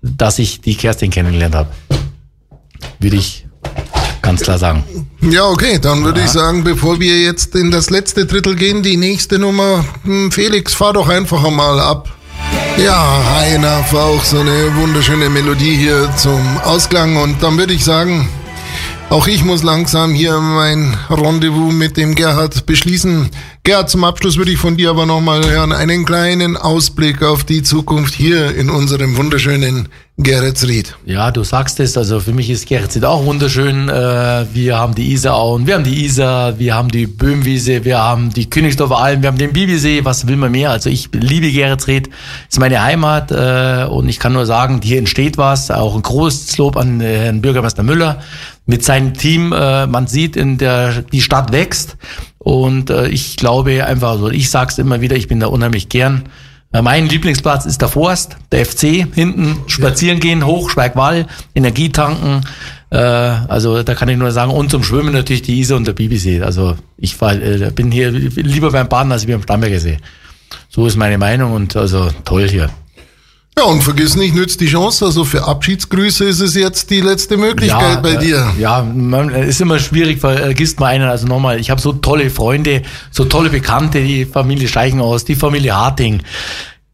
dass 0.01 0.39
ich 0.39 0.63
die 0.63 0.75
Kerstin 0.75 1.11
kennengelernt 1.11 1.55
habe. 1.55 1.69
Würde 2.99 3.17
ich 3.17 3.47
ganz 4.23 4.41
klar 4.41 4.57
sagen. 4.57 4.85
Ja, 5.21 5.45
okay, 5.45 5.79
dann 5.79 6.03
würde 6.03 6.21
ja. 6.21 6.27
ich 6.27 6.33
sagen, 6.33 6.65
bevor 6.65 6.99
wir 6.99 7.21
jetzt 7.21 7.55
in 7.55 7.71
das 7.71 7.91
letzte 7.91 8.25
Drittel 8.25 8.57
gehen, 8.57 8.83
die 8.83 8.97
nächste 8.97 9.39
Nummer, 9.39 9.85
hm, 10.05 10.33
Felix, 10.33 10.73
fahr 10.73 10.95
doch 10.95 11.09
einfach 11.11 11.43
mal 11.51 11.79
ab. 11.79 12.09
Ja, 12.79 13.23
Heiner 13.37 13.85
war 13.91 14.07
auch 14.07 14.25
so 14.25 14.41
eine 14.41 14.75
wunderschöne 14.77 15.29
Melodie 15.29 15.77
hier 15.77 16.09
zum 16.17 16.41
Ausklang 16.65 17.17
und 17.17 17.43
dann 17.43 17.59
würde 17.59 17.75
ich 17.75 17.85
sagen, 17.85 18.31
auch 19.13 19.27
ich 19.27 19.45
muss 19.45 19.63
langsam 19.63 20.15
hier 20.15 20.41
mein 20.41 20.97
Rendezvous 21.11 21.71
mit 21.71 21.99
dem 21.99 22.15
Gerhard 22.15 22.65
beschließen. 22.65 23.29
Gerhard, 23.63 23.91
zum 23.91 24.05
Abschluss 24.05 24.39
würde 24.39 24.51
ich 24.51 24.59
von 24.59 24.79
dir 24.79 24.89
aber 24.89 25.05
nochmal 25.05 25.47
hören, 25.49 25.73
einen 25.73 26.07
kleinen 26.07 26.57
Ausblick 26.57 27.23
auf 27.23 27.45
die 27.45 27.63
Zukunft 27.63 28.15
hier 28.15 28.57
in 28.57 28.71
unserem 28.71 29.19
wunderschönen 29.19 29.89
Geretsried. 30.19 30.95
Ja, 31.07 31.31
du 31.31 31.43
sagst 31.43 31.81
es, 31.81 31.97
also 31.97 32.21
für 32.21 32.33
mich 32.33 32.51
ist 32.51 32.69
Geretsried 32.69 33.05
auch 33.05 33.25
wunderschön. 33.25 33.89
Äh, 33.89 34.47
wir 34.53 34.79
haben 34.79 34.95
die 34.95 35.13
Isarauen, 35.13 35.67
wir 35.67 35.75
haben 35.75 35.85
die 35.85 36.05
Isar, 36.05 36.59
wir 36.59 36.75
haben 36.75 36.91
die 36.91 37.07
Böhmwiese, 37.07 37.85
wir 37.85 37.99
haben 37.99 38.31
die 38.31 38.49
Königsdorfer 38.49 38.99
Alm, 38.99 39.23
wir 39.23 39.29
haben 39.29 39.39
den 39.39 39.53
Bibisee, 39.53 40.05
was 40.05 40.27
will 40.27 40.37
man 40.37 40.53
mehr? 40.53 40.71
Also 40.71 40.91
ich 40.91 41.09
liebe 41.13 41.51
Geretsried, 41.51 42.11
ist 42.49 42.61
meine 42.61 42.83
Heimat 42.83 43.31
äh, 43.31 43.87
und 43.89 44.09
ich 44.09 44.19
kann 44.19 44.33
nur 44.33 44.45
sagen, 44.45 44.81
hier 44.83 44.99
entsteht 44.99 45.39
was, 45.39 45.71
auch 45.71 45.95
ein 45.95 46.03
großes 46.03 46.59
Lob 46.59 46.77
an 46.77 47.01
äh, 47.01 47.19
Herrn 47.19 47.41
Bürgermeister 47.41 47.83
Müller 47.83 48.21
mit 48.67 48.85
seinem 48.85 49.15
Team. 49.15 49.49
Man 49.49 50.07
sieht, 50.07 50.37
in 50.37 50.59
der, 50.59 51.03
die 51.03 51.21
Stadt 51.21 51.53
wächst 51.53 51.97
und 52.39 52.91
ich 52.91 53.37
glaube 53.37 53.85
einfach, 53.85 54.11
also 54.11 54.31
ich 54.31 54.51
sag's 54.51 54.79
immer 54.79 55.01
wieder, 55.01 55.17
ich 55.17 55.29
bin 55.29 55.41
da 55.41 55.49
unheimlich 55.49 55.89
gern. 55.89 56.25
Mein 56.73 57.07
Lieblingsplatz 57.07 57.67
ist 57.67 57.83
der 57.83 57.89
Forst, 57.89 58.37
der 58.51 58.65
FC, 58.65 59.07
hinten 59.15 59.57
spazieren 59.67 60.21
gehen, 60.21 60.47
hoch, 60.47 60.71
Schweigwall, 60.71 61.27
Energie 61.55 61.91
tanken. 61.91 62.43
Äh, 62.93 62.97
also 62.99 63.83
da 63.83 63.95
kann 63.95 64.09
ich 64.09 64.19
nur 64.19 64.31
sagen, 64.33 64.53
und 64.53 64.71
zum 64.71 64.85
Schwimmen 64.85 65.13
natürlich 65.13 65.43
die 65.43 65.61
Isar 65.61 65.79
und 65.79 65.87
der 65.87 65.95
Bibisee. 65.95 66.43
Also 66.43 66.77
ich 66.99 67.17
fahr, 67.17 67.35
äh, 67.35 67.71
bin 67.75 67.91
hier 67.91 68.11
lieber 68.11 68.71
beim 68.71 68.89
Baden 68.89 69.13
als 69.13 69.27
am 69.27 69.43
Starnberger 69.43 69.81
See. 69.81 69.99
So 70.69 70.87
ist 70.87 70.97
meine 70.97 71.19
Meinung 71.19 71.53
und 71.53 71.75
also 71.77 72.11
toll 72.25 72.49
hier. 72.49 72.71
Ja, 73.59 73.65
und 73.65 73.83
vergiss 73.83 74.17
nicht, 74.17 74.35
nützt 74.35 74.61
die 74.61 74.67
Chance. 74.67 75.05
Also 75.05 75.25
für 75.25 75.45
Abschiedsgrüße 75.45 76.25
ist 76.25 76.41
es 76.41 76.55
jetzt 76.55 76.89
die 76.91 77.03
letzte 77.03 77.37
Möglichkeit 77.37 77.97
ja, 77.97 78.01
bei 78.01 78.17
dir. 78.17 78.53
Äh, 78.57 78.63
ja, 78.63 78.83
man, 78.83 79.29
ist 79.31 79.61
immer 79.61 79.79
schwierig, 79.79 80.21
vergisst 80.21 80.81
mal 80.81 80.87
einen. 80.87 81.09
Also 81.09 81.27
nochmal, 81.27 81.61
ich 81.61 81.71
habe 81.71 81.81
so 81.81 81.93
tolle 81.93 82.31
Freunde, 82.31 82.83
so 83.11 83.27
tolle 83.27 83.51
Bekannte, 83.51 84.03
die 84.03 84.25
Familie 84.25 84.69
Steichenhaus, 84.69 85.25
die 85.25 85.35
Familie 85.35 85.77
Harting. 85.77 86.23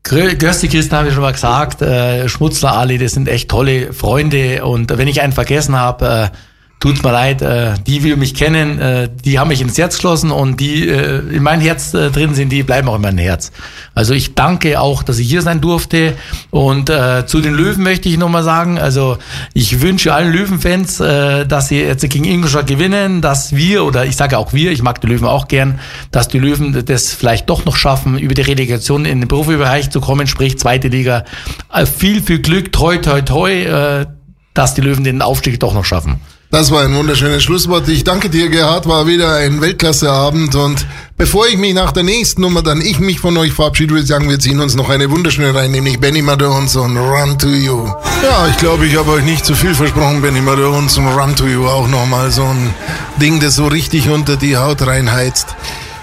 Gösti 0.03 0.69
Christen 0.69 0.97
habe 0.97 1.09
ich 1.09 1.15
schon 1.15 1.23
mal 1.23 1.33
gesagt, 1.33 1.83
äh, 1.83 2.29
Schmutzler 2.29 2.73
Ali, 2.73 2.99
das 2.99 3.13
sind 3.13 3.29
echt 3.29 3.51
tolle 3.51 3.93
Freunde. 3.93 4.65
Und 4.65 4.97
wenn 4.97 5.07
ich 5.07 5.21
einen 5.21 5.33
vergessen 5.33 5.77
habe, 5.77 6.31
äh, 6.33 6.37
tut's 6.81 7.03
mir 7.03 7.11
leid, 7.11 7.43
äh, 7.43 7.75
die 7.87 8.05
will 8.05 8.17
mich 8.17 8.35
kennen, 8.35 8.79
äh, 8.79 9.09
die 9.25 9.39
haben 9.39 9.49
mich 9.49 9.61
ins 9.61 9.77
Herz 9.77 9.97
geschlossen 9.97 10.31
und 10.31 10.61
die 10.61 10.89
äh, 10.89 11.19
in 11.35 11.43
mein 11.43 11.61
Herz 11.61 11.93
äh, 11.93 12.11
drin 12.11 12.35
sind, 12.35 12.51
die 12.51 12.63
bleiben 12.63 12.89
auch 12.89 12.95
in 12.95 13.03
meinem 13.03 13.19
Herz. 13.19 13.51
Also 13.95 14.15
ich 14.15 14.35
danke 14.35 14.81
auch, 14.81 15.03
dass 15.03 15.19
ich 15.19 15.29
hier 15.29 15.43
sein 15.43 15.61
durfte 15.61 16.15
und 16.51 16.89
äh, 16.89 17.27
zu 17.27 17.41
den 17.41 17.55
Löwen 17.55 17.83
möchte 17.83 18.09
ich 18.09 18.17
nochmal 18.17 18.45
sagen, 18.45 18.79
also 18.79 19.19
ich 19.55 19.81
wünsche 19.81 20.15
allen 20.15 20.33
Löwenfans, 20.33 21.01
äh, 21.01 21.47
dass 21.47 21.69
sie 21.69 21.81
jetzt 21.81 22.09
gegen 22.09 22.25
Ingolstadt 22.25 22.69
gewinnen, 22.69 23.23
dass 23.23 23.57
wir, 23.57 23.85
oder 23.85 24.07
ich 24.07 24.15
sage 24.15 24.39
auch 24.39 24.53
wir, 24.53 24.71
ich 24.71 24.83
mag 24.83 25.01
die 25.01 25.09
Löwen 25.09 25.27
auch 25.27 25.49
gern, 25.49 25.81
dass 26.13 26.29
die 26.29 26.39
Löwen 26.39 26.85
das 26.85 27.13
vielleicht 27.13 27.51
doch 27.51 27.65
noch 27.65 27.77
schaffen, 27.77 28.19
über 28.19 28.35
die 28.35 28.43
Relegation 28.43 29.05
in 29.05 29.21
den 29.21 29.29
Profibereich 29.29 29.91
zu 29.91 30.01
kommen, 30.01 30.29
sprich 30.29 30.59
zweite 30.59 30.89
Liga. 30.89 31.25
Äh, 31.73 31.87
viel, 31.87 32.23
viel 32.23 32.39
Glück, 32.39 32.73
toi, 32.73 32.99
toi, 32.99 33.21
toi, 33.23 33.51
äh, 33.51 34.07
dass 34.55 34.75
die 34.75 34.81
Löwen 34.81 35.03
den 35.03 35.23
Aufstieg 35.23 35.59
doch 35.59 35.75
noch 35.75 35.85
schaffen. 35.85 36.21
Das 36.51 36.71
war 36.71 36.83
ein 36.83 36.95
wunderschönes 36.95 37.43
Schlusswort. 37.43 37.87
Ich 37.89 38.05
danke 38.05 38.31
dir, 38.31 38.49
Gerhard. 38.49 38.87
War 38.89 39.07
wieder 39.07 39.35
ein 39.35 39.61
Weltklasseabend. 39.61 40.55
Und 40.55 40.87
bevor 41.19 41.47
ich 41.47 41.59
mich 41.59 41.75
nach 41.75 41.93
der 41.93 42.05
nächsten 42.05 42.41
Nummer 42.41 42.63
dann 42.63 42.81
ich 42.81 42.99
mich 43.01 43.21
von 43.21 43.37
euch 43.37 43.53
verabschiede, 43.53 43.91
würde 43.91 44.05
ich 44.05 44.09
sagen, 44.09 44.31
wir 44.31 44.39
ziehen 44.39 44.59
uns 44.59 44.75
noch 44.75 44.89
eine 44.89 45.11
wunderschöne 45.11 45.55
rein, 45.55 45.73
nämlich 45.73 46.01
Benny 46.01 46.23
Madones 46.23 46.75
und 46.77 46.97
Run 46.97 47.39
to 47.39 47.49
You. 47.49 47.87
Ja, 48.23 48.49
ich 48.49 48.57
glaube, 48.57 48.87
ich 48.87 48.97
habe 48.97 49.11
euch 49.11 49.25
nicht 49.25 49.45
zu 49.45 49.55
viel 49.55 49.75
versprochen, 49.75 50.23
Benny 50.23 50.41
Madones 50.41 50.97
und 50.97 51.09
Run 51.09 51.37
to 51.37 51.47
You. 51.47 51.67
Auch 51.67 51.87
nochmal 51.87 52.31
so 52.31 52.45
ein 52.45 52.73
Ding, 53.21 53.41
das 53.41 53.57
so 53.57 53.67
richtig 53.67 54.09
unter 54.09 54.37
die 54.37 54.57
Haut 54.57 54.87
reinheizt. 54.87 55.49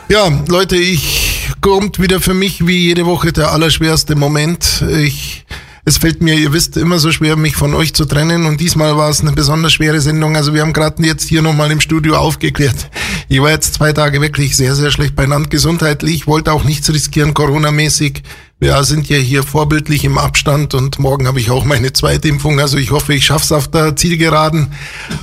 Ja, 0.10 0.30
Leute, 0.48 0.76
ich 0.76 1.50
kommt 1.62 2.00
wieder 2.00 2.22
für 2.22 2.36
mich 2.36 2.68
wie 2.68 2.78
jede 2.78 3.08
Woche 3.08 3.34
der 3.34 3.52
allerschwerste 3.52 4.16
Moment. 4.16 4.84
Ich 4.96 5.45
es 5.88 5.98
fällt 6.00 6.24
mir, 6.24 6.34
ihr 6.34 6.52
wisst, 6.52 6.78
immer 6.78 6.98
so 6.98 7.12
schwer, 7.12 7.36
mich 7.36 7.56
von 7.56 7.76
euch 7.76 7.94
zu 7.94 8.06
trennen. 8.06 8.48
Und 8.48 8.60
diesmal 8.60 8.98
war 8.98 9.12
es 9.12 9.22
eine 9.22 9.34
besonders 9.34 9.72
schwere 9.72 10.02
Sendung. 10.02 10.36
Also 10.36 10.56
wir 10.56 10.62
haben 10.62 10.74
gerade 10.74 11.04
jetzt 11.04 11.30
hier 11.30 11.44
nochmal 11.44 11.72
im 11.72 11.80
Studio 11.80 12.18
aufgeklärt. 12.18 12.90
Ich 13.30 13.40
war 13.40 13.52
jetzt 13.52 13.76
zwei 13.76 13.94
Tage 13.94 14.20
wirklich 14.20 14.58
sehr, 14.58 14.74
sehr 14.74 14.90
schlecht 14.90 15.16
beieinander 15.16 15.48
gesundheitlich, 15.48 16.26
wollte 16.26 16.52
auch 16.54 16.64
nichts 16.64 16.92
riskieren, 16.92 17.36
Corona-mäßig. 17.36 18.24
Wir 18.66 18.84
sind 18.84 19.08
ja 19.10 19.18
hier 19.18 19.44
vorbildlich 19.44 20.06
im 20.06 20.18
Abstand 20.18 20.74
und 20.74 20.98
morgen 20.98 21.28
habe 21.28 21.40
ich 21.40 21.52
auch 21.52 21.66
meine 21.66 21.94
zweite 21.94 22.28
Impfung. 22.30 22.60
Also 22.60 22.80
ich 22.80 22.90
hoffe, 22.90 23.14
ich 23.14 23.24
schaff's 23.24 23.52
auf 23.52 23.68
der 23.68 23.96
Zielgeraden. 23.96 24.70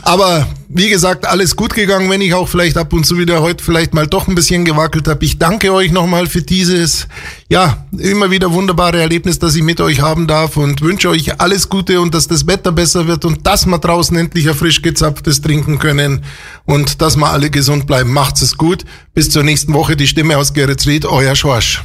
Aber 0.02 0.46
wie 0.68 0.88
gesagt, 0.88 1.26
alles 1.26 1.56
gut 1.56 1.74
gegangen, 1.74 2.08
wenn 2.08 2.20
ich 2.20 2.34
auch 2.34 2.46
vielleicht 2.46 2.76
ab 2.76 2.92
und 2.92 3.04
zu 3.04 3.18
wieder 3.18 3.42
heute 3.42 3.64
vielleicht 3.64 3.94
mal 3.94 4.06
doch 4.06 4.28
ein 4.28 4.36
bisschen 4.36 4.64
gewackelt 4.64 5.08
habe. 5.08 5.24
Ich 5.24 5.40
danke 5.40 5.72
euch 5.72 5.90
nochmal 5.90 6.28
für 6.28 6.40
dieses, 6.40 7.08
ja, 7.50 7.84
immer 7.98 8.30
wieder 8.30 8.52
wunderbare 8.52 9.00
Erlebnis, 9.00 9.40
das 9.40 9.56
ich 9.56 9.64
mit 9.64 9.80
euch 9.80 10.00
haben 10.00 10.28
darf 10.28 10.56
und 10.56 10.80
wünsche 10.80 11.08
euch 11.08 11.40
alles 11.40 11.68
Gute 11.68 12.00
und 12.00 12.14
dass 12.14 12.28
das 12.28 12.46
Wetter 12.46 12.70
besser 12.70 13.08
wird 13.08 13.24
und 13.24 13.44
dass 13.44 13.66
wir 13.66 13.78
draußen 13.78 14.16
endlich 14.16 14.48
ein 14.48 14.54
frisch 14.54 14.82
gezapftes 14.82 15.40
trinken 15.40 15.80
können 15.80 16.22
und 16.64 17.02
dass 17.02 17.16
wir 17.16 17.26
alle 17.26 17.50
gesund 17.50 17.88
bleiben. 17.88 18.12
Macht's 18.12 18.42
es 18.42 18.56
gut. 18.56 18.84
Bis 19.14 19.30
zur 19.30 19.42
nächsten 19.42 19.74
Woche. 19.74 19.96
Die 19.96 20.06
Stimme 20.06 20.38
aus 20.38 20.54
Geretsried, 20.54 21.06
euer 21.06 21.34
Schorsch. 21.34 21.82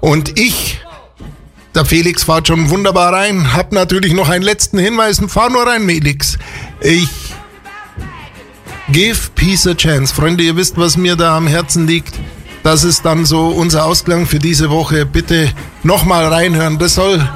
Und 0.00 0.38
ich 0.38 0.78
der 1.74 1.84
Felix 1.84 2.24
fährt 2.24 2.48
schon 2.48 2.70
wunderbar 2.70 3.12
rein. 3.12 3.54
Hab 3.54 3.72
natürlich 3.72 4.12
noch 4.12 4.28
einen 4.28 4.42
letzten 4.42 4.78
Hinweis. 4.78 5.20
Fahr 5.28 5.50
nur 5.50 5.66
rein, 5.66 5.86
Felix. 5.86 6.38
Ich 6.80 7.08
give 8.90 9.30
peace 9.34 9.66
a 9.66 9.74
chance. 9.74 10.14
Freunde, 10.14 10.42
ihr 10.42 10.56
wisst, 10.56 10.76
was 10.76 10.96
mir 10.96 11.16
da 11.16 11.36
am 11.36 11.46
Herzen 11.46 11.86
liegt. 11.86 12.14
Das 12.62 12.84
ist 12.84 13.04
dann 13.04 13.24
so 13.24 13.48
unser 13.48 13.86
Ausklang 13.86 14.26
für 14.26 14.38
diese 14.38 14.68
Woche. 14.70 15.06
Bitte 15.06 15.50
nochmal 15.82 16.26
reinhören. 16.26 16.78
Das 16.78 16.96
soll 16.96 17.26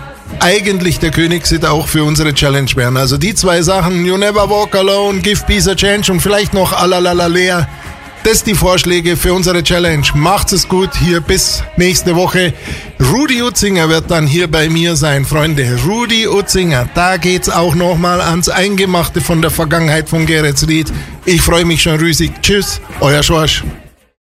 eigentlich 0.40 0.98
der 0.98 1.10
Königshit 1.10 1.64
auch 1.64 1.86
für 1.86 2.04
unsere 2.04 2.34
Challenge 2.34 2.70
werden. 2.74 2.96
Also 2.96 3.16
die 3.16 3.34
zwei 3.34 3.62
Sachen, 3.62 4.04
You 4.04 4.16
Never 4.16 4.50
Walk 4.50 4.74
Alone, 4.74 5.20
Give 5.20 5.40
Peace 5.46 5.68
a 5.68 5.74
Chance 5.74 6.12
und 6.12 6.20
vielleicht 6.20 6.52
noch 6.54 6.72
Alalala 6.72 7.28
Das 8.24 8.42
die 8.42 8.54
Vorschläge 8.54 9.18
für 9.18 9.34
unsere 9.34 9.62
Challenge. 9.62 10.06
Macht 10.14 10.50
es 10.54 10.66
gut 10.66 10.96
hier 10.96 11.20
bis 11.20 11.62
nächste 11.76 12.16
Woche. 12.16 12.54
Rudi 13.12 13.42
Utzinger 13.42 13.90
wird 13.90 14.10
dann 14.10 14.26
hier 14.26 14.50
bei 14.50 14.70
mir 14.70 14.96
sein, 14.96 15.26
Freunde. 15.26 15.78
Rudi 15.86 16.26
Utzinger, 16.26 16.88
da 16.94 17.18
geht's 17.18 17.50
auch 17.50 17.74
nochmal 17.74 18.22
ans 18.22 18.48
Eingemachte 18.48 19.20
von 19.20 19.42
der 19.42 19.50
Vergangenheit 19.50 20.08
von 20.08 20.24
Geretsried. 20.24 20.90
Ich 21.26 21.42
freue 21.42 21.66
mich 21.66 21.82
schon 21.82 22.00
riesig. 22.00 22.32
Tschüss, 22.40 22.80
euer 23.00 23.22
Schorsch. 23.22 23.62